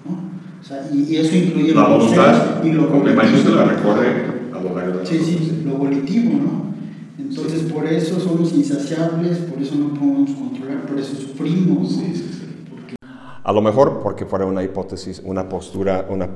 ¿no? 0.05 0.31
O 0.61 0.63
sea, 0.63 0.87
y, 0.93 1.11
y, 1.11 1.17
eso 1.17 1.35
incluye 1.35 1.73
la 1.73 1.89
voluntad 1.89 2.63
y 2.63 2.73
lo 2.73 2.91
con 2.91 3.17
mayúscula 3.17 3.65
recorre 3.65 4.27
a 4.53 4.61
lo 4.61 4.77
largo 4.77 4.99
de 4.99 5.07
Sí, 5.07 5.19
sí, 5.19 5.63
lo 5.65 5.79
volitivo, 5.79 6.33
¿no? 6.35 6.75
Entonces 7.19 7.63
sí. 7.63 7.73
por 7.73 7.87
eso 7.87 8.21
somos 8.21 8.53
insaciables, 8.53 9.39
por 9.39 9.63
eso 9.63 9.77
no 9.77 9.95
podemos 9.95 10.33
controlar, 10.33 10.85
por 10.87 10.99
eso 10.99 11.15
sufrimos. 11.15 11.91
Sí, 11.91 12.13
sí, 12.17 12.29
sí. 12.33 12.47
Porque... 12.71 12.97
A 13.01 13.51
lo 13.51 13.63
mejor 13.63 14.01
porque 14.03 14.27
fuera 14.27 14.45
una 14.45 14.63
hipótesis, 14.63 15.23
una 15.25 15.49
postura, 15.49 16.05
una 16.11 16.29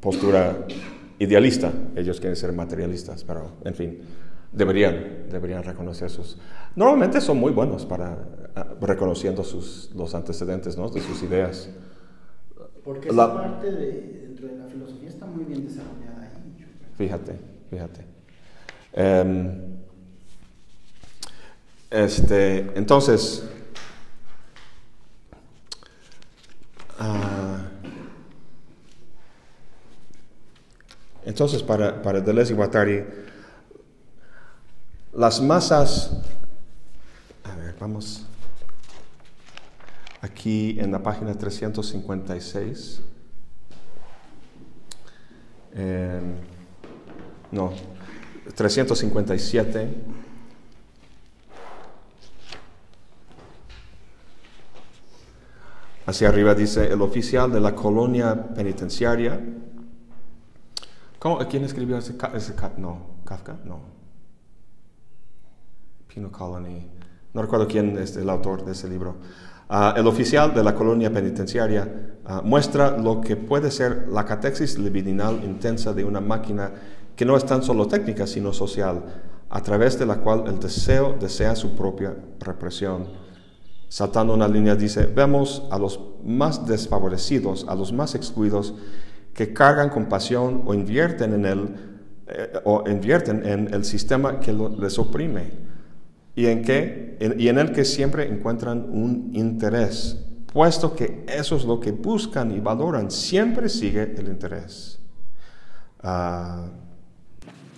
postura 0.00 0.66
idealista, 1.18 1.72
ellos 1.96 2.20
quieren 2.20 2.36
ser 2.36 2.52
materialistas, 2.52 3.24
pero 3.24 3.52
en 3.64 3.74
fin. 3.74 3.98
Deberían, 4.52 5.28
deberían 5.30 5.62
reconocer 5.62 6.10
sus... 6.10 6.36
Normalmente 6.74 7.20
son 7.20 7.38
muy 7.38 7.52
buenos 7.52 7.86
para 7.86 8.12
uh, 8.12 8.84
reconociendo 8.84 9.44
sus, 9.44 9.90
los 9.94 10.14
antecedentes 10.14 10.76
¿no? 10.76 10.88
de 10.88 11.00
sus 11.00 11.22
ideas. 11.22 11.70
Porque 12.84 13.12
la, 13.12 13.24
esa 13.24 13.34
parte 13.34 13.70
de, 13.70 14.26
dentro 14.26 14.48
de 14.48 14.56
la 14.56 14.64
filosofía 14.66 15.08
está 15.08 15.26
muy 15.26 15.44
bien 15.44 15.66
desarrollada 15.66 16.22
ahí. 16.22 16.66
Fíjate, 16.96 17.38
fíjate. 17.70 18.04
Um, 18.92 19.78
este, 21.90 22.58
entonces, 22.76 23.44
uh, 26.98 27.58
entonces 31.24 31.62
para, 31.62 32.02
para 32.02 32.20
Deleuze 32.20 32.52
y 32.52 32.56
Guattari, 32.56 33.04
las 35.12 35.40
masas, 35.40 36.12
a 37.44 37.54
ver, 37.56 37.74
vamos 37.80 38.26
aquí 40.20 40.78
en 40.78 40.92
la 40.92 41.02
página 41.02 41.34
356. 41.34 43.02
Eh, 45.74 46.20
no, 47.52 47.72
357. 48.54 49.88
Hacia 56.06 56.28
arriba 56.28 56.54
dice 56.54 56.92
el 56.92 57.02
oficial 57.02 57.52
de 57.52 57.60
la 57.60 57.74
colonia 57.74 58.48
penitenciaria. 58.54 59.40
¿Cómo, 61.18 61.38
¿Quién 61.48 61.64
escribió 61.64 61.98
ese, 61.98 62.16
ese 62.34 62.54
No, 62.78 63.06
Kafka? 63.24 63.58
No. 63.64 63.99
Pino 66.12 66.32
Colony. 66.32 66.88
No 67.32 67.42
recuerdo 67.42 67.68
quién 67.68 67.96
es 67.96 68.16
el 68.16 68.28
autor 68.28 68.64
de 68.64 68.72
ese 68.72 68.88
libro. 68.88 69.16
Ah, 69.68 69.94
el 69.96 70.06
oficial 70.08 70.52
de 70.52 70.64
la 70.64 70.74
colonia 70.74 71.12
penitenciaria 71.12 72.18
ah, 72.24 72.42
muestra 72.44 72.98
lo 72.98 73.20
que 73.20 73.36
puede 73.36 73.70
ser 73.70 74.08
la 74.10 74.24
catexis 74.24 74.76
libidinal 74.78 75.44
intensa 75.44 75.92
de 75.92 76.04
una 76.04 76.20
máquina 76.20 76.72
que 77.14 77.24
no 77.24 77.36
es 77.36 77.46
tan 77.46 77.62
solo 77.62 77.86
técnica, 77.86 78.26
sino 78.26 78.52
social, 78.52 79.04
a 79.48 79.62
través 79.62 79.98
de 79.98 80.06
la 80.06 80.16
cual 80.16 80.44
el 80.48 80.58
deseo 80.58 81.16
desea 81.20 81.54
su 81.54 81.76
propia 81.76 82.16
represión. 82.40 83.06
Saltando 83.88 84.34
una 84.34 84.48
línea 84.48 84.74
dice, 84.74 85.06
vemos 85.06 85.62
a 85.70 85.78
los 85.78 86.00
más 86.24 86.66
desfavorecidos, 86.66 87.66
a 87.68 87.76
los 87.76 87.92
más 87.92 88.16
excluidos, 88.16 88.74
que 89.32 89.52
cargan 89.52 89.90
con 89.90 90.06
pasión 90.06 90.62
o 90.66 90.74
invierten 90.74 91.34
en 91.34 91.44
el, 91.44 91.74
eh, 92.26 92.52
o 92.64 92.82
invierten 92.88 93.46
en 93.46 93.72
el 93.72 93.84
sistema 93.84 94.40
que 94.40 94.52
les 94.52 94.98
oprime 94.98 95.69
y 96.34 96.46
en, 96.46 96.62
que, 96.62 97.18
y 97.38 97.48
en 97.48 97.58
el 97.58 97.72
que 97.72 97.84
siempre 97.84 98.28
encuentran 98.28 98.86
un 98.90 99.30
interés, 99.34 100.18
puesto 100.52 100.94
que 100.94 101.24
eso 101.28 101.56
es 101.56 101.64
lo 101.64 101.80
que 101.80 101.92
buscan 101.92 102.50
y 102.52 102.60
valoran, 102.60 103.10
siempre 103.10 103.68
sigue 103.68 104.14
el 104.16 104.28
interés. 104.28 104.98
Uh, 106.02 106.68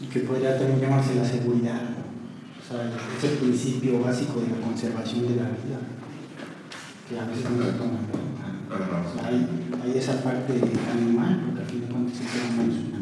y 0.00 0.06
que 0.06 0.20
podría 0.20 0.58
también 0.58 0.80
llamarse 0.80 1.14
la 1.14 1.24
seguridad, 1.24 1.80
o 1.80 2.68
sea, 2.68 2.90
es 3.18 3.24
el 3.24 3.38
principio 3.38 4.00
básico 4.00 4.40
de 4.40 4.48
la 4.48 4.64
conservación 4.64 5.28
de 5.28 5.36
la 5.36 5.48
vida, 5.50 5.78
que 7.08 7.18
a 7.18 7.24
veces 7.24 7.50
no 7.50 7.64
se 7.64 7.72
toma 7.72 7.98
en 7.98 8.06
cuenta. 8.06 8.32
O 8.72 9.14
sea, 9.14 9.28
hay, 9.28 9.46
hay, 9.84 9.98
esa 9.98 10.22
parte 10.22 10.54
animal, 10.92 11.42
porque 11.46 11.60
al 11.60 11.66
fin 11.66 11.80
de 11.82 11.86
cuentas 11.86 12.20
el 12.20 12.28
ser 12.28 12.50
humano 12.50 12.72
es 12.72 12.78
un 12.78 12.94
animal, 12.94 13.01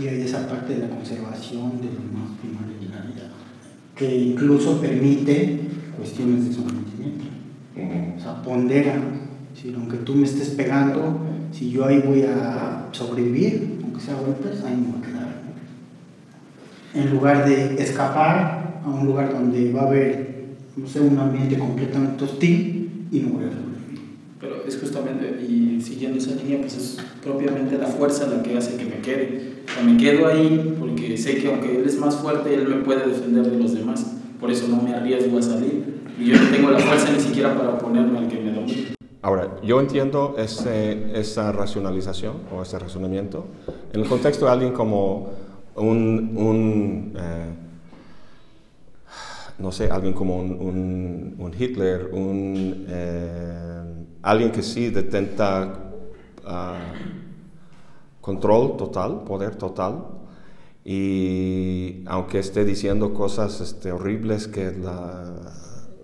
y 0.00 0.06
hay 0.08 0.22
esa 0.22 0.48
parte 0.48 0.74
de 0.74 0.80
la 0.80 0.88
conservación 0.88 1.80
de 1.80 1.88
los 1.88 2.04
más 2.12 2.38
primarios 2.40 2.80
de 2.80 2.88
la 2.88 3.02
vida, 3.02 3.30
que 3.94 4.16
incluso 4.16 4.80
permite 4.80 5.60
cuestiones 5.96 6.48
de 6.48 6.54
sometimiento. 6.54 7.24
O 8.16 8.20
sea, 8.20 8.42
pondera, 8.42 9.00
si 9.54 9.72
aunque 9.74 9.98
tú 9.98 10.14
me 10.14 10.24
estés 10.24 10.50
pegando, 10.50 11.18
si 11.52 11.70
yo 11.70 11.84
ahí 11.84 12.00
voy 12.00 12.22
a 12.22 12.88
sobrevivir, 12.92 13.80
aunque 13.82 14.00
sea 14.00 14.14
golpes, 14.14 14.62
ahí 14.64 14.76
me 14.76 14.92
voy 14.92 15.00
a 15.00 15.06
quedar. 15.06 15.42
En 16.94 17.10
lugar 17.10 17.48
de 17.48 17.82
escapar 17.82 18.80
a 18.84 18.88
un 18.88 19.06
lugar 19.06 19.32
donde 19.32 19.72
va 19.72 19.82
a 19.82 19.86
haber, 19.86 20.56
no 20.76 20.86
sé, 20.86 21.00
un 21.00 21.18
ambiente 21.18 21.58
completamente 21.58 22.24
hostil 22.24 23.06
y 23.10 23.20
no 23.20 23.30
voy 23.30 23.44
a 23.44 23.48
sobrevivir. 23.48 24.00
Pero 24.40 24.64
es 24.66 24.78
justamente, 24.78 25.42
y 25.42 25.80
siguiendo 25.80 26.18
esa 26.18 26.34
línea, 26.34 26.60
pues 26.60 26.76
es 26.76 26.98
propiamente 27.22 27.78
la 27.78 27.86
fuerza 27.86 28.26
la 28.26 28.42
que 28.42 28.56
hace 28.56 28.76
que 28.76 28.84
me 28.84 29.00
quede. 29.00 29.61
Sea, 29.74 29.82
me 29.84 29.96
quedo 29.96 30.26
ahí 30.26 30.76
porque 30.78 31.16
sé 31.16 31.36
que 31.36 31.48
aunque 31.48 31.78
él 31.78 31.84
es 31.86 31.98
más 31.98 32.16
fuerte, 32.16 32.54
él 32.54 32.68
me 32.68 32.76
puede 32.76 33.06
defender 33.06 33.50
de 33.50 33.58
los 33.58 33.74
demás. 33.74 34.16
Por 34.40 34.50
eso 34.50 34.68
no 34.68 34.82
me 34.82 34.94
arriesgo 34.94 35.38
a 35.38 35.42
salir. 35.42 36.02
Y 36.18 36.26
yo 36.26 36.36
no 36.40 36.50
tengo 36.50 36.70
la 36.70 36.78
fuerza 36.78 37.10
ni 37.12 37.20
siquiera 37.20 37.56
para 37.56 37.70
oponerme 37.70 38.18
al 38.18 38.28
que 38.28 38.40
me 38.40 38.52
domina. 38.52 38.94
Ahora, 39.22 39.56
yo 39.62 39.80
entiendo 39.80 40.34
ese, 40.36 41.18
esa 41.18 41.52
racionalización 41.52 42.34
o 42.52 42.62
ese 42.62 42.78
razonamiento 42.78 43.46
en 43.92 44.00
el 44.00 44.08
contexto 44.08 44.46
de 44.46 44.50
alguien 44.50 44.72
como 44.72 45.30
un, 45.76 46.32
un 46.36 47.12
eh, 47.16 47.54
no 49.58 49.70
sé, 49.70 49.88
alguien 49.90 50.12
como 50.12 50.38
un, 50.38 51.36
un, 51.38 51.54
Hitler, 51.56 52.10
un, 52.12 52.84
eh, 52.88 53.82
alguien 54.22 54.50
que 54.50 54.62
sí 54.62 54.90
detenta 54.90 55.92
uh, 56.44 57.21
control 58.22 58.78
total, 58.78 59.24
poder 59.24 59.56
total, 59.56 60.06
y 60.84 62.02
aunque 62.06 62.38
esté 62.38 62.64
diciendo 62.64 63.12
cosas 63.12 63.60
este, 63.60 63.92
horribles 63.92 64.48
que 64.48 64.72
la, 64.72 65.52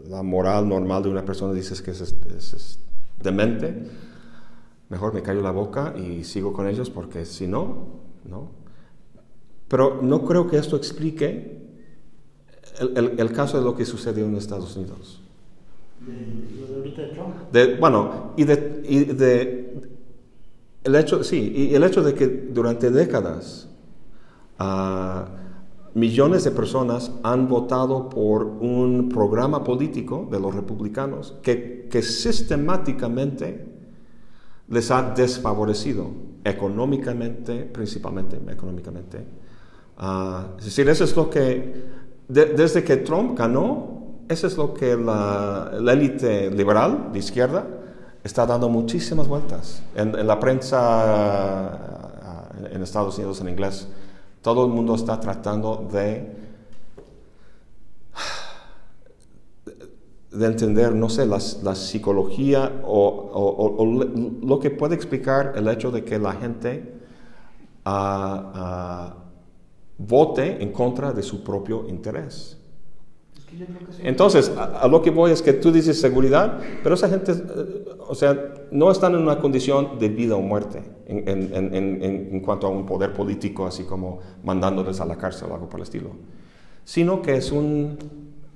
la, 0.07 0.23
moral 0.23 0.69
normal 0.69 1.03
de 1.03 1.09
una 1.09 1.25
persona 1.25 1.55
dice 1.55 1.83
que 1.83 1.93
es, 1.93 2.01
es 2.03 2.79
demente, 3.23 3.87
mejor 4.91 5.15
me 5.15 5.23
callo 5.23 5.41
la 5.41 5.51
boca 5.51 5.95
y 5.97 6.25
sigo 6.25 6.53
con 6.53 6.69
ellos 6.69 6.91
porque 6.91 7.25
si 7.25 7.47
no, 7.47 8.03
no. 8.25 8.51
Pero 9.69 10.01
no 10.03 10.25
creo 10.25 10.49
que 10.49 10.59
esto 10.59 10.77
explique 10.77 11.59
el, 12.81 13.19
el, 13.19 13.33
caso 13.33 13.59
de 13.59 13.65
lo 13.65 13.75
que 13.75 13.85
sucedió 13.85 14.25
en 14.25 14.37
Estados 14.37 14.77
Unidos. 14.77 15.21
De, 17.53 17.77
bueno, 17.77 18.33
y 18.37 18.45
de, 18.45 18.83
y 18.89 19.05
de, 19.05 19.58
el 20.85 20.95
hecho, 20.95 21.25
sí, 21.25 21.53
y 21.71 21.75
el 21.75 21.85
hecho 21.85 22.03
de 22.03 22.15
que 22.15 22.27
durante 22.27 22.91
décadas 22.91 23.69
uh, 24.61 25.99
millones 25.99 26.45
de 26.45 26.51
personas 26.51 27.11
han 27.23 27.49
votado 27.49 28.09
por 28.09 28.45
un 28.45 29.09
programa 29.09 29.65
político 29.65 30.29
de 30.31 30.39
los 30.39 30.55
republicanos 30.55 31.35
que, 31.43 31.89
que 31.91 32.03
sistemáticamente 32.03 33.67
les 34.69 34.91
ha 34.91 35.03
desfavorecido 35.15 36.11
económicamente, 36.45 37.65
principalmente 37.65 38.39
económicamente. 38.49 39.19
Uh, 40.01 40.59
es 40.59 40.67
decir, 40.67 40.89
eso 40.89 41.05
es 41.05 41.17
lo 41.17 41.29
que, 41.29 41.85
desde 42.29 42.85
que 42.85 42.99
Trump 42.99 43.37
ganó, 43.37 44.23
eso 44.29 44.47
es 44.47 44.57
lo 44.57 44.75
que 44.75 44.97
la 44.97 45.73
élite 45.93 46.51
liberal 46.51 47.11
de 47.13 47.19
izquierda 47.19 47.78
está 48.29 48.47
dando 48.47 48.69
muchísimas 48.69 49.27
vueltas 49.27 49.83
en, 49.97 50.27
la 50.27 50.39
prensa 50.39 50.79
uh, 52.61 52.75
en 52.75 52.83
Estados 52.83 53.17
Unidos 53.19 53.41
en 53.41 53.49
inglés 53.49 53.89
todo 54.43 54.65
el 54.65 54.73
mundo 54.73 54.95
está 54.95 55.19
tratando 55.19 55.89
de, 55.91 56.37
de 60.31 60.47
entender, 60.47 60.95
no 60.95 61.09
sé, 61.09 61.27
la, 61.27 61.41
psicología 61.41 62.83
o, 62.87 63.85
lo 64.43 64.61
que 64.61 64.71
puede 64.71 64.95
explicar 64.95 65.55
el 65.57 65.69
hecho 65.69 65.91
de 65.91 66.05
que 66.05 66.19
la 66.19 66.33
gente 66.35 67.01
ah, 67.85 68.53
ah, 68.55 69.17
vote 69.99 70.63
en 70.63 70.73
contra 70.73 71.13
de 71.13 71.23
su 71.23 71.43
propio 71.43 71.89
interés. 71.89 72.58
Entonces, 74.01 74.53
a, 74.57 74.87
lo 74.89 75.03
que 75.03 75.11
voy 75.11 75.33
es 75.33 75.43
que 75.43 75.53
tú 75.53 75.73
dices 75.73 76.01
seguridad, 76.01 76.59
pero 76.83 76.95
esa 76.95 77.09
gente, 77.09 77.33
eh, 77.33 77.85
o 78.07 78.15
sea, 78.15 78.55
no 78.71 78.91
están 78.91 79.15
en 79.15 79.23
una 79.23 79.39
condición 79.39 79.99
de 79.99 80.09
vida 80.09 80.37
o 80.37 80.43
muerte 80.43 80.83
en, 81.07 81.29
en, 81.29 81.75
en, 81.75 82.03
en, 82.33 82.41
cuanto 82.41 82.67
a 82.67 82.71
un 82.71 82.85
poder 82.85 83.13
político, 83.13 83.67
así 83.67 83.85
como 83.85 84.21
mandándoles 84.45 85.01
a 85.01 85.07
la 85.07 85.17
cárcel 85.17 85.49
o 85.51 85.55
algo 85.55 85.69
por 85.69 85.81
el 85.81 85.85
estilo, 85.85 86.11
sino 86.85 87.23
que 87.23 87.37
es 87.37 87.51
un, 87.51 87.99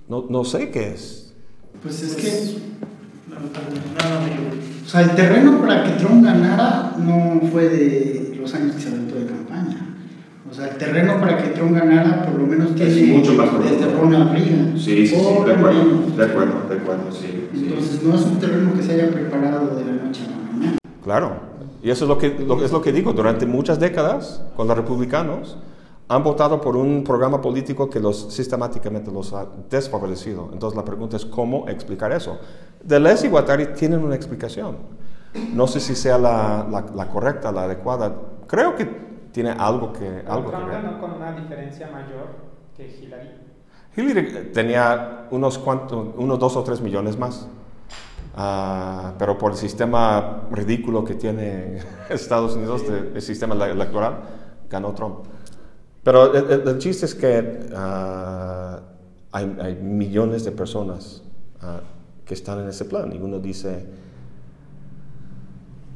no, 0.08 0.26
no 0.28 0.44
sé 0.44 0.70
qué 0.70 0.90
es. 0.90 1.34
Pues 1.82 2.02
es 2.02 2.14
que, 2.14 2.58
o 4.84 4.88
sea, 4.88 5.02
el 5.02 5.14
terreno 5.14 5.60
para 5.60 5.84
que 5.84 5.90
Trump 5.92 6.24
ganara 6.24 6.96
no 6.98 7.40
fue 7.50 7.68
de 7.68 8.36
los 8.38 8.54
años 8.54 8.76
que 8.76 8.82
se 8.82 8.88
aventó 8.88 9.14
de 9.16 9.26
campaña. 9.26 9.91
O 10.50 10.54
sea, 10.54 10.68
el 10.68 10.76
terreno 10.76 11.20
para 11.20 11.38
que 11.38 11.50
Trump 11.50 11.72
ganara 11.72 12.26
por 12.26 12.40
lo 12.40 12.46
menos 12.46 12.74
tiene 12.74 12.90
es 12.90 13.08
mucho 13.08 13.34
más 13.34 13.48
desde 13.62 13.94
Ronald 13.94 14.32
Reagan. 14.32 14.72
Sí, 14.76 15.06
sí, 15.06 15.16
sí, 15.16 15.16
de 15.16 15.52
acuerdo, 15.52 16.16
de 16.16 16.24
acuerdo, 16.24 16.68
de 16.68 16.76
acuerdo, 16.76 17.12
sí. 17.12 17.48
Entonces 17.54 18.02
no 18.02 18.14
es 18.14 18.22
un 18.22 18.38
terreno 18.38 18.74
que 18.74 18.82
se 18.82 18.92
haya 18.92 19.10
preparado 19.10 19.76
de 19.76 19.84
la 19.84 19.92
noche 20.04 20.22
a 20.26 20.30
la 20.30 20.52
mañana. 20.52 20.78
Claro, 21.04 21.36
y 21.82 21.90
eso 21.90 22.04
es 22.04 22.08
lo 22.08 22.18
que, 22.18 22.26
es 22.64 22.72
lo 22.72 22.82
que 22.82 22.92
digo, 22.92 23.12
durante 23.12 23.46
muchas 23.46 23.78
décadas, 23.78 24.42
con 24.56 24.66
los 24.66 24.76
republicanos, 24.76 25.58
han 26.08 26.22
votado 26.24 26.60
por 26.60 26.76
un 26.76 27.04
programa 27.04 27.40
político 27.40 27.88
que 27.88 28.00
los 28.00 28.34
sistemáticamente 28.34 29.10
los 29.10 29.32
ha 29.32 29.46
desfavorecido. 29.70 30.50
Entonces 30.52 30.76
la 30.76 30.84
pregunta 30.84 31.16
es 31.16 31.24
cómo 31.24 31.68
explicar 31.68 32.12
eso. 32.12 32.38
Deleuze 32.82 33.28
y 33.28 33.30
Guattari 33.30 33.66
tienen 33.68 34.02
una 34.02 34.16
explicación. 34.16 34.76
No 35.54 35.66
sé 35.66 35.80
si 35.80 35.94
sea 35.94 36.18
la, 36.18 36.66
la, 36.70 36.84
la 36.94 37.08
correcta, 37.08 37.52
la 37.52 37.62
adecuada. 37.62 38.14
Creo 38.46 38.74
que 38.76 39.11
tiene 39.32 39.50
algo 39.50 39.92
que, 39.92 40.22
algo 40.26 40.50
Trump 40.50 40.64
que 40.64 40.70
ver. 40.70 40.82
ganó 40.82 41.00
con 41.00 41.12
una 41.12 41.32
diferencia 41.32 41.90
mayor 41.90 42.28
que 42.76 42.86
Hillary. 42.86 43.30
Hillary 43.96 44.50
tenía 44.52 45.26
unos 45.30 45.58
cuantos, 45.58 46.08
unos 46.16 46.38
dos 46.38 46.56
o 46.56 46.62
tres 46.62 46.80
millones 46.80 47.18
más. 47.18 47.48
Uh, 48.34 49.12
pero 49.18 49.36
por 49.36 49.52
el 49.52 49.58
sistema 49.58 50.44
ridículo 50.50 51.04
que 51.04 51.14
tiene 51.14 51.80
Estados 52.08 52.56
Unidos, 52.56 52.86
de, 52.88 53.12
el 53.14 53.22
sistema 53.22 53.54
electoral, 53.66 54.20
ganó 54.70 54.94
Trump. 54.94 55.26
Pero 56.02 56.34
el, 56.34 56.66
el 56.66 56.78
chiste 56.78 57.06
es 57.06 57.14
que 57.14 57.68
uh, 57.70 58.80
hay, 59.32 59.56
hay, 59.60 59.74
millones 59.76 60.44
de 60.44 60.52
personas 60.52 61.22
uh, 61.62 62.24
que 62.24 62.34
están 62.34 62.60
en 62.60 62.68
ese 62.68 62.86
plan 62.86 63.12
y 63.12 63.18
uno 63.18 63.38
dice, 63.38 63.86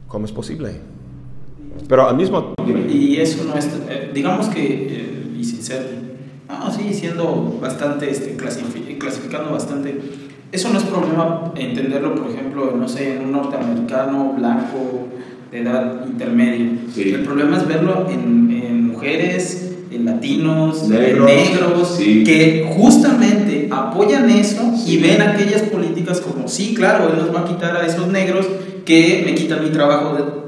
¿cómo 0.06 0.26
es 0.26 0.32
posible? 0.32 0.80
Pero 1.88 2.08
al 2.08 2.16
mismo 2.16 2.54
Y 2.92 3.16
eso 3.16 3.44
no 3.44 3.54
es, 3.58 3.66
eh, 3.88 4.10
digamos 4.14 4.46
que, 4.48 4.62
eh, 4.62 5.26
y 5.38 5.44
sin 5.44 5.62
ser, 5.62 5.86
ah, 6.48 6.70
sí, 6.76 6.92
siendo 6.92 7.58
bastante, 7.60 8.10
este, 8.10 8.36
clasifi- 8.36 8.98
clasificando 8.98 9.52
bastante, 9.52 9.98
eso 10.52 10.70
no 10.72 10.78
es 10.78 10.84
problema 10.84 11.52
entenderlo, 11.56 12.14
por 12.14 12.30
ejemplo, 12.30 12.72
no 12.76 12.88
sé, 12.88 13.16
en 13.16 13.24
un 13.24 13.32
norteamericano 13.32 14.34
blanco 14.36 15.08
de 15.50 15.60
edad 15.60 16.06
intermedia. 16.06 16.70
Sí. 16.94 17.10
El 17.10 17.22
problema 17.22 17.56
es 17.56 17.66
verlo 17.68 18.06
en, 18.10 18.50
en 18.64 18.86
mujeres, 18.88 19.72
en 19.90 20.04
latinos, 20.04 20.88
Negros, 20.88 21.30
en 21.30 21.36
negros, 21.36 21.94
sí. 21.98 22.24
que 22.24 22.72
justamente 22.76 23.68
apoyan 23.70 24.28
eso 24.30 24.72
y 24.86 24.98
ven 24.98 25.22
aquellas 25.22 25.62
políticas 25.62 26.20
como, 26.20 26.48
sí, 26.48 26.74
claro, 26.74 27.10
él 27.10 27.18
nos 27.18 27.34
va 27.34 27.40
a 27.40 27.44
quitar 27.44 27.76
a 27.76 27.86
esos 27.86 28.08
negros 28.08 28.46
que 28.84 29.22
me 29.24 29.34
quitan 29.34 29.62
mi 29.62 29.70
trabajo 29.70 30.14
de 30.16 30.45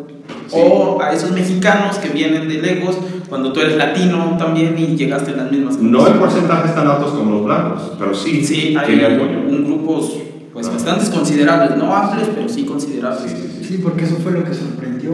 Sí. 0.49 0.57
o 0.61 1.01
a 1.01 1.13
esos 1.13 1.31
mexicanos 1.33 1.99
que 1.99 2.09
vienen 2.09 2.49
de 2.49 2.61
lejos 2.63 2.97
cuando 3.29 3.53
tú 3.53 3.61
eres 3.61 3.77
latino 3.77 4.37
también 4.39 4.77
y 4.79 4.97
llegaste 4.97 5.33
en 5.33 5.37
las 5.37 5.51
mismas 5.53 5.77
No 5.79 6.07
en 6.07 6.19
porcentajes 6.19 6.75
tan 6.75 6.87
altos 6.89 7.13
como 7.13 7.31
los 7.33 7.45
blancos, 7.45 7.93
pero 7.99 8.15
sí, 8.15 8.43
sí 8.45 8.75
hay 8.77 9.05
apoyo. 9.05 9.41
un 9.49 9.65
grupos 9.65 10.17
pues 10.53 10.67
Ah. 10.67 10.73
bastante 10.73 11.11
considerables 11.11 11.77
no 11.77 11.95
amplios 11.95 12.29
pero 12.35 12.49
sí 12.49 12.65
considerables 12.65 13.31
Sí, 13.31 13.37
sí, 13.37 13.59
sí. 13.59 13.65
Sí, 13.65 13.79
porque 13.83 14.05
eso 14.05 14.17
fue 14.17 14.33
lo 14.33 14.43
que 14.45 14.55
sorprendió, 14.55 15.13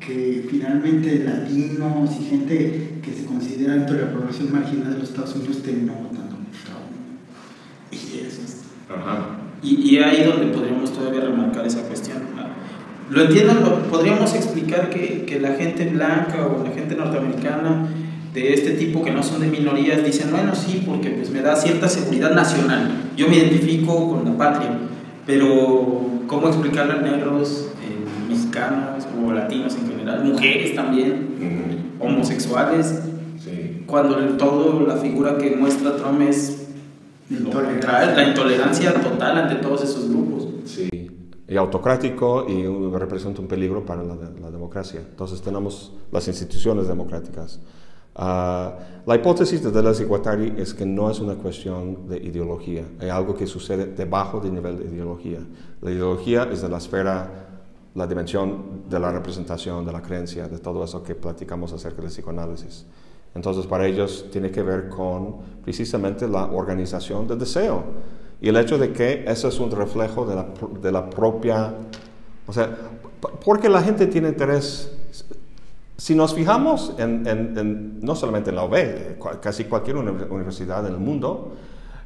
que 0.00 0.46
finalmente 0.50 1.24
latinos 1.24 2.10
y 2.20 2.24
gente 2.24 2.98
que 3.02 3.12
se 3.14 3.24
considera 3.26 3.74
dentro 3.74 3.96
de 3.96 4.02
la 4.06 4.12
población 4.12 4.52
marginal 4.52 4.92
de 4.94 4.98
los 4.98 5.10
Estados 5.10 5.36
Unidos 5.36 5.62
terminó 5.62 5.92
votando. 5.94 6.36
Y 7.92 7.96
eso 8.26 8.40
es... 8.44 8.56
Ajá. 8.88 9.36
y, 9.62 9.94
y 9.94 9.98
ahí 9.98 10.24
donde 10.24 10.46
podríamos 10.46 10.92
todavía 10.92 11.20
remarcar 11.20 11.64
esa 11.66 11.82
cuestión 11.82 12.18
lo 13.10 13.22
entiendo 13.22 13.54
lo- 13.54 13.82
podríamos 13.90 14.34
explicar 14.34 14.88
que, 14.90 15.24
que 15.26 15.40
la 15.40 15.54
gente 15.54 15.84
blanca 15.86 16.46
o 16.46 16.62
la 16.64 16.70
gente 16.70 16.94
norteamericana 16.94 17.88
de 18.34 18.54
este 18.54 18.72
tipo 18.72 19.02
que 19.02 19.10
no 19.10 19.22
son 19.22 19.40
de 19.40 19.48
minorías 19.48 20.04
dicen 20.04 20.30
bueno 20.30 20.54
sí 20.54 20.82
porque 20.86 21.10
pues 21.10 21.30
me 21.30 21.40
da 21.42 21.56
cierta 21.56 21.88
seguridad 21.88 22.32
nacional 22.34 22.90
yo 23.16 23.28
me 23.28 23.36
identifico 23.36 24.08
con 24.10 24.24
la 24.24 24.36
patria 24.38 24.70
pero 25.26 26.00
cómo 26.26 26.46
explicarle 26.48 26.92
a 26.92 26.96
negros 27.02 27.68
eh, 27.82 28.28
mexicanos 28.30 29.04
o 29.26 29.32
latinos 29.32 29.74
en 29.76 29.88
general 29.90 30.24
mujeres 30.24 30.74
también 30.74 31.28
homosexuales 31.98 33.00
Sí. 33.42 33.84
cuando 33.86 34.18
el 34.18 34.36
todo 34.36 34.86
la 34.86 34.96
figura 34.96 35.38
que 35.38 35.56
muestra 35.56 35.96
Trump 35.96 36.20
es 36.28 36.68
Intolerancia. 37.30 38.12
la 38.14 38.28
intolerancia 38.28 38.92
total 38.94 39.38
ante 39.38 39.54
todos 39.56 39.82
esos 39.82 40.10
grupos 40.10 40.46
Sí, 40.66 40.88
y 41.50 41.56
autocrático 41.56 42.46
y 42.48 42.64
representa 42.96 43.40
un 43.40 43.48
peligro 43.48 43.84
para 43.84 44.04
la, 44.04 44.14
la 44.14 44.50
democracia. 44.52 45.00
Entonces 45.00 45.42
tenemos 45.42 45.92
las 46.12 46.28
instituciones 46.28 46.86
democráticas. 46.86 47.58
Ah, 48.14 48.78
la 49.04 49.16
hipótesis 49.16 49.60
de 49.60 49.72
Deleuze 49.72 50.04
y 50.04 50.06
Guattari 50.06 50.54
es 50.56 50.72
que 50.72 50.86
no 50.86 51.10
es 51.10 51.18
una 51.18 51.34
cuestión 51.34 52.08
de 52.08 52.18
ideología, 52.18 52.84
hay 53.00 53.08
algo 53.08 53.34
que 53.34 53.48
sucede 53.48 53.86
debajo 53.86 54.38
del 54.38 54.54
nivel 54.54 54.78
de 54.78 54.84
ideología. 54.94 55.40
La 55.82 55.90
ideología 55.90 56.44
es 56.52 56.62
de 56.62 56.68
la 56.68 56.78
esfera, 56.78 57.48
la 57.96 58.06
dimensión 58.06 58.84
de 58.88 59.00
la 59.00 59.10
representación, 59.10 59.84
de 59.84 59.92
la 59.92 60.02
creencia, 60.02 60.46
de 60.46 60.58
todo 60.58 60.84
eso 60.84 61.02
que 61.02 61.16
platicamos 61.16 61.72
acerca 61.72 62.00
del 62.00 62.10
psicoanálisis. 62.10 62.86
Entonces, 63.34 63.66
para 63.66 63.88
ellos 63.88 64.26
tiene 64.30 64.52
que 64.52 64.62
ver 64.62 64.88
con 64.88 65.38
precisamente 65.64 66.28
la 66.28 66.46
organización 66.46 67.26
del 67.26 67.40
deseo 67.40 67.82
y 68.40 68.48
el 68.48 68.56
hecho 68.56 68.78
de 68.78 68.92
que 68.92 69.24
eso 69.26 69.48
es 69.48 69.58
un 69.60 69.70
reflejo 69.70 70.24
de 70.26 70.34
la, 70.36 70.46
de 70.80 70.92
la 70.92 71.10
propia, 71.10 71.74
o 72.46 72.52
sea, 72.52 72.76
porque 73.44 73.68
la 73.68 73.82
gente 73.82 74.06
tiene 74.06 74.28
interés. 74.28 74.90
Si 75.96 76.14
nos 76.14 76.34
fijamos 76.34 76.94
en, 76.98 77.26
en- 77.26 77.58
en- 77.58 78.00
no 78.00 78.14
solamente 78.16 78.48
en 78.50 78.56
la 78.56 78.64
UB, 78.64 79.18
casi 79.42 79.64
cualquier 79.64 79.96
uni- 79.96 80.24
universidad 80.30 80.86
en 80.86 80.94
el 80.94 80.98
mundo, 81.00 81.52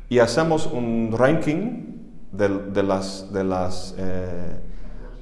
y 0.08 0.18
hacemos 0.18 0.66
un 0.66 1.14
ranking 1.16 1.94
de, 2.32 2.48
de 2.48 2.82
las, 2.82 3.32
de 3.32 3.44
las, 3.44 3.94
eh, 3.96 4.56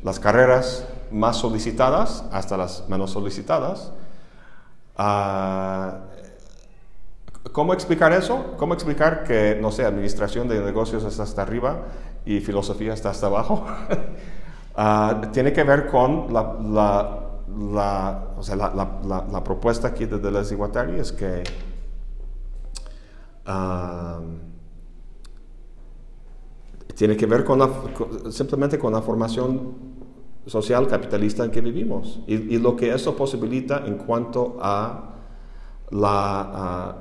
las 0.03 0.19
carreras 0.19 0.87
más 1.11 1.37
solicitadas 1.37 2.25
hasta 2.33 2.57
las 2.57 2.89
menos 2.89 3.11
solicitadas, 3.11 3.93
Ah, 4.97 6.01
¿Cómo 7.51 7.75
explicar 7.75 8.13
eso? 8.13 8.55
¿Cómo 8.57 8.73
explicar 8.75 9.25
que, 9.25 9.59
no 9.61 9.73
sé, 9.73 9.85
administración 9.85 10.47
de 10.49 10.61
negocios 10.61 11.03
está 11.05 11.25
hasta 11.25 11.43
arriba 11.43 11.83
y 12.25 12.41
filosofía 12.41 12.95
está 12.95 13.11
hasta 13.11 13.27
abajo? 13.27 13.65
Ah, 14.75 15.21
tiene 15.35 15.53
que 15.53 15.65
ver 15.65 15.87
con 15.87 16.33
la, 16.33 16.57
la, 16.63 17.21
la- 17.75 18.29
o 18.39 18.43
sea, 18.43 18.57
la, 18.57 19.45
propuesta 19.45 19.89
aquí 19.89 20.07
de 20.07 20.19
Deleuze 20.19 20.55
y 20.55 20.57
Guattari 20.57 20.99
es 20.99 21.13
que 21.13 21.43
ah, 23.47 24.21
tiene 26.95 27.17
que 27.17 27.27
ver 27.27 27.45
con 27.45 27.59
con- 27.93 28.33
simplemente 28.33 28.79
con 28.79 28.93
la 28.93 29.03
formación 29.03 29.75
social 30.47 30.87
capitalista 30.89 31.45
en 31.45 31.51
que 31.51 31.61
vivimos 31.61 32.21
y, 32.27 32.35
y 32.55 32.59
lo 32.59 32.75
que 32.77 32.93
eso 32.95 33.15
posibilita 33.17 33.85
en 33.87 33.97
cuanto 33.99 34.57
a 34.61 35.12
la, 35.93 36.41
a 36.41 36.97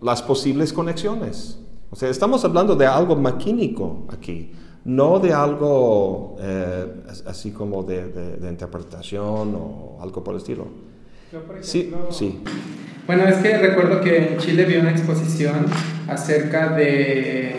las 0.00 0.22
posibles 0.22 0.72
conexiones. 0.72 1.58
O 1.90 1.96
sea, 1.96 2.08
estamos 2.08 2.44
hablando 2.44 2.76
de 2.76 2.86
algo 2.86 3.16
maquínico 3.16 4.06
aquí, 4.10 4.52
no 4.84 5.18
de 5.18 5.32
algo 5.32 6.36
eh, 6.40 6.86
as- 7.10 7.24
así 7.26 7.50
como 7.50 7.82
de, 7.82 8.06
de- 8.08 8.36
de 8.36 8.48
interpretación 8.48 9.54
o 9.54 9.98
algo 10.00 10.22
por 10.24 10.34
el 10.34 10.38
estilo. 10.40 10.66
Yo, 11.32 11.42
por 11.42 11.62
Sí, 11.62 11.80
ejemplo, 11.88 12.06
sí. 12.12 12.40
Bueno, 13.06 13.24
es 13.24 13.36
que 13.38 13.58
recuerdo 13.58 14.00
que 14.00 14.32
en 14.34 14.38
Chile 14.38 14.64
vi 14.64 14.76
una 14.76 14.90
exposición 14.92 15.66
acerca 16.08 16.68
de, 16.76 17.56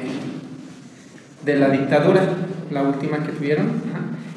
de 1.45 1.55
la 1.57 1.69
dictadura, 1.69 2.23
la 2.71 2.83
última 2.83 3.21
que 3.23 3.33
tuvieron. 3.33 3.90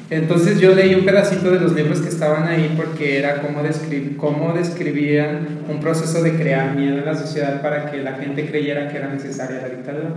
Entonces 0.09 0.59
yo 0.59 0.75
leí 0.75 0.93
un 0.93 1.03
pedacito 1.03 1.49
de 1.49 1.59
los 1.59 1.73
libros 1.73 1.99
que 1.99 2.09
estaban 2.09 2.47
ahí 2.47 2.73
porque 2.77 3.17
era 3.17 3.41
cómo, 3.41 3.61
descri- 3.63 4.15
cómo 4.17 4.53
describían 4.53 5.47
un 5.67 5.79
proceso 5.79 6.21
de 6.21 6.33
crear 6.35 6.75
miedo 6.75 6.99
en 6.99 7.05
la 7.05 7.15
sociedad 7.15 7.61
para 7.63 7.89
que 7.89 7.97
la 8.03 8.13
gente 8.13 8.45
creyera 8.45 8.87
que 8.87 8.97
era 8.97 9.07
necesaria 9.07 9.61
la 9.61 9.69
dictadura. 9.69 10.09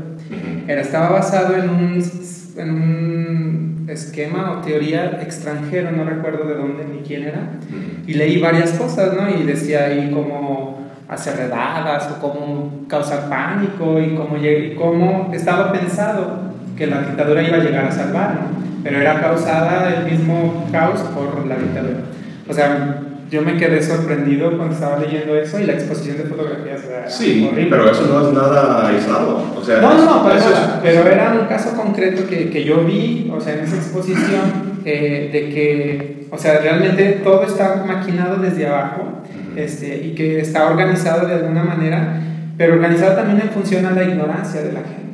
Era, 0.66 0.82
estaba 0.82 1.08
basado 1.08 1.56
en 1.56 1.70
un, 1.70 2.04
en 2.58 2.70
un 2.70 3.86
esquema 3.88 4.52
o 4.52 4.60
teoría 4.60 5.20
extranjero, 5.22 5.90
no 5.90 6.04
recuerdo 6.04 6.46
de 6.46 6.54
dónde 6.56 6.84
ni 6.84 6.98
quién 6.98 7.22
era, 7.22 7.40
y 8.06 8.12
leí 8.12 8.38
varias 8.42 8.72
cosas, 8.72 9.14
¿no? 9.14 9.30
Y 9.40 9.44
decía 9.44 9.86
ahí 9.86 10.10
cómo 10.12 10.86
hacer 11.08 11.36
redadas 11.36 12.10
o 12.10 12.20
cómo 12.20 12.84
causar 12.88 13.30
pánico 13.30 13.98
y 13.98 14.14
cómo, 14.14 14.36
y 14.36 14.74
cómo 14.76 15.30
estaba 15.32 15.72
pensado 15.72 16.52
que 16.76 16.86
la 16.86 17.00
dictadura 17.00 17.42
iba 17.42 17.56
a 17.56 17.60
llegar 17.60 17.86
a 17.86 17.90
salvar, 17.92 18.34
¿no? 18.34 18.67
Pero 18.88 19.00
era 19.00 19.20
causada 19.20 19.94
el 19.96 20.10
mismo 20.10 20.66
caos 20.72 21.00
por 21.14 21.46
la 21.46 21.56
dictadura. 21.56 22.00
O 22.48 22.52
sea, 22.54 23.00
yo 23.30 23.42
me 23.42 23.56
quedé 23.58 23.82
sorprendido 23.82 24.56
cuando 24.56 24.74
estaba 24.74 24.98
leyendo 24.98 25.36
eso 25.36 25.60
y 25.60 25.66
la 25.66 25.74
exposición 25.74 26.16
de 26.16 26.24
fotografías 26.24 26.82
era 26.88 27.10
Sí, 27.10 27.46
horrible. 27.50 27.68
pero 27.70 27.90
eso 27.90 28.06
no 28.06 28.28
es 28.28 28.34
nada 28.34 28.88
aislado. 28.88 29.44
O 29.54 29.62
sea, 29.62 29.80
No, 29.82 30.02
no, 30.02 30.22
para 30.22 30.38
eso 30.38 30.48
es- 30.50 30.58
pero 30.82 31.06
era 31.06 31.32
un 31.38 31.46
caso 31.46 31.76
concreto 31.76 32.26
que, 32.26 32.48
que 32.48 32.64
yo 32.64 32.84
vi, 32.84 33.30
o 33.34 33.38
sea, 33.40 33.54
en 33.54 33.60
esa 33.64 33.76
exposición, 33.76 34.78
eh, 34.86 35.28
de 35.30 35.40
que, 35.50 36.26
o 36.30 36.38
sea, 36.38 36.58
realmente 36.60 37.20
todo 37.22 37.42
está 37.42 37.84
maquinado 37.86 38.36
desde 38.36 38.66
abajo 38.66 39.22
este, 39.56 39.98
y 40.06 40.14
que 40.14 40.40
está 40.40 40.66
organizado 40.66 41.26
de 41.26 41.34
alguna 41.34 41.64
manera, 41.64 42.20
pero 42.56 42.74
organizado 42.74 43.14
también 43.16 43.40
en 43.42 43.50
función 43.50 43.84
a 43.84 43.90
la 43.90 44.04
ignorancia 44.04 44.62
de 44.62 44.72
la 44.72 44.80
gente. 44.80 45.07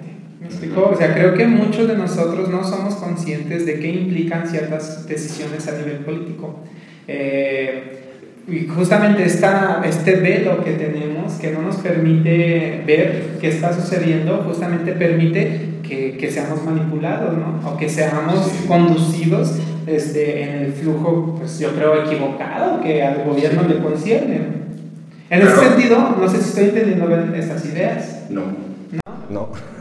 ¿Me 0.44 0.50
explico? 0.50 0.90
O 0.92 0.96
sea, 0.96 1.14
creo 1.14 1.34
que 1.34 1.46
muchos 1.46 1.88
de 1.88 1.96
nosotros 1.96 2.50
no 2.50 2.62
somos 2.62 2.96
conscientes 2.96 3.64
de 3.64 3.80
qué 3.80 3.88
implican 3.88 4.46
ciertas 4.46 5.08
decisiones 5.08 5.66
a 5.68 5.72
nivel 5.72 5.98
político. 6.04 6.60
Eh, 7.08 8.00
y 8.46 8.66
justamente 8.66 9.24
esta, 9.24 9.82
este 9.86 10.16
velo 10.16 10.62
que 10.62 10.72
tenemos, 10.72 11.32
que 11.34 11.50
no 11.50 11.62
nos 11.62 11.76
permite 11.76 12.82
ver 12.86 13.38
qué 13.40 13.48
está 13.48 13.72
sucediendo, 13.72 14.42
justamente 14.46 14.92
permite 14.92 15.60
que, 15.82 16.18
que 16.18 16.30
seamos 16.30 16.62
manipulados, 16.62 17.34
¿no? 17.38 17.60
O 17.66 17.76
que 17.78 17.88
seamos 17.88 18.46
Sí. 18.46 18.66
conducidos 18.68 19.58
este, 19.86 20.42
en 20.42 20.50
el 20.66 20.72
flujo, 20.74 21.36
pues 21.38 21.58
yo 21.58 21.70
creo, 21.74 22.04
equivocado 22.04 22.82
que 22.82 23.02
al 23.02 23.24
gobierno 23.24 23.62
le 23.66 23.78
concierne. 23.78 24.40
En 25.30 25.40
ese 25.40 25.56
sentido, 25.56 26.16
no 26.20 26.28
sé 26.28 26.36
si 26.36 26.50
estoy 26.50 26.64
entendiendo 26.64 27.06
bien 27.06 27.34
estas 27.34 27.64
ideas. 27.64 28.26
No. 28.28 28.42
No, 29.30 29.46
bueno. 29.46 29.73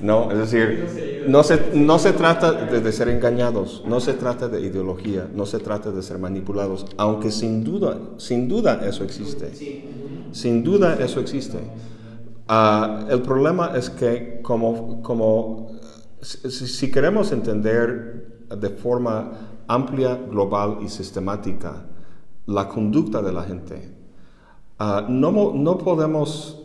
No, 0.00 0.30
es 0.30 0.38
decir, 0.38 1.24
no 1.28 1.42
se, 1.42 1.72
no 1.74 1.98
se 1.98 2.12
trata 2.12 2.52
de, 2.52 2.92
ser 2.92 3.08
engañados, 3.08 3.82
no 3.86 4.00
se 4.00 4.14
trata 4.14 4.48
de 4.48 4.60
ideología, 4.60 5.28
no 5.34 5.46
se 5.46 5.58
trata 5.58 5.90
de 5.90 6.02
ser 6.02 6.18
manipulados, 6.18 6.86
aunque 6.96 7.30
sin 7.30 7.64
duda, 7.64 7.98
sin 8.18 8.48
duda 8.48 8.82
eso 8.86 9.04
existe. 9.04 9.52
Sin 10.32 10.62
duda 10.62 10.98
eso 11.00 11.20
existe. 11.20 11.58
Ah, 12.48 13.06
el 13.08 13.22
problema 13.22 13.72
es 13.76 13.90
que 13.90 14.40
como, 14.42 15.02
como 15.02 15.72
si, 16.20 16.50
si 16.50 16.90
queremos 16.90 17.32
entender 17.32 18.46
de 18.48 18.70
forma 18.70 19.32
amplia, 19.66 20.14
global 20.14 20.78
y 20.82 20.88
sistemática 20.88 21.86
la 22.46 22.68
conducta 22.68 23.22
de 23.22 23.32
la 23.32 23.42
gente. 23.42 23.92
Ah, 24.78 25.06
no, 25.08 25.52
no 25.54 25.78
podemos, 25.78 26.62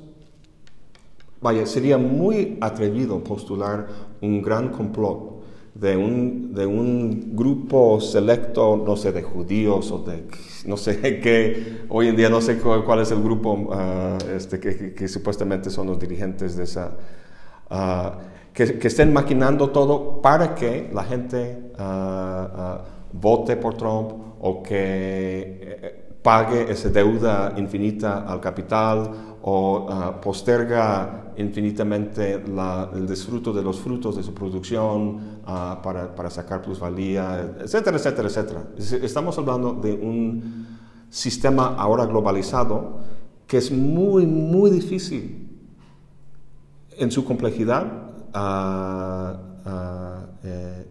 vaya, 1.41 1.65
sería 1.65 1.97
muy 1.97 2.57
atrevido 2.61 3.23
postular 3.23 3.87
un 4.21 4.41
gran 4.41 4.69
complot 4.69 5.41
de 5.73 5.97
un, 5.97 6.53
de 6.53 6.65
un 6.65 7.35
grupo 7.35 7.99
selecto, 8.01 8.81
no 8.85 8.95
sé, 8.95 9.11
de 9.11 9.23
judíos 9.23 9.91
o 9.91 9.99
de 9.99 10.25
no 10.65 10.77
sé 10.77 11.19
qué, 11.21 11.85
hoy 11.89 12.07
en 12.07 12.15
día 12.15 12.29
no 12.29 12.41
sé 12.41 12.57
cuál, 12.59 12.99
es 12.99 13.11
el 13.11 13.21
grupo 13.21 13.69
ah, 13.73 14.17
este, 14.35 14.59
que, 14.59 15.07
supuestamente 15.07 15.69
son 15.69 15.87
los 15.87 15.99
dirigentes 15.99 16.55
de 16.55 16.63
esa, 16.63 16.91
ah, 17.69 18.19
que, 18.53 18.77
que, 18.77 18.87
estén 18.87 19.13
maquinando 19.13 19.69
todo 19.69 20.21
para 20.21 20.53
que 20.53 20.89
la 20.93 21.03
gente 21.03 21.71
ah, 21.77 22.83
vote 23.13 23.55
por 23.57 23.75
Trump 23.75 24.11
o 24.39 24.61
que 24.61 24.77
eh, 24.77 26.11
pague 26.21 26.71
esa 26.71 26.89
deuda 26.89 27.53
infinita 27.57 28.25
al 28.27 28.39
capital 28.39 29.30
o 29.43 29.87
uh, 29.89 30.21
posterga 30.21 31.33
infinitamente 31.37 32.33
el 32.35 33.07
disfruto 33.07 33.51
de 33.51 33.63
los 33.63 33.79
frutos 33.79 34.15
de 34.15 34.23
su 34.23 34.33
producción 34.33 35.41
uh, 35.43 35.81
para, 35.81 36.13
para, 36.13 36.29
sacar 36.29 36.61
plusvalía, 36.61 37.55
etcétera, 37.59 37.97
etcétera, 37.97 38.27
etcétera. 38.27 38.63
Estamos 38.77 39.37
hablando 39.37 39.73
de 39.73 39.93
un 39.93 40.67
sistema 41.09 41.75
ahora 41.75 42.05
globalizado 42.05 42.99
que 43.47 43.57
es 43.57 43.71
muy, 43.71 44.25
muy 44.25 44.69
difícil 44.69 45.49
en 46.97 47.11
su 47.11 47.25
complejidad 47.25 48.11
uh, 48.33 49.51
eh, 50.43 50.87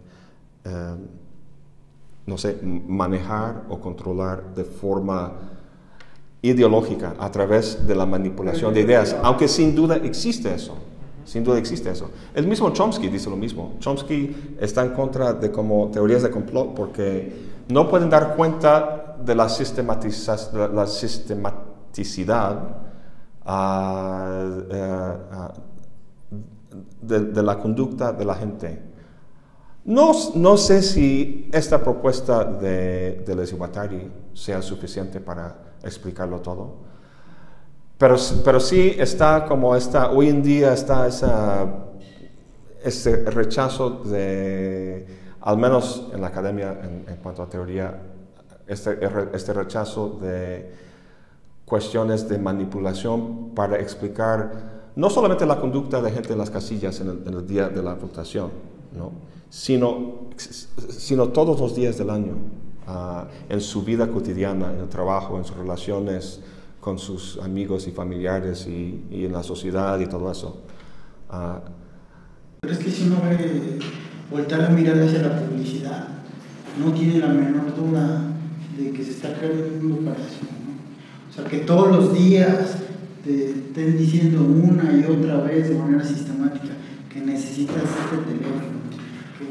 eh, 0.63 0.95
no 2.25 2.37
sé, 2.37 2.59
manejar 2.63 3.65
o 3.69 3.79
controlar 3.79 4.53
de 4.53 4.63
forma 4.63 5.33
ideológica 6.41 7.15
a 7.19 7.31
través 7.31 7.85
de 7.85 7.95
la 7.95 8.05
manipulación 8.05 8.73
de 8.73 8.81
ideas, 8.81 9.15
aunque 9.21 9.47
sin 9.47 9.75
duda 9.75 9.97
existe 9.97 10.53
eso. 10.53 10.75
Sin 11.23 11.43
duda 11.43 11.59
existe 11.59 11.89
eso. 11.89 12.09
El 12.33 12.47
mismo 12.47 12.71
Chomsky 12.71 13.07
dice 13.07 13.29
lo 13.29 13.37
mismo. 13.37 13.75
Chomsky 13.79 14.55
está 14.59 14.83
en 14.83 14.89
contra 14.93 15.33
de 15.33 15.51
como 15.51 15.89
teorías 15.91 16.23
de 16.23 16.31
complot 16.31 16.73
porque 16.73 17.31
no 17.69 17.87
pueden 17.87 18.09
dar 18.09 18.35
cuenta 18.35 19.17
de 19.23 19.35
la, 19.35 19.47
la 20.73 20.87
sistematicidad 20.87 22.59
ah, 23.45 24.49
eh, 24.71 25.17
ah, 25.31 25.53
de, 27.01 27.43
la 27.43 27.59
conducta 27.59 28.11
de 28.11 28.25
la 28.25 28.33
gente. 28.35 28.81
No, 29.85 30.11
no 30.35 30.57
sé 30.57 30.81
si 30.81 31.49
esta 31.53 31.83
propuesta 31.83 32.43
de, 32.43 33.23
de 33.25 33.35
Les 33.35 33.55
sea 34.33 34.61
suficiente 34.61 35.19
para 35.19 35.70
explicarlo 35.83 36.39
todo. 36.39 36.91
Pero, 37.97 38.15
pero 38.43 38.59
sí 38.59 38.95
está 38.97 39.45
como 39.45 39.75
está, 39.75 40.11
hoy 40.11 40.29
en 40.29 40.41
día 40.41 40.73
está 40.73 41.07
ese 42.83 43.25
rechazo 43.29 44.03
de, 44.05 45.05
al 45.41 45.57
menos 45.57 46.07
en 46.11 46.21
la 46.21 46.27
academia 46.27 46.79
en, 46.81 47.15
cuanto 47.17 47.43
a 47.43 47.49
teoría, 47.49 48.01
este, 48.67 48.99
este 49.33 49.53
rechazo 49.53 50.17
de 50.21 50.73
cuestiones 51.65 52.27
de 52.27 52.37
manipulación 52.39 53.51
para 53.53 53.79
explicar 53.79 54.81
no 54.95 55.09
solamente 55.09 55.45
la 55.45 55.59
conducta 55.59 56.01
de 56.01 56.11
gente 56.11 56.33
en 56.33 56.39
las 56.39 56.49
casillas 56.49 56.99
en 56.99 57.23
el, 57.25 57.47
día 57.47 57.69
de 57.69 57.81
la 57.81 57.93
votación, 57.93 58.49
¿no? 58.97 59.11
sino, 59.49 60.29
sino 60.37 61.29
todos 61.29 61.59
los 61.59 61.75
días 61.75 61.97
del 61.97 62.09
año 62.09 62.35
en 63.49 63.61
su 63.61 63.83
vida 63.83 64.07
cotidiana, 64.07 64.71
en 64.73 64.79
el 64.79 64.89
trabajo, 64.89 65.37
en 65.37 65.45
sus 65.45 65.57
relaciones 65.57 66.41
con 66.81 66.97
sus 66.97 67.37
amigos 67.37 67.87
y 67.87 67.91
familiares 67.91 68.67
y, 68.67 69.03
en 69.11 69.31
la 69.31 69.43
sociedad 69.43 69.99
y 69.99 70.07
todo 70.07 70.31
eso. 70.31 70.61
Ah, 71.29 71.61
Pero 72.61 72.73
es 72.73 72.79
que 72.79 72.89
si 72.89 73.07
uno 73.07 73.17
ve, 73.29 73.79
voltar 74.29 74.61
a 74.65 74.69
mirar 74.69 74.99
hacia 74.99 75.21
la 75.21 75.39
publicidad, 75.39 76.07
no 76.83 76.91
tiene 76.91 77.19
la 77.19 77.27
menor 77.27 77.75
duda 77.75 78.23
de 78.77 78.91
que 78.91 79.03
se 79.03 79.11
está 79.11 79.33
creando 79.33 79.63
un 79.63 79.87
mundo 79.87 80.11
para 80.11 80.25
eso. 80.25 80.39
O 81.29 81.33
sea, 81.33 81.45
que 81.45 81.59
todos 81.59 81.89
los 81.89 82.13
días 82.13 82.77
te 83.23 83.51
estén 83.51 83.97
diciendo 83.97 84.43
una 84.43 84.91
y 84.91 85.05
otra 85.05 85.41
vez 85.41 85.69
de 85.69 85.75
manera 85.75 86.03
sistemática 86.03 86.73
que 87.13 87.21
necesitas 87.21 87.83
este 87.83 88.17
teléfono, 88.17 88.80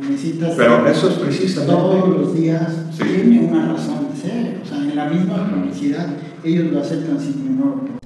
necesitas 0.00 0.54
Pero 0.56 0.86
eso 0.86 1.08
es 1.08 1.14
precisamente. 1.16 1.74
Todos 1.74 2.08
los 2.08 2.34
días 2.34 2.72
tiene 2.96 3.40
una 3.40 3.72
razón 3.72 4.08
de 4.10 4.20
ser. 4.20 4.60
O 4.62 4.66
sea, 4.66 4.78
en 4.78 4.96
la 4.96 5.08
misma 5.08 5.50
publicidad 5.50 6.08
ellos 6.44 6.72
lo 6.72 6.80
aceptan 6.80 7.20
sin 7.20 7.44
ningún 7.44 8.00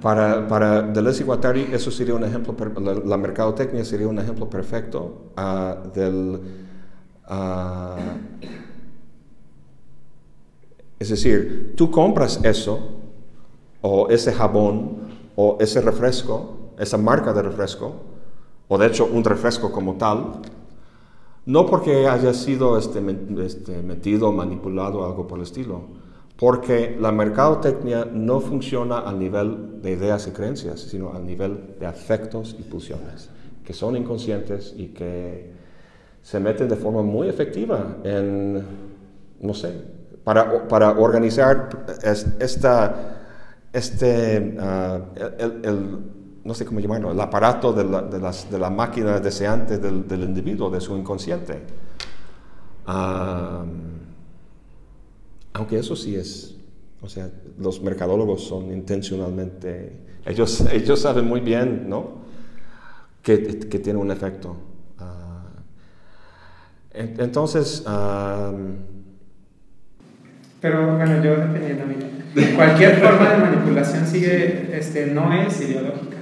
para, 0.00 0.46
para 0.46 0.82
Deleuze 0.82 1.22
y 1.22 1.26
Guattari, 1.26 1.68
eso 1.72 1.90
sería 1.90 2.14
un 2.14 2.22
ejemplo, 2.22 2.54
la, 2.80 2.94
la 2.94 3.16
mercadotecnia 3.16 3.84
sería 3.84 4.06
un 4.06 4.18
ejemplo 4.18 4.48
perfecto 4.48 5.32
uh, 5.36 5.90
del. 5.92 6.40
Uh, 7.28 8.18
es 11.00 11.08
decir, 11.08 11.74
tú 11.76 11.90
compras 11.90 12.40
eso, 12.44 13.00
o 13.80 14.08
ese 14.08 14.32
jabón, 14.32 14.98
o 15.36 15.56
ese 15.60 15.80
refresco, 15.80 16.72
esa 16.78 16.96
marca 16.96 17.32
de 17.32 17.42
refresco, 17.42 17.96
o 18.68 18.78
de 18.78 18.86
hecho 18.86 19.06
un 19.06 19.24
refresco 19.24 19.70
como 19.70 19.94
tal, 19.94 20.42
no 21.48 21.64
porque 21.64 22.06
haya 22.06 22.34
sido 22.34 22.76
este, 22.76 23.02
este, 23.42 23.82
metido, 23.82 24.32
manipulado, 24.32 25.06
algo 25.06 25.26
por 25.26 25.38
el 25.38 25.44
estilo, 25.44 25.80
porque 26.36 26.94
la 27.00 27.10
mercadotecnia 27.10 28.06
no 28.12 28.40
funciona 28.40 28.98
al 28.98 29.18
nivel 29.18 29.80
de 29.80 29.92
ideas 29.92 30.28
y 30.28 30.32
creencias, 30.32 30.80
sino 30.80 31.14
al 31.14 31.24
nivel 31.24 31.76
de 31.80 31.86
afectos 31.86 32.54
y 32.58 32.64
pulsiones, 32.64 33.30
que 33.64 33.72
son 33.72 33.96
inconscientes 33.96 34.74
y 34.76 34.88
que 34.88 35.50
se 36.20 36.38
meten 36.38 36.68
de 36.68 36.76
forma 36.76 37.00
muy 37.00 37.30
efectiva 37.30 37.96
en, 38.04 38.62
no 39.40 39.54
sé, 39.54 39.72
para, 40.24 40.68
para 40.68 40.98
organizar 40.98 41.70
esta, 42.38 43.24
este, 43.72 44.54
uh, 44.60 45.66
el 45.66 46.17
no 46.48 46.54
sé 46.54 46.64
cómo 46.64 46.80
llamarlo, 46.80 47.12
el 47.12 47.20
aparato 47.20 47.74
de 47.74 47.84
la, 47.84 48.00
de 48.00 48.18
las, 48.18 48.50
de 48.50 48.58
la 48.58 48.70
máquina 48.70 49.20
deseante 49.20 49.76
del, 49.76 50.22
individuo, 50.22 50.70
de 50.70 50.80
su 50.80 50.96
inconsciente. 50.96 51.60
aunque 55.52 55.78
eso 55.78 55.94
sí 55.94 56.16
es, 56.16 56.56
o 57.02 57.08
sea, 57.08 57.30
los 57.58 57.82
mercadólogos 57.82 58.44
son 58.44 58.72
intencionalmente, 58.72 59.92
ellos, 60.24 60.62
ellos 60.72 60.98
saben 60.98 61.26
muy 61.26 61.40
bien, 61.40 61.86
¿no? 61.86 62.22
Que, 63.22 63.58
que 63.58 63.78
tiene 63.78 63.98
un 63.98 64.10
efecto. 64.10 64.56
Ah, 64.98 65.50
entonces... 66.94 67.84
pero 70.62 70.96
bueno, 70.96 71.22
yo 71.22 71.36
dependiendo, 71.36 71.84
cualquier 72.56 73.00
forma 73.00 73.34
de 73.34 73.38
manipulación 73.38 74.06
sigue, 74.06 74.70
este, 74.72 75.08
no 75.08 75.30
es 75.34 75.60
ideológica. 75.60 76.17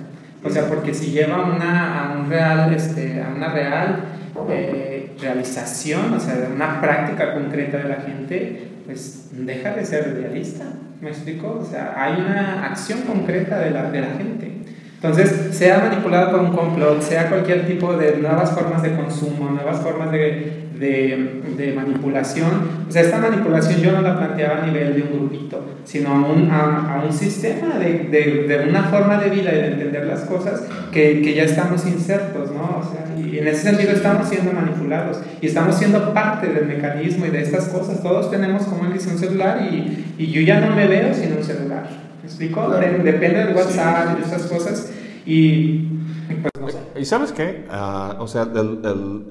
O 0.47 0.51
sea, 0.51 0.69
porque 0.69 0.95
si 0.95 1.11
lleva 1.11 1.37
a, 1.37 2.19
un 2.19 2.31
real, 2.31 2.73
este, 2.73 3.23
a 3.23 3.35
una 3.35 3.49
real 3.49 4.05
eh, 4.51 5.11
realización, 5.21 6.13
o 6.15 6.21
sea, 6.21 6.49
una 6.55 6.81
práctica 6.81 7.35
concreta 7.35 7.79
de 7.79 7.89
la 7.89 7.97
gente, 7.97 8.69
pues 8.85 9.31
deja 9.33 9.73
de 9.73 9.85
ser 9.85 10.15
realista. 10.15 10.65
¿Me 11.01 11.11
explico? 11.11 11.59
O 11.61 11.65
sea, 11.65 11.95
hay 11.97 12.21
una 12.21 12.65
acción 12.67 13.03
concreta 13.03 13.59
de 13.59 13.71
la, 13.71 13.91
de 13.91 14.01
la 14.01 14.09
gente. 14.17 14.53
Entonces, 14.95 15.55
sea 15.55 15.79
manipulado 15.79 16.31
por 16.31 16.41
un 16.41 16.57
complot, 16.57 17.03
sea 17.03 17.29
cualquier 17.29 17.67
tipo 17.67 17.93
de 17.95 18.17
nuevas 18.17 18.53
formas 18.53 18.83
de 18.83 18.95
consumo, 18.97 19.51
nuevas 19.51 19.81
formas 19.81 20.11
de, 20.11 20.66
de, 20.79 21.43
de, 21.57 21.73
manipulación. 21.73 22.51
O 22.89 22.93
sea, 22.93 23.03
esta 23.03 23.19
manipulación 23.19 23.81
yo 23.81 23.93
no 23.93 24.03
la 24.03 24.19
planteaba 24.19 24.63
a 24.63 24.67
nivel 24.67 24.95
de 24.95 25.03
un 25.03 25.11
grupito, 25.11 25.65
sino 25.85 26.11
a 26.11 26.15
un, 26.15 26.51
a, 26.51 27.03
un 27.05 27.13
sistema, 27.13 27.79
de, 27.79 28.09
de, 28.11 28.67
una 28.69 28.85
forma 28.85 29.19
de 29.19 29.31
vida 29.31 29.53
y 29.53 29.57
de 29.57 29.67
entender 29.69 30.07
las 30.07 30.21
cosas 30.23 30.65
que, 30.93 31.23
que, 31.23 31.35
ya 31.35 31.45
estamos 31.45 31.87
insertos, 31.87 32.51
¿no? 32.53 32.79
O 32.79 32.83
sea, 32.83 33.07
y 33.17 33.39
en 33.39 33.49
ese 33.49 33.63
sentido 33.71 33.93
estamos 33.93 34.29
siendo 34.29 34.53
manipulados 34.53 35.21
y 35.41 35.47
estamos 35.47 35.77
siendo 35.77 36.13
parte 36.13 36.49
del 36.49 36.67
mecanismo 36.67 37.27
y 37.27 37.31
de 37.31 37.43
estas 37.43 37.67
cosas. 37.67 38.03
Todos 38.03 38.31
tenemos, 38.31 38.65
como 38.65 38.87
él 38.87 38.93
dice, 38.93 39.11
un 39.11 39.19
celular 39.19 39.61
y, 39.63 40.15
y 40.19 40.31
yo 40.31 40.41
ya 40.43 40.61
no 40.61 40.75
me 40.75 40.87
veo 40.87 41.13
sin 41.15 41.33
un 41.33 41.43
celular. 41.43 41.89
¿Me 42.23 42.29
explico? 42.29 42.69
Depende 42.71 43.45
del 43.45 43.57
WhatsApp 43.57 44.13
y 44.13 44.21
de 44.21 44.27
estas 44.27 44.43
cosas. 44.47 44.93
Y, 45.25 45.89
pues 46.29 46.53
no 46.61 46.69
sé. 46.69 46.79
¿Y 47.01 47.05
sabes 47.05 47.33
qué? 47.33 47.65
Uh, 47.71 48.23
o 48.23 48.27
sea, 48.27 48.43
el, 48.43 48.81
el, 48.85 49.25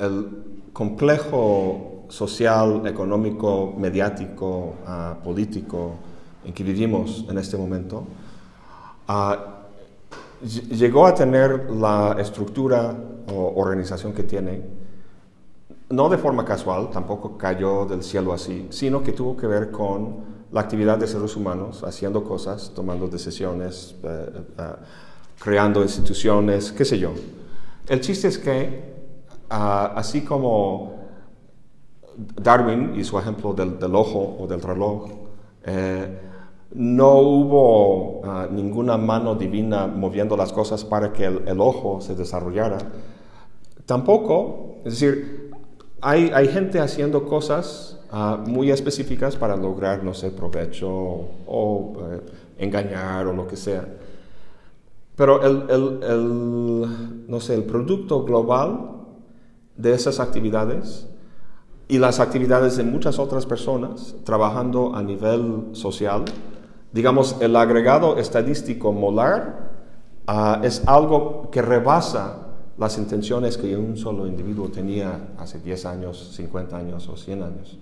el 0.00 0.47
complejo 0.78 2.04
social, 2.08 2.86
económico, 2.86 3.74
mediático, 3.76 4.76
uh, 4.86 5.20
político 5.24 5.96
en 6.44 6.52
que 6.52 6.62
vivimos 6.62 7.26
en 7.28 7.36
este 7.36 7.56
momento, 7.56 8.06
uh, 9.08 10.46
llegó 10.70 11.04
a 11.08 11.14
tener 11.16 11.68
la 11.68 12.14
estructura 12.20 12.94
o 13.26 13.54
organización 13.56 14.12
que 14.12 14.22
tiene, 14.22 14.62
no 15.90 16.08
de 16.08 16.16
forma 16.16 16.44
casual, 16.44 16.90
tampoco 16.90 17.36
cayó 17.36 17.84
del 17.84 18.04
cielo 18.04 18.32
así, 18.32 18.68
sino 18.70 19.02
que 19.02 19.10
tuvo 19.10 19.36
que 19.36 19.48
ver 19.48 19.72
con 19.72 20.38
la 20.52 20.60
actividad 20.60 20.96
de 20.96 21.08
seres 21.08 21.34
humanos 21.34 21.82
haciendo 21.82 22.22
cosas, 22.22 22.70
tomando 22.72 23.08
decisiones, 23.08 23.96
eh, 24.04 24.44
creando 25.40 25.82
instituciones, 25.82 26.70
qué 26.70 26.84
sé 26.84 27.00
yo. 27.00 27.14
El 27.88 28.00
chiste 28.00 28.28
es 28.28 28.38
que, 28.38 28.97
así 29.48 30.22
como 30.22 30.94
Darwin 32.16 32.94
y 32.96 33.04
su 33.04 33.18
ejemplo 33.18 33.52
del, 33.52 33.94
ojo 33.94 34.36
o 34.40 34.46
del 34.46 34.60
reloj, 34.60 35.08
eh, 35.64 36.20
no 36.74 37.14
hubo 37.18 38.20
ah, 38.24 38.46
ninguna 38.50 38.96
mano 38.96 39.34
divina 39.34 39.86
moviendo 39.86 40.36
las 40.36 40.52
cosas 40.52 40.84
para 40.84 41.12
que 41.12 41.24
el, 41.24 41.60
ojo 41.60 42.00
se 42.00 42.14
desarrollara. 42.14 42.78
Tampoco, 43.86 44.76
es 44.84 45.00
decir, 45.00 45.50
hay, 46.00 46.30
hay 46.34 46.48
gente 46.48 46.80
haciendo 46.80 47.24
cosas 47.24 47.98
Ah, 48.10 48.42
muy 48.46 48.70
específicas 48.70 49.36
para 49.36 49.54
lograr, 49.54 50.02
no 50.02 50.14
sé, 50.14 50.30
provecho 50.30 50.88
o, 50.88 51.92
eh, 52.10 52.20
engañar 52.56 53.26
o 53.26 53.34
lo 53.34 53.46
que 53.46 53.56
sea. 53.56 53.86
Pero 55.14 55.42
el, 55.42 56.00
el, 56.02 57.28
no 57.28 57.40
sé, 57.40 57.54
el 57.54 57.64
producto 57.64 58.24
global 58.24 58.97
de 59.78 59.94
esas 59.94 60.20
actividades 60.20 61.08
y 61.88 61.98
las 61.98 62.20
actividades 62.20 62.76
de 62.76 62.84
muchas 62.84 63.18
otras 63.18 63.46
personas 63.46 64.14
trabajando 64.24 64.94
a 64.94 65.02
nivel 65.02 65.70
social, 65.72 66.26
digamos, 66.92 67.36
el 67.40 67.56
agregado 67.56 68.18
estadístico 68.18 68.92
molar 68.92 69.70
ah, 70.26 70.60
es 70.62 70.86
algo 70.86 71.48
que 71.50 71.62
rebasa 71.62 72.48
las 72.76 72.98
intenciones 72.98 73.56
que 73.56 73.76
un 73.76 73.96
solo 73.96 74.26
individuo 74.26 74.68
tenía 74.68 75.30
hace 75.38 75.58
10 75.58 75.86
años, 75.86 76.32
50 76.34 76.76
años 76.76 77.08
o 77.08 77.16
100 77.16 77.42
años. 77.42 77.78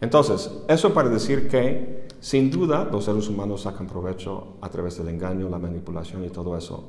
Entonces, 0.00 0.50
eso 0.68 0.92
para 0.92 1.08
decir 1.08 1.48
que, 1.48 2.08
sin 2.20 2.50
duda, 2.50 2.88
los 2.90 3.04
seres 3.04 3.28
humanos 3.28 3.62
sacan 3.62 3.86
provecho 3.86 4.56
a 4.60 4.68
través 4.68 4.98
del 4.98 5.08
engaño, 5.08 5.48
la 5.48 5.58
manipulación 5.58 6.24
y 6.24 6.28
todo 6.28 6.56
eso. 6.56 6.84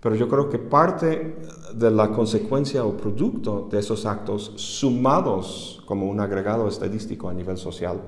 Pero 0.00 0.14
yo 0.14 0.28
creo 0.28 0.48
que 0.48 0.58
parte 0.58 1.36
de 1.74 1.90
la 1.90 2.10
consecuencia 2.10 2.84
o 2.84 2.96
producto 2.96 3.68
de 3.70 3.78
esos 3.78 4.06
actos, 4.06 4.52
sumados 4.56 5.82
como 5.86 6.08
un 6.08 6.20
agregado 6.20 6.68
estadístico 6.68 7.28
a 7.28 7.34
nivel 7.34 7.58
social, 7.58 8.00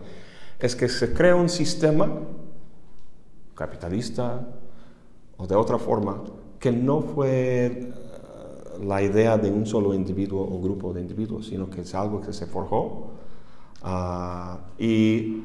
es 0.59 0.75
que 0.75 0.89
se 0.89 1.13
crea 1.13 1.37
un 1.37 1.49
sistema 1.49 2.09
capitalista 3.55 4.49
o 5.37 5.47
de 5.47 5.55
otra 5.55 5.79
forma 5.79 6.23
que 6.59 6.73
no 6.73 7.03
fue 7.03 7.67
eh, 7.67 7.93
la 8.85 9.03
idea 9.03 9.37
de 9.37 9.51
un 9.51 9.67
solo 9.67 9.93
individuo 9.93 10.41
o 10.41 10.61
grupo 10.61 10.93
de 10.93 11.01
individuos, 11.01 11.47
sino 11.47 11.69
que 11.69 11.83
es 11.83 11.95
algo 11.95 12.21
que 12.21 12.33
se 12.33 12.47
forjó 12.47 13.11
Ah, 13.85 14.59
y, 14.79 15.43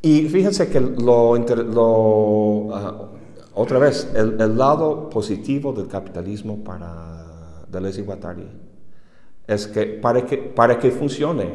y, 0.00 0.28
fíjense 0.28 0.68
que 0.70 0.78
lo, 0.80 1.32
uh, 1.32 3.08
otra 3.60 3.78
vez, 3.78 4.08
el, 4.14 4.40
el, 4.40 4.56
lado 4.56 5.10
positivo 5.10 5.72
del 5.72 5.88
capitalismo 5.88 6.62
para 6.62 7.64
Deleuze 7.68 8.00
y 8.00 8.04
Guattari 8.04 8.46
es 9.46 9.66
que 9.66 9.84
para, 9.84 10.24
que 10.24 10.36
para 10.38 10.78
que 10.78 10.90
funcione, 10.90 11.54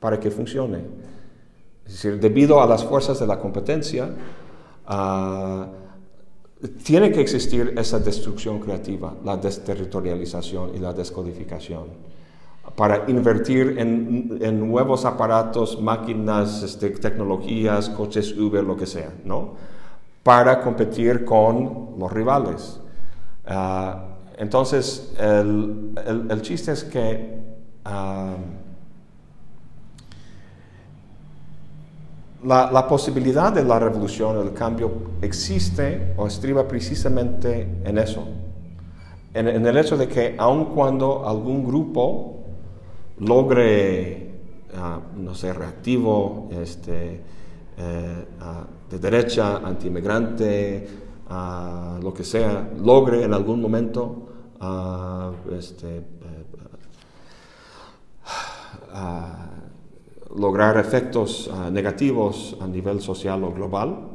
para 0.00 0.18
que 0.18 0.30
funcione, 0.30 0.78
es 1.84 1.92
decir, 1.92 2.18
debido 2.18 2.62
a 2.62 2.66
las 2.66 2.84
fuerzas 2.84 3.20
de 3.20 3.26
la 3.26 3.38
competencia, 3.38 4.08
uh, 4.88 5.66
tiene 6.82 7.12
que 7.12 7.20
existir 7.20 7.74
esa 7.76 7.98
destrucción 7.98 8.58
creativa, 8.60 9.14
la 9.24 9.36
desterritorialización 9.36 10.74
y 10.74 10.78
la 10.78 10.94
descodificación 10.94 12.12
para 12.76 13.10
invertir 13.10 13.76
en, 13.78 14.70
nuevos 14.70 15.04
aparatos, 15.04 15.80
máquinas, 15.80 16.62
este, 16.62 16.90
tecnologías, 16.90 17.90
coches 17.90 18.36
Uber, 18.38 18.64
lo 18.64 18.76
que 18.76 18.86
sea, 18.86 19.12
¿no? 19.24 19.71
Para 20.22 20.60
competir 20.60 21.24
con 21.24 21.94
los 21.98 22.12
rivales. 22.12 22.80
Ah, 23.46 24.04
entonces, 24.38 25.14
el, 25.18 26.40
chiste 26.42 26.72
es 26.72 26.84
que 26.84 27.38
ah, 27.84 28.34
la, 32.44 32.88
posibilidad 32.88 33.52
de 33.52 33.64
la 33.64 33.78
revolución, 33.78 34.38
el 34.38 34.52
cambio, 34.52 34.92
existe 35.22 36.14
o 36.16 36.26
estriba 36.26 36.66
precisamente 36.66 37.68
en 37.84 37.98
eso. 37.98 38.24
En, 39.34 39.48
en 39.48 39.66
el 39.66 39.76
hecho 39.76 39.96
de 39.96 40.08
que 40.08 40.34
aun 40.38 40.66
cuando 40.66 41.28
algún 41.28 41.64
grupo 41.64 42.42
logre, 43.18 44.30
ah, 44.76 45.00
no 45.16 45.34
sé, 45.34 45.52
reactivo, 45.52 46.48
este, 46.60 47.20
eh, 47.76 48.26
de 48.90 48.98
derecha, 48.98 49.56
antiinmigrante, 49.56 50.86
uh, 51.30 52.02
lo 52.02 52.12
que 52.12 52.22
sea, 52.24 52.70
logre 52.82 53.24
en 53.24 53.32
algún 53.32 53.62
momento 53.62 54.28
este, 55.50 55.96
eh, 55.96 56.02
lograr 60.36 60.76
efectos 60.76 61.50
negativos 61.72 62.56
a 62.60 62.66
nivel 62.66 63.00
social 63.00 63.42
o 63.44 63.52
global, 63.52 64.08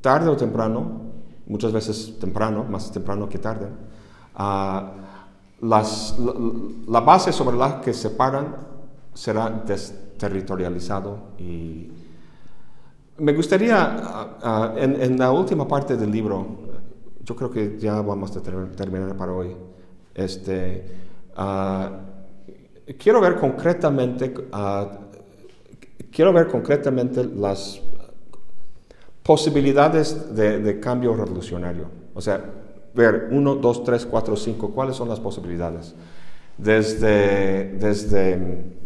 tarde 0.00 0.28
o 0.30 0.36
temprano, 0.36 1.12
muchas 1.46 1.72
veces 1.72 2.18
temprano, 2.18 2.64
más 2.64 2.90
temprano 2.90 3.28
que 3.28 3.38
tarde, 3.38 3.68
las, 5.60 6.18
la, 6.88 7.00
base 7.00 7.32
sobre 7.32 7.56
la 7.56 7.80
que 7.80 7.94
se 7.94 8.10
paran 8.10 8.56
será 9.14 9.46
desterritorializado 10.22 11.18
y 11.38 11.90
me 13.18 13.32
gustaría, 13.32 13.76
ah, 13.78 14.38
ah, 14.42 14.74
en, 14.76 15.18
la 15.18 15.30
última 15.32 15.66
parte 15.68 15.96
del 15.96 16.10
libro, 16.10 16.46
yo 17.22 17.36
creo 17.36 17.50
que 17.50 17.78
ya 17.78 18.00
vamos 18.00 18.36
a 18.36 18.42
terminar 18.42 19.16
para 19.16 19.32
hoy, 19.32 19.54
este, 20.14 20.84
ah, 21.36 21.90
quiero 22.98 23.20
ver 23.20 23.36
concretamente, 23.36 24.32
quiero 26.10 26.32
ver 26.32 26.48
concretamente 26.48 27.24
las 27.24 27.80
posibilidades 29.22 30.34
de, 30.34 30.58
de 30.58 30.80
cambio 30.80 31.14
revolucionario. 31.14 31.86
O 32.14 32.20
sea, 32.20 32.44
ver 32.94 33.28
1, 33.30 33.54
2, 33.56 33.84
3, 33.84 34.06
4, 34.06 34.36
5, 34.36 34.70
cuáles 34.74 34.96
son 34.96 35.08
las 35.08 35.20
posibilidades. 35.20 35.94
Desde, 36.58 37.72
desde 37.78 38.81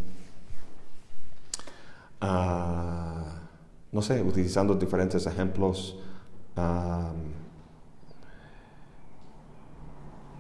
uh, 2.23 2.27
no 3.93 4.03
sé, 4.03 4.23
utilizando 4.23 4.75
diferentes 4.75 5.27
ejemplos. 5.27 5.99
Uh, 6.57 7.13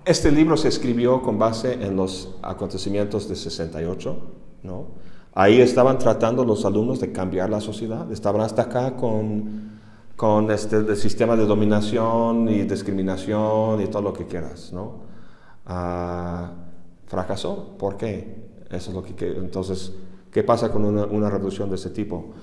este 0.05 0.31
libro 0.31 0.57
se 0.57 0.68
escribió 0.68 1.20
con 1.22 1.39
base 1.39 1.74
en 1.74 1.97
los 1.97 2.37
acontecimientos 2.43 3.29
de 3.29 3.37
68, 3.37 4.16
¿no? 4.62 4.87
Ahí 5.35 5.61
estaban 5.61 5.99
tratando 5.99 6.45
los 6.45 6.64
alumnos 6.64 7.01
de 7.01 7.12
cambiar 7.12 7.51
la 7.51 7.61
sociedad, 7.61 8.11
estaban 8.11 8.41
hasta 8.41 8.62
acá 8.62 8.97
con 8.97 9.77
con 10.16 10.51
este 10.51 10.77
el 10.77 10.97
sistema 10.97 11.37
de 11.37 11.45
dominación 11.45 12.49
y 12.49 12.62
discriminación 12.62 13.83
y 13.83 13.87
todo 13.87 14.03
lo 14.03 14.12
que 14.14 14.27
quieras, 14.27 14.72
¿no? 14.72 15.05
Ah, 15.66 16.53
fracasó. 17.07 17.77
¿Por 17.79 17.97
qué? 17.97 18.47
Eso 18.70 18.91
es 18.91 18.97
lo 18.97 19.03
que, 19.03 19.14
entonces, 19.29 19.93
¿qué 20.37 20.43
pasa 20.43 20.70
con 20.70 20.84
una, 20.84 21.30
revolución 21.30 21.70
de 21.70 21.76
ese 21.76 21.89
tipo? 21.89 22.34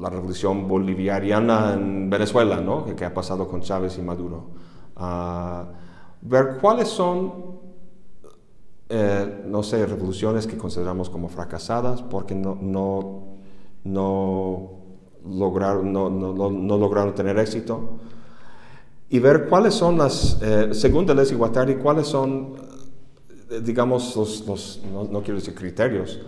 La 0.00 0.08
revolución 0.08 0.66
bolivariana 0.66 1.74
en 1.74 2.08
Venezuela, 2.08 2.62
¿no? 2.62 2.86
¿Qué, 2.96 3.04
ha 3.04 3.12
pasado 3.12 3.46
con 3.46 3.60
Chávez 3.60 3.98
y 3.98 4.00
Maduro? 4.00 4.46
Ah, 4.96 5.66
ver 6.22 6.56
cuáles 6.62 6.88
son, 6.88 7.60
eh, 8.88 9.42
no 9.46 9.62
sé, 9.62 9.84
revoluciones 9.84 10.46
que 10.46 10.56
consideramos 10.56 11.10
como 11.10 11.28
fracasadas 11.28 12.00
porque 12.00 12.34
no, 12.34 12.56
no, 12.58 13.34
no 13.84 14.70
lograron, 15.28 15.92
no, 15.92 16.08
no, 16.08 16.78
lograron 16.78 17.14
tener 17.14 17.38
éxito. 17.38 17.98
Y 19.10 19.18
ver 19.18 19.50
cuáles 19.50 19.74
son 19.74 19.98
las, 19.98 20.38
eh, 20.40 20.70
según 20.72 21.04
Deleuze 21.04 21.34
y 21.34 21.36
Guattari, 21.36 21.74
cuáles 21.74 22.06
son, 22.06 22.54
eh, 23.50 23.60
digamos, 23.62 24.16
los, 24.16 24.80
no, 24.90 25.20
quiero 25.20 25.34
decir 25.38 25.54
criterios, 25.54 26.18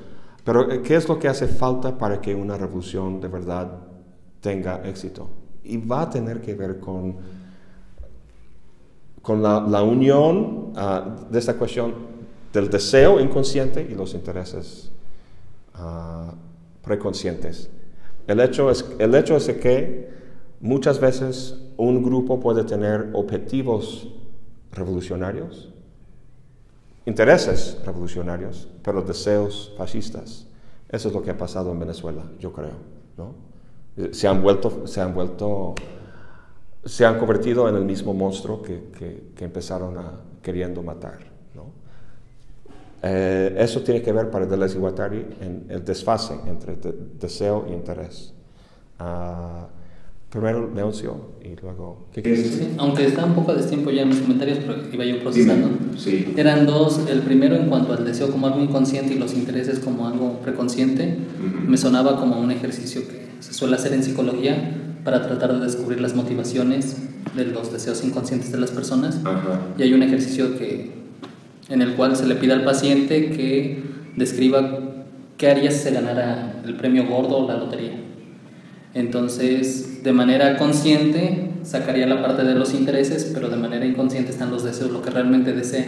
pero 0.47 0.71
eh, 0.71 0.81
qué 0.81 0.95
es 0.95 1.09
lo 1.09 1.19
que 1.19 1.27
hace 1.27 1.49
falta 1.49 1.99
para 1.99 2.21
que 2.21 2.33
una 2.33 2.57
revolución 2.57 3.21
de 3.21 3.27
verdad 3.27 3.81
tenga 4.41 4.81
éxito. 4.89 5.29
Y 5.65 5.77
va 5.77 6.03
a 6.03 6.11
tener 6.11 6.41
que 6.41 6.55
ver 6.55 6.79
con, 6.79 7.17
con 9.21 9.43
la, 9.43 9.83
unión 9.83 10.73
ah, 10.77 11.17
de 11.29 11.39
esta 11.41 11.55
cuestión 11.55 11.95
del 12.53 12.71
deseo 12.71 13.19
inconsciente 13.19 13.83
y 13.91 13.97
los 13.97 14.15
intereses 14.15 14.93
uh, 15.75 16.31
preconscientes. 16.81 17.69
El 18.29 18.39
hecho 18.39 18.71
es, 18.71 18.87
el 19.01 19.17
hecho 19.17 19.37
es 19.37 19.49
que 19.49 20.09
muchas 20.61 21.01
veces 21.01 21.61
un 21.77 22.05
grupo 22.05 22.39
puede 22.39 22.63
tener 22.63 23.11
objetivos 23.15 24.15
revolucionarios 24.71 25.71
intereses 27.07 27.79
revolucionarios, 27.85 28.69
pero 28.83 29.01
deseos 29.01 29.73
fascistas. 29.79 30.47
Eso 30.89 31.09
es 31.09 31.15
lo 31.15 31.23
que 31.23 31.31
ha 31.31 31.39
pasado 31.39 31.73
en 31.73 31.79
Venezuela, 31.79 32.23
yo 32.39 32.53
creo. 32.53 32.75
¿no? 33.17 33.35
Se 34.13 34.29
han 34.29 34.43
vuelto, 34.43 34.87
se 34.87 35.01
han 35.01 35.15
vuelto, 35.15 35.75
se 36.85 37.07
han 37.07 37.19
convertido 37.19 37.69
en 37.69 37.77
el 37.77 37.85
mismo 37.85 38.13
monstruo 38.13 38.63
que, 38.63 38.91
que, 39.35 39.45
empezaron 39.45 39.97
a, 39.97 40.21
queriendo 40.43 40.83
matar. 40.83 41.19
¿no? 41.55 41.65
Eh, 43.03 43.55
eso 43.59 43.83
tiene 43.83 44.03
que 44.03 44.13
ver 44.13 44.31
para 44.31 44.47
Deleuze 44.47 44.77
y 44.77 44.81
Guattari 44.81 45.27
en 45.41 45.67
el 45.69 45.85
desfase 45.85 46.35
entre 46.47 46.77
deseo 46.77 47.67
y 47.69 47.73
interés. 47.73 48.33
Uh, 48.99 49.67
primero 50.31 50.73
Leoncio 50.75 51.37
y 51.43 51.61
luego... 51.61 52.09
¿qué 52.13 52.23
quieres 52.23 52.69
aunque 52.79 53.07
está 53.07 53.25
un 53.25 53.35
poco 53.35 53.55
de 53.55 53.63
tiempo 53.63 53.91
ya 53.91 54.03
en 54.03 54.09
mis 54.09 54.19
comentarios, 54.19 54.59
pero 54.67 54.83
iba 54.93 55.05
yo 55.05 55.21
procesando. 55.21 55.69
Sí. 55.97 56.35
Eran 56.37 56.67
dos. 56.67 57.01
El 57.09 57.21
primero 57.21 57.57
en 57.57 57.69
cuanto 57.69 57.93
al 57.93 58.05
deseo 58.05 58.31
como 58.31 58.47
algo 58.47 58.61
inconsciente 58.61 59.15
y 59.15 59.19
los 59.19 59.35
intereses 59.35 59.79
como 59.79 60.07
algo 60.07 60.41
preconsciente. 60.41 61.17
Me 61.67 61.77
sonaba 61.77 62.19
como 62.19 62.41
un 62.41 62.51
ejercicio 62.51 63.07
que 63.07 63.27
se 63.41 63.55
suele 63.55 63.77
hacer 63.77 63.93
en 63.93 64.03
psicología 64.03 64.73
para 65.05 65.23
tratar 65.23 65.55
de 65.55 65.65
descubrir 65.65 66.01
las 66.01 66.15
motivaciones 66.15 66.97
de 67.37 67.45
los 67.47 67.73
deseos 67.73 68.03
inconscientes 68.05 68.51
de 68.51 68.59
las 68.59 68.73
personas. 68.73 69.21
Y 69.79 69.83
hay 69.83 69.95
un 69.95 70.03
ejercicio 70.03 70.59
que, 70.59 70.91
en 71.69 71.83
el 71.83 71.95
cual 71.95 72.17
se 72.17 72.27
le 72.27 72.35
pide 72.35 72.53
al 72.53 72.65
paciente 72.65 73.31
que 73.31 73.85
describa 74.17 74.81
qué 75.37 75.51
haría 75.51 75.71
si 75.71 75.79
se 75.79 75.91
ganara 75.93 76.61
el 76.65 76.77
premio 76.77 77.07
gordo 77.07 77.39
o 77.39 77.47
la 77.49 77.57
lotería. 77.57 77.93
Entonces, 78.95 79.96
de 80.07 80.13
manera 80.13 80.57
consciente, 80.57 81.51
sacaría 81.65 82.07
la 82.07 82.23
parte 82.23 82.45
de 82.45 82.55
los 82.55 82.75
intereses, 82.75 83.29
pero 83.35 83.49
de 83.49 83.57
manera 83.57 83.85
inconsciente 83.85 84.31
están 84.31 84.53
los 84.53 84.63
deseos, 84.63 84.93
lo 84.93 85.03
que 85.03 85.11
realmente 85.11 85.53
desea. 85.53 85.85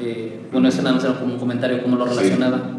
Eh, 0.00 0.42
bueno, 0.52 0.68
eso 0.68 0.80
nada 0.82 0.94
más 0.94 1.04
era 1.04 1.18
como 1.18 1.34
un 1.34 1.40
comentario, 1.40 1.82
cómo 1.82 1.96
lo 1.96 2.04
relacionaba. 2.04 2.70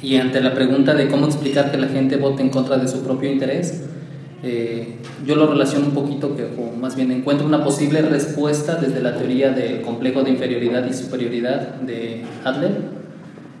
Y 0.00 0.16
ante 0.16 0.40
la 0.40 0.54
pregunta 0.54 0.94
de 0.94 1.08
cómo 1.08 1.26
explicar 1.26 1.70
que 1.70 1.76
la 1.76 1.88
gente 1.88 2.16
vote 2.16 2.40
en 2.40 2.48
contra 2.48 2.78
de 2.78 2.88
su 2.88 3.02
propio 3.04 3.30
interés, 3.30 3.82
eh, 4.42 4.96
yo 5.26 5.36
lo 5.36 5.46
relaciono 5.46 5.88
un 5.88 5.92
poquito, 5.92 6.34
que, 6.34 6.44
o 6.44 6.74
más 6.74 6.96
bien 6.96 7.10
encuentro 7.10 7.46
una 7.46 7.62
posible 7.62 8.00
respuesta 8.00 8.76
desde 8.76 9.02
la 9.02 9.18
teoría 9.18 9.50
del 9.50 9.82
complejo 9.82 10.22
de 10.22 10.30
inferioridad 10.30 10.88
y 10.88 10.94
superioridad 10.94 11.74
de 11.82 12.22
Adler, 12.44 12.78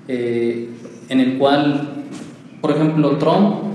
eh, 0.08 0.70
en 1.10 1.20
el 1.20 1.36
cual, 1.36 1.88
por 2.62 2.70
ejemplo, 2.70 3.18
Trump 3.18 3.65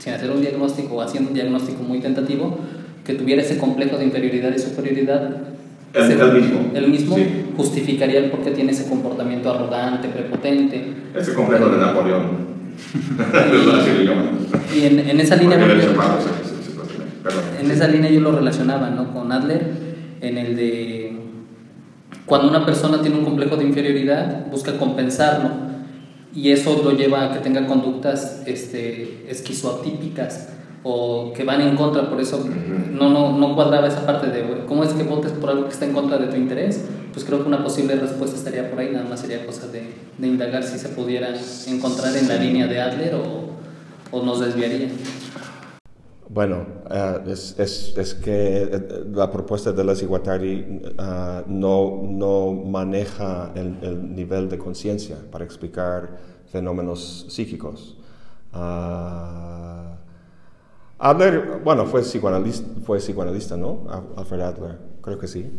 sin 0.00 0.14
hacer 0.14 0.30
un 0.30 0.40
diagnóstico 0.40 0.96
o 0.96 1.02
haciendo 1.02 1.28
un 1.28 1.34
diagnóstico 1.34 1.82
muy 1.82 2.00
tentativo, 2.00 2.58
que 3.04 3.14
tuviera 3.14 3.42
ese 3.42 3.58
complejo 3.58 3.98
de 3.98 4.04
inferioridad 4.06 4.50
y 4.54 4.58
superioridad, 4.58 5.36
el, 5.92 6.10
el 6.10 6.32
mismo, 6.32 6.70
el 6.72 6.88
mismo 6.88 7.16
justificaría 7.56 8.20
el 8.20 8.30
por 8.30 8.40
qué 8.40 8.52
tiene 8.52 8.72
ese 8.72 8.88
comportamiento 8.88 9.50
arrogante, 9.52 10.08
prepotente. 10.08 10.94
Ese 11.14 11.34
complejo 11.34 11.68
de 11.68 11.78
Napoleón. 11.78 12.50
y 14.74 14.84
en, 14.86 14.98
en 15.00 15.20
esa 15.20 15.36
línea... 15.36 15.58
en 17.60 17.70
esa 17.70 17.88
línea 17.88 18.10
yo 18.10 18.20
lo 18.20 18.32
relacionaba 18.32 18.88
¿no? 18.88 19.12
con 19.12 19.30
Adler, 19.32 19.66
en 20.22 20.38
el 20.38 20.56
de 20.56 21.16
cuando 22.24 22.48
una 22.48 22.64
persona 22.64 23.02
tiene 23.02 23.18
un 23.18 23.24
complejo 23.24 23.56
de 23.56 23.64
inferioridad, 23.64 24.46
busca 24.50 24.78
compensarlo 24.78 25.69
y 26.34 26.50
eso 26.50 26.80
lo 26.82 26.92
lleva 26.92 27.24
a 27.24 27.32
que 27.32 27.40
tenga 27.40 27.66
conductas 27.66 28.42
este, 28.46 29.26
esquizoatípicas 29.28 30.48
o 30.82 31.32
que 31.34 31.44
van 31.44 31.60
en 31.60 31.76
contra, 31.76 32.08
por 32.08 32.20
eso 32.20 32.48
no, 32.90 33.10
no, 33.10 33.36
no 33.36 33.54
cuadraba 33.54 33.88
esa 33.88 34.06
parte 34.06 34.28
de 34.28 34.64
cómo 34.66 34.82
es 34.84 34.92
que 34.94 35.02
votes 35.02 35.32
por 35.32 35.50
algo 35.50 35.64
que 35.64 35.72
está 35.72 35.84
en 35.84 35.92
contra 35.92 36.16
de 36.16 36.28
tu 36.28 36.36
interés, 36.36 36.84
pues 37.12 37.24
creo 37.24 37.42
que 37.42 37.48
una 37.48 37.62
posible 37.62 37.96
respuesta 37.96 38.36
estaría 38.36 38.70
por 38.70 38.78
ahí, 38.78 38.90
nada 38.90 39.06
más 39.08 39.20
sería 39.20 39.44
cosa 39.44 39.66
de, 39.68 39.92
de 40.16 40.26
indagar 40.26 40.62
si 40.62 40.78
se 40.78 40.88
pudiera 40.90 41.34
encontrar 41.66 42.16
en 42.16 42.28
la 42.28 42.36
línea 42.36 42.66
de 42.66 42.80
Adler 42.80 43.14
o, 43.14 43.50
o 44.10 44.22
nos 44.22 44.40
desviaría. 44.40 44.88
Bueno, 46.32 46.64
eh, 46.88 47.24
es, 47.26 47.58
es, 47.58 47.98
es, 47.98 48.14
que 48.14 48.62
eh, 48.62 49.04
la 49.10 49.28
propuesta 49.32 49.72
de 49.72 49.82
las 49.82 50.00
Iguatari 50.00 50.80
uh, 50.96 51.42
no, 51.48 52.02
no, 52.04 52.52
maneja 52.52 53.50
el, 53.56 53.76
el, 53.82 54.14
nivel 54.14 54.48
de 54.48 54.56
conciencia 54.56 55.16
para 55.32 55.44
explicar 55.44 56.18
fenómenos 56.46 57.26
psíquicos. 57.28 57.98
Uh, 58.54 59.90
Adler, 61.00 61.62
bueno, 61.64 61.84
fue 61.86 62.02
psicoanalista, 62.02 62.80
fue 62.84 62.98
psicoanalista, 62.98 63.56
¿no? 63.56 63.88
Alfred 64.16 64.40
Adler, 64.40 64.78
creo 65.02 65.18
que 65.18 65.26
sí. 65.26 65.50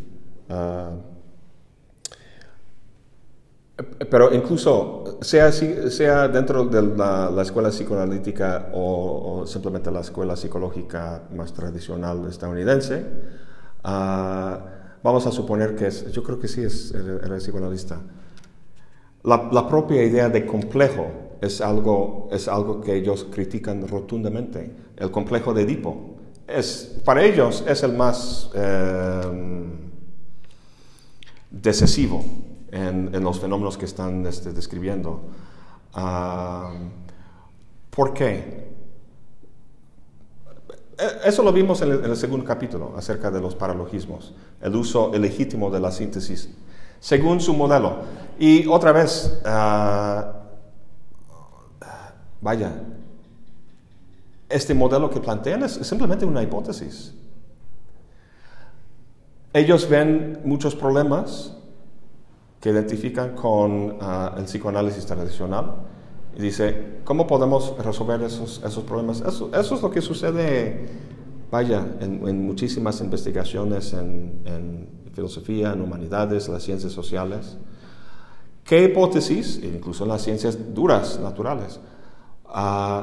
Uh, 3.80 4.06
pero 4.10 4.34
incluso, 4.34 5.20
sea, 5.22 5.52
sea 5.52 6.28
dentro 6.28 6.66
de 6.66 6.82
la, 6.82 7.42
escuela 7.42 7.70
psicoanalítica 7.70 8.70
o, 8.74 9.46
simplemente 9.46 9.92
la 9.92 10.02
escuela 10.02 10.36
psicológica 10.36 11.24
más 11.36 11.54
tradicional 11.54 12.28
estadounidense, 12.28 13.06
ah, 13.84 14.60
vamos 15.04 15.26
a 15.26 15.32
suponer 15.32 15.76
que 15.76 15.88
es, 15.88 16.12
yo 16.12 16.24
creo 16.24 16.40
que 16.40 16.48
sí 16.48 16.64
es, 16.64 16.94
era, 16.94 17.38
psicoanalista. 17.38 18.00
La, 19.24 19.50
la, 19.52 19.68
propia 19.68 20.04
idea 20.04 20.30
de 20.30 20.46
complejo 20.46 21.38
es 21.42 21.62
algo, 21.62 22.28
es 22.32 22.48
algo 22.48 22.82
que 22.82 22.96
ellos 22.96 23.28
critican 23.32 23.88
rotundamente. 23.88 24.76
El 24.98 25.12
complejo 25.12 25.54
de 25.54 25.64
Edipo. 25.64 26.18
Es, 26.48 27.02
para 27.06 27.24
ellos 27.24 27.64
es 27.68 27.84
el 27.84 27.94
más 27.94 28.52
eh, 28.54 29.70
decisivo 31.50 32.24
en, 32.72 33.24
los 33.24 33.40
fenómenos 33.40 33.78
que 33.78 33.86
están 33.86 34.26
este, 34.26 34.54
describiendo. 34.54 35.22
Ah, 35.94 36.72
¿Por 37.90 38.14
qué? 38.14 38.72
E, 40.98 41.06
eso 41.26 41.44
lo 41.44 41.52
vimos 41.52 41.82
en 41.82 41.92
el, 41.92 42.16
segundo 42.16 42.46
capítulo 42.46 42.94
acerca 42.98 43.30
de 43.30 43.42
los 43.42 43.56
paralogismos, 43.56 44.34
el 44.62 44.76
uso 44.76 45.12
ilegítimo 45.14 45.70
de 45.70 45.80
la 45.80 45.92
síntesis, 45.92 46.50
según 47.00 47.42
su 47.42 47.54
modelo. 47.54 47.98
Y 48.40 48.66
otra 48.68 48.92
vez, 48.92 49.42
ah, 49.46 50.34
vaya, 52.40 52.72
este 54.50 54.74
modelo 54.74 55.10
que 55.10 55.20
plantean 55.20 55.64
es 55.64 55.74
simplemente 55.74 56.26
una 56.26 56.42
hipótesis. 56.42 57.14
Ellos 59.54 59.90
ven 59.90 60.40
muchos 60.46 60.76
problemas 60.76 61.58
que 62.62 62.70
identifican 62.70 63.36
con 63.36 63.98
ah, 64.00 64.36
el 64.38 64.46
psicoanálisis 64.46 65.06
tradicional 65.06 65.74
y 66.38 66.42
dice, 66.42 67.00
¿cómo 67.04 67.26
podemos 67.28 67.76
resolver 67.84 68.22
esos, 68.22 68.62
esos 68.64 68.84
problemas? 68.84 69.22
Eso, 69.22 69.50
eso, 69.54 69.76
es 69.76 69.82
lo 69.82 69.90
que 69.90 70.00
sucede, 70.00 70.88
vaya, 71.50 71.86
en, 72.00 72.46
muchísimas 72.46 73.02
investigaciones 73.02 73.94
en, 73.94 74.42
en, 74.46 75.02
filosofía, 75.14 75.74
en 75.74 75.82
humanidades, 75.82 76.48
las 76.48 76.64
ciencias 76.64 76.94
sociales. 76.94 77.58
¿Qué 78.64 78.86
hipótesis, 78.86 79.60
incluso 79.62 80.04
en 80.04 80.10
las 80.10 80.22
ciencias 80.22 80.74
duras, 80.74 81.20
naturales, 81.20 81.82
uh, 82.46 83.02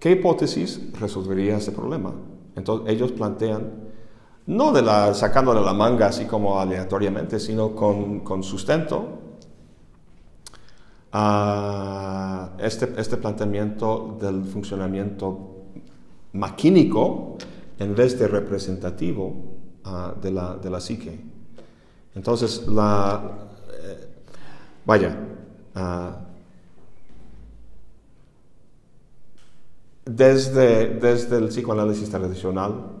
qué 0.00 0.12
hipótesis 0.12 0.80
resolvería 0.98 1.58
ese 1.58 1.70
problema? 1.70 2.14
Entonces 2.56 2.92
ellos 2.92 3.12
plantean 3.12 3.85
no 4.46 4.72
de 4.72 4.82
la, 4.82 5.12
sacándole 5.14 5.60
la 5.60 5.72
manga 5.72 6.06
así 6.06 6.24
como 6.24 6.60
aleatoriamente, 6.60 7.40
sino 7.40 7.74
con, 7.74 8.20
con 8.20 8.42
sustento, 8.42 9.26
a 11.12 12.50
este, 12.58 12.92
este 12.98 13.16
planteamiento 13.16 14.18
del 14.20 14.44
funcionamiento 14.44 15.56
maquínico 16.34 17.38
en 17.78 17.94
vez 17.94 18.18
de 18.18 18.28
representativo 18.28 19.34
ah, 19.84 20.14
de, 20.20 20.30
la, 20.30 20.56
de, 20.56 20.70
la, 20.70 20.80
psique. 20.80 21.18
Entonces, 22.14 22.66
la, 22.68 23.48
eh, 23.82 24.08
vaya, 24.84 25.16
ah, 25.74 26.20
desde, 30.04 30.94
desde 30.94 31.38
el 31.38 31.48
psicoanálisis 31.48 32.10
tradicional, 32.10 32.95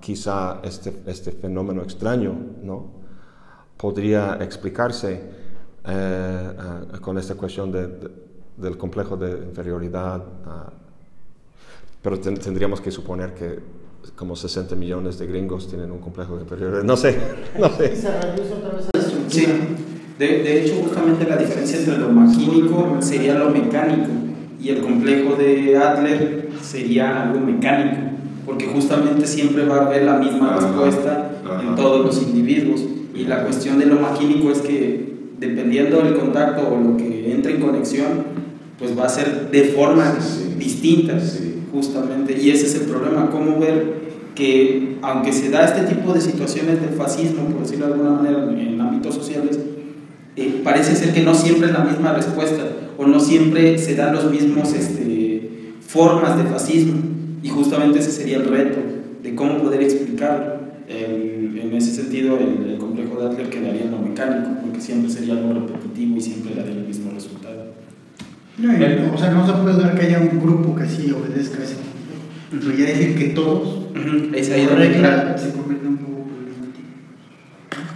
quizá 0.00 0.60
este, 0.62 1.02
este, 1.06 1.32
fenómeno 1.32 1.82
extraño 1.82 2.34
¿no? 2.62 2.86
podría 3.76 4.38
explicarse 4.40 5.20
eh, 5.84 6.48
con 7.00 7.18
esta 7.18 7.34
cuestión 7.34 7.70
del 7.70 8.78
complejo 8.78 9.16
de 9.16 9.44
inferioridad, 9.44 10.22
pero 12.00 12.18
tendríamos 12.18 12.80
que 12.80 12.90
suponer 12.90 13.34
que 13.34 13.58
como 14.16 14.34
60 14.34 14.74
millones 14.74 15.18
de 15.18 15.26
gringos 15.26 15.68
tienen 15.68 15.90
un 15.90 15.98
complejo 15.98 16.36
de 16.36 16.42
inferioridad. 16.42 16.82
No 16.82 16.96
sé, 16.96 17.16
no 17.58 17.68
sé. 17.76 17.94
Sí, 19.28 19.46
de, 20.18 20.26
de 20.26 20.64
hecho 20.64 20.82
justamente 20.82 21.26
la 21.28 21.36
diferencia 21.36 21.78
entre 21.78 21.98
lo 21.98 22.08
maquínico 22.08 22.96
sería 23.00 23.34
lo 23.34 23.50
mecánico 23.50 24.08
y 24.60 24.70
el 24.70 24.80
complejo 24.80 25.34
de 25.36 25.76
Adler 25.76 26.48
sería 26.62 27.22
algo 27.22 27.40
mecánico 27.40 28.12
porque 28.44 28.66
justamente 28.66 29.26
siempre 29.26 29.64
va 29.64 29.76
a 29.76 29.86
haber 29.86 30.04
la 30.04 30.18
misma 30.18 30.56
respuesta 30.56 31.30
en 31.62 31.74
todos 31.76 32.04
los 32.04 32.22
individuos. 32.22 32.82
Y 33.14 33.24
la 33.24 33.44
cuestión 33.44 33.78
de 33.78 33.86
lo 33.86 33.96
maquínico 33.96 34.50
es 34.50 34.60
que 34.60 35.12
dependiendo 35.38 36.00
del 36.00 36.14
contacto 36.14 36.68
o 36.68 36.78
lo 36.78 36.96
que 36.96 37.32
entre 37.32 37.56
en 37.56 37.60
conexión, 37.60 38.08
pues 38.78 38.98
va 38.98 39.04
a 39.04 39.08
ser 39.08 39.50
de 39.50 39.64
formas 39.64 40.40
distintas, 40.58 41.40
justamente. 41.72 42.36
Y 42.40 42.50
ese 42.50 42.66
es 42.66 42.74
el 42.74 42.82
problema, 42.82 43.30
cómo 43.30 43.58
ver 43.58 44.02
que 44.34 44.96
aunque 45.02 45.32
se 45.32 45.50
da 45.50 45.64
este 45.64 45.94
tipo 45.94 46.12
de 46.12 46.20
situaciones 46.20 46.80
de 46.80 46.88
fascismo, 46.88 47.44
por 47.46 47.62
decirlo 47.62 47.86
de 47.86 47.92
alguna 47.92 48.10
manera, 48.10 48.44
en 48.58 48.80
ámbitos 48.80 49.14
sociales, 49.14 49.58
eh, 50.36 50.62
parece 50.64 50.96
ser 50.96 51.12
que 51.12 51.22
no 51.22 51.34
siempre 51.34 51.68
es 51.68 51.74
la 51.74 51.84
misma 51.84 52.14
respuesta 52.14 52.64
o 52.96 53.06
no 53.06 53.20
siempre 53.20 53.76
se 53.76 53.94
dan 53.94 54.14
los 54.14 54.30
mismos 54.30 54.72
este, 54.72 55.74
formas 55.86 56.38
de 56.38 56.44
fascismo 56.44 57.11
y 57.42 57.48
justamente 57.48 57.98
ese 57.98 58.10
sería 58.10 58.36
el 58.36 58.46
reto 58.46 58.78
de 59.22 59.34
cómo 59.34 59.58
poder 59.58 59.82
explicarlo. 59.82 60.60
en 60.88 61.72
ese 61.74 61.92
sentido, 61.92 62.38
el, 62.38 62.76
complejo 62.78 63.20
de 63.20 63.26
Adler 63.26 63.48
quedaría 63.48 63.84
en 63.84 63.90
lo 63.92 63.98
mecánico, 63.98 64.50
porque 64.62 64.80
siempre 64.80 65.10
sería 65.10 65.34
algo 65.34 65.54
repetitivo 65.54 66.16
y 66.16 66.20
siempre 66.20 66.54
daría 66.54 66.72
el 66.72 66.86
mismo 66.86 67.10
resultado. 67.12 67.72
No, 68.58 68.68
o 69.14 69.18
sea, 69.18 69.30
no 69.30 69.46
se 69.46 69.52
puede 69.54 69.80
dar 69.80 69.98
que 69.98 70.06
haya 70.06 70.20
un 70.20 70.40
grupo 70.40 70.74
que 70.74 70.86
sí 70.86 71.10
obedezca 71.10 71.60
a 71.60 71.64
ese 71.64 71.76
pero 72.52 72.76
ya 72.76 72.84
decir 72.84 73.16
que 73.16 73.28
todos, 73.28 73.68
uh 73.68 74.34
es 74.34 74.50
ahí 74.50 74.66
donde 74.66 75.38
se 75.38 75.52
convierte 75.52 75.86
un 75.86 75.96
poco 75.96 76.24
problemático. 76.26 76.88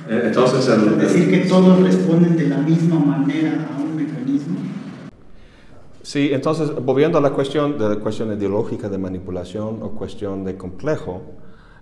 Eh, 0.08 0.22
entonces, 0.26 0.68
el, 0.68 0.98
decir 0.98 1.30
que 1.30 1.38
todos 1.48 1.82
responden 1.82 2.36
de 2.36 2.48
la 2.48 2.58
misma 2.58 2.98
manera 2.98 3.68
a 3.70 3.82
un 3.82 3.96
mecanismo. 3.96 4.56
Sí, 6.06 6.30
entonces, 6.32 6.72
volviendo 6.72 7.18
a 7.18 7.20
la 7.20 7.32
cuestión 7.32 7.76
de 7.78 7.88
la 7.88 7.96
cuestión 7.96 8.32
ideológica 8.32 8.88
de 8.88 8.96
manipulación 8.96 9.82
o 9.82 9.90
cuestión 9.90 10.44
de 10.44 10.56
complejo, 10.56 11.20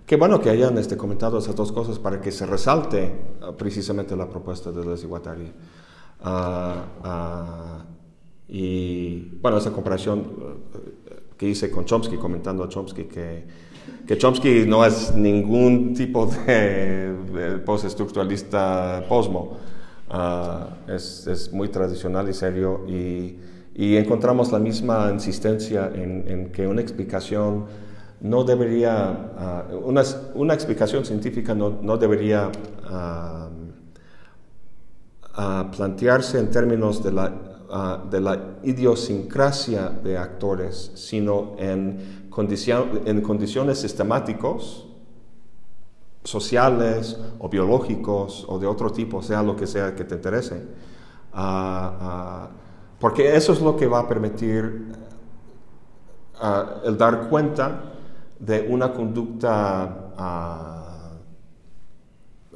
qué 0.03 0.15
bueno 0.15 0.41
que 0.41 0.49
hayan 0.49 0.79
este, 0.79 0.97
comentado 0.97 1.37
esas 1.37 1.55
dos 1.55 1.71
cosas 1.71 1.99
para 1.99 2.19
que 2.19 2.31
se 2.31 2.47
resalte 2.47 3.13
uh, 3.47 3.53
precisamente 3.53 4.15
la 4.15 4.27
propuesta 4.27 4.71
de 4.71 4.81
desigualdad. 4.81 5.37
Uh, 6.25 7.07
uh, 7.07 7.83
y 8.47 9.29
bueno, 9.43 9.59
esa 9.59 9.71
comparación 9.71 10.23
que 11.37 11.47
hice 11.47 11.69
con 11.69 11.85
Chomsky, 11.85 12.17
comentando 12.17 12.63
a 12.63 12.67
Chomsky 12.67 13.03
que, 13.03 13.45
que 14.07 14.17
Chomsky 14.17 14.65
no 14.65 14.83
es 14.83 15.13
ningún 15.13 15.93
tipo 15.93 16.25
de, 16.25 17.61
postestructuralista 17.63 19.05
posmo, 19.07 19.59
ah, 20.09 20.77
es, 20.87 21.27
es, 21.27 21.53
muy 21.53 21.69
tradicional 21.69 22.27
y 22.27 22.33
serio 22.33 22.85
y, 22.87 23.37
y 23.75 23.97
encontramos 23.97 24.51
la 24.51 24.59
misma 24.59 25.11
insistencia 25.11 25.91
en, 25.93 26.51
que 26.51 26.65
una 26.65 26.81
explicación 26.81 27.65
no 28.21 28.43
debería, 28.43 29.67
uh, 29.71 29.77
una, 29.87 30.01
una, 30.33 30.53
explicación 30.53 31.05
científica 31.05 31.53
no, 31.53 31.69
no 31.81 31.97
debería 31.97 32.49
uh, 32.49 33.49
plantearse 35.75 36.39
en 36.39 36.49
términos 36.49 37.03
de 37.03 37.11
la 37.11 37.55
Ah, 37.67 37.99
de 38.09 38.21
la 38.21 38.59
idiosincrasia 38.63 39.89
de 39.89 40.17
actores, 40.19 40.91
sino 40.93 41.55
en, 41.57 42.29
en 43.05 43.21
condiciones 43.21 43.79
sistemáticos, 43.79 44.87
sociales 46.23 47.19
o 47.39 47.49
biológicos 47.49 48.45
o 48.47 48.59
de 48.59 48.67
otro 48.67 48.91
tipo, 48.91 49.23
sea 49.23 49.41
lo 49.41 49.55
que 49.55 49.65
sea 49.65 49.95
que 49.95 50.03
te 50.03 50.13
interese. 50.13 50.63
Porque 53.05 53.35
eso 53.35 53.53
es 53.53 53.61
lo 53.61 53.77
que 53.77 53.85
va 53.85 53.99
a 53.99 54.07
permitir 54.07 54.91
el 56.85 56.97
dar 56.97 57.29
cuenta 57.29 57.93
de 58.39 58.65
una 58.67 58.93
conducta 58.93 60.11
a 60.17 61.11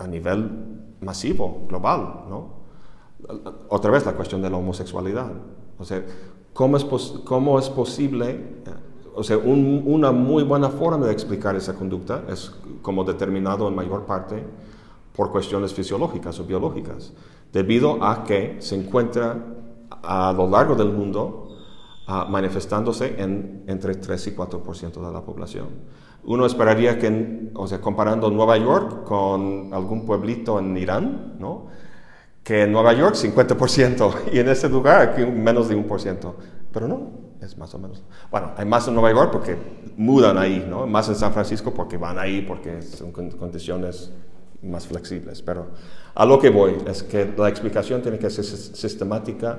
nivel 0.08 0.50
masivo, 1.02 1.68
global, 1.68 2.24
¿no? 2.28 2.54
otra 3.68 3.92
vez 3.92 4.08
la 4.08 4.14
cuestión 4.14 4.42
de 4.42 4.50
la 4.50 4.58
homosexualidad. 4.58 5.32
O 5.78 5.84
sea, 5.84 6.04
¿cómo 6.52 6.78
es, 6.78 6.86
cómo 7.26 7.60
es 7.60 7.70
posible? 7.70 8.64
O 9.14 9.24
sea, 9.24 9.38
una 9.38 10.12
muy 10.12 10.42
buena 10.42 10.70
forma 10.70 11.06
de 11.06 11.12
explicar 11.12 11.56
esa 11.58 11.76
conducta 11.76 12.24
es 12.28 12.56
como 12.82 13.04
determinado 13.04 13.68
en 13.68 13.76
mayor 13.76 14.08
parte 14.08 14.44
por 15.16 15.30
cuestiones 15.30 15.76
fisiológicas 15.76 16.40
o 16.40 16.46
biológicas, 16.46 17.14
debido 17.54 18.04
a 18.04 18.24
que 18.24 18.58
se 18.62 18.74
encuentra 18.74 19.38
a 19.90 20.34
lo 20.34 20.50
largo 20.50 20.76
del 20.76 20.90
mundo 20.90 21.50
uh, 22.08 22.30
manifestándose 22.30 23.16
en 23.22 23.64
entre 23.68 23.96
3 23.96 24.28
y 24.28 24.32
4% 24.36 24.94
de 24.94 25.14
la 25.14 25.22
población. 25.22 25.68
Uno 26.24 26.46
esperaría 26.46 27.00
que, 27.00 27.52
o 27.54 27.68
sea, 27.68 27.80
comparando 27.80 28.30
Nueva 28.30 28.58
York 28.58 29.04
con 29.04 29.74
algún 29.74 30.06
pueblito 30.06 30.60
en 30.60 30.78
Irán, 30.78 31.36
¿no? 31.40 31.68
que 32.44 32.64
en 32.64 32.72
Nueva 32.72 32.94
York 32.94 33.16
50% 33.16 34.14
y 34.34 34.40
en 34.40 34.50
ese 34.50 34.70
lugar 34.70 35.02
aquí 35.02 35.26
menos 35.26 35.70
de 35.70 35.76
un 35.76 35.84
por 35.84 36.02
ciento. 36.02 36.36
Pero 36.72 36.88
no, 36.88 37.12
es 37.42 37.58
más 37.58 37.74
o 37.76 37.80
menos. 37.80 38.04
Bueno, 38.32 38.54
hay 38.58 38.66
más 38.66 38.88
en 38.88 38.96
Nueva 38.96 39.12
York 39.12 39.32
porque 39.32 39.56
mudan 39.98 40.38
ahí, 40.38 40.66
¿no? 40.68 40.88
Más 40.88 41.08
en 41.10 41.16
San 41.16 41.32
Francisco 41.32 41.74
porque 41.74 41.98
van 41.98 42.18
ahí, 42.18 42.42
porque 42.42 42.82
son 42.82 43.12
condiciones 43.12 44.12
más 44.62 44.88
flexibles. 44.88 45.42
Pero 45.42 45.68
a 46.16 46.26
lo 46.26 46.40
que 46.40 46.50
voy 46.50 46.76
es 46.88 47.04
que 47.04 47.32
la 47.38 47.50
explicación 47.50 48.02
tiene 48.02 48.18
que 48.18 48.30
ser 48.30 48.44
sistemática 48.46 49.58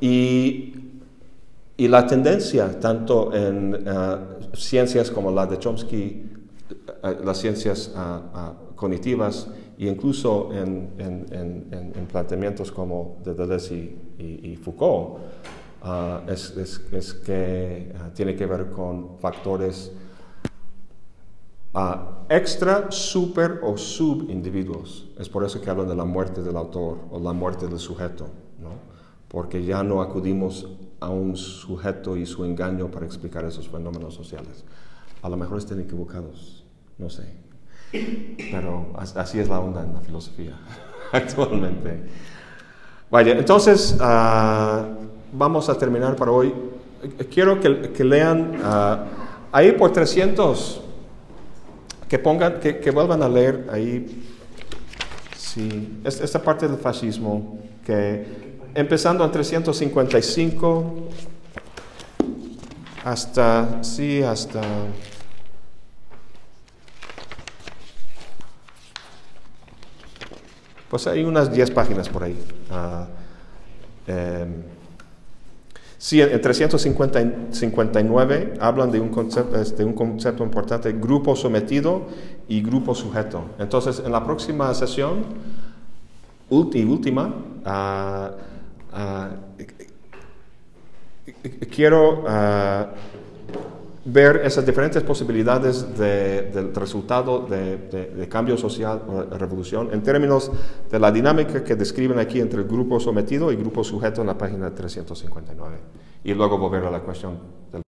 y, 0.00 0.74
la 1.78 2.06
tendencia, 2.06 2.78
tanto 2.78 3.32
en 3.34 3.88
uh, 3.88 4.54
ciencias 4.54 5.10
como 5.10 5.30
la 5.30 5.46
de 5.46 5.58
Chomsky, 5.58 6.30
uh, 7.02 7.24
las 7.24 7.38
ciencias 7.38 7.94
uh, 7.96 8.74
cognitivas, 8.76 9.48
e 9.78 9.86
incluso 9.86 10.52
en, 10.52 10.92
en, 10.98 11.94
en, 11.96 12.06
planteamientos 12.06 12.70
como 12.70 13.16
de 13.24 13.32
Deleuze 13.32 13.96
y, 14.18 14.56
Foucault, 14.56 15.20
uh, 15.82 16.30
es, 16.30 17.14
que 17.24 17.94
tiene 18.14 18.36
que 18.36 18.44
ver 18.44 18.68
con 18.70 19.18
factores 19.18 19.90
uh, 21.72 22.26
extra, 22.28 22.90
super 22.90 23.60
o 23.62 23.78
subindividuos. 23.78 25.08
Es 25.18 25.30
por 25.30 25.44
eso 25.44 25.62
que 25.62 25.70
hablan 25.70 25.88
de 25.88 25.94
la 25.94 26.04
muerte 26.04 26.42
del 26.42 26.56
autor 26.56 26.98
o 27.10 27.18
la 27.18 27.32
muerte 27.32 27.66
del 27.66 27.78
sujeto. 27.78 28.28
Porque 29.30 29.64
ya 29.64 29.82
no 29.84 30.02
acudimos 30.02 30.68
a 30.98 31.08
un 31.08 31.36
sujeto 31.36 32.16
y 32.16 32.26
su 32.26 32.44
engaño 32.44 32.90
para 32.90 33.06
explicar 33.06 33.44
esos 33.44 33.68
fenómenos 33.68 34.12
sociales. 34.12 34.64
A 35.22 35.28
lo 35.28 35.36
mejor 35.36 35.58
estén 35.58 35.80
equivocados, 35.80 36.64
no 36.98 37.08
sé. 37.08 37.32
Pero 38.50 38.92
así 38.96 39.38
es 39.38 39.48
la 39.48 39.60
onda 39.60 39.84
en 39.84 39.94
la 39.94 40.00
filosofía 40.00 40.54
actualmente. 41.12 42.02
Vaya, 43.08 43.32
entonces 43.32 43.96
ah, 44.00 44.88
vamos 45.32 45.68
a 45.68 45.78
terminar 45.78 46.16
para 46.16 46.32
hoy. 46.32 46.52
Quiero 47.32 47.60
que, 47.60 48.04
lean 48.04 48.60
ah, 48.64 49.04
ahí 49.52 49.72
por 49.72 49.92
300, 49.92 50.82
que 52.08 52.18
pongan, 52.18 52.58
que, 52.58 52.90
vuelvan 52.90 53.22
a 53.22 53.28
leer 53.28 53.68
ahí, 53.70 54.24
sí, 55.36 56.00
esta 56.04 56.42
parte 56.42 56.66
del 56.66 56.78
fascismo, 56.78 57.58
que 57.84 58.49
empezando 58.74 59.24
en 59.24 59.32
355 59.32 61.08
hasta, 63.04 63.82
sí, 63.82 64.22
hasta... 64.22 64.60
Pues 70.88 71.06
hay 71.06 71.22
unas 71.22 71.52
10 71.52 71.70
páginas 71.70 72.08
por 72.08 72.24
ahí. 72.24 72.36
Uh, 72.68 73.04
eh, 74.08 74.46
sí, 75.96 76.20
en 76.20 76.40
359 76.40 78.54
hablan 78.60 78.90
de 78.90 78.98
un, 78.98 79.10
concepto, 79.10 79.56
de 79.56 79.84
un 79.84 79.92
concepto 79.92 80.42
importante, 80.42 80.90
grupo 80.92 81.36
sometido 81.36 82.08
y 82.48 82.60
grupo 82.60 82.96
sujeto. 82.96 83.44
Entonces, 83.60 84.02
en 84.04 84.10
la 84.10 84.24
próxima 84.24 84.74
sesión, 84.74 85.26
y 86.50 86.84
última, 86.84 87.32
uh, 87.64 88.49
uh, 88.92 89.36
quiero 91.70 92.24
ver 94.04 94.42
esas 94.44 94.64
diferentes 94.64 95.02
posibilidades 95.02 95.96
del 95.96 96.74
resultado 96.74 97.46
de, 97.46 98.26
cambio 98.30 98.56
social 98.56 99.02
o 99.06 99.22
revolución 99.36 99.90
en 99.92 100.02
términos 100.02 100.50
de 100.90 100.98
la 100.98 101.12
dinámica 101.12 101.62
que 101.62 101.76
describen 101.76 102.18
aquí 102.18 102.40
entre 102.40 102.62
el 102.62 102.68
grupo 102.68 102.98
sometido 102.98 103.52
y 103.52 103.56
grupo 103.56 103.84
sujeto 103.84 104.22
en 104.22 104.28
la 104.28 104.38
página 104.38 104.74
359. 104.74 105.76
Y 106.24 106.34
luego 106.34 106.58
volver 106.58 106.84
a 106.84 106.90
la 106.90 107.00
cuestión 107.00 107.38
del 107.72 107.82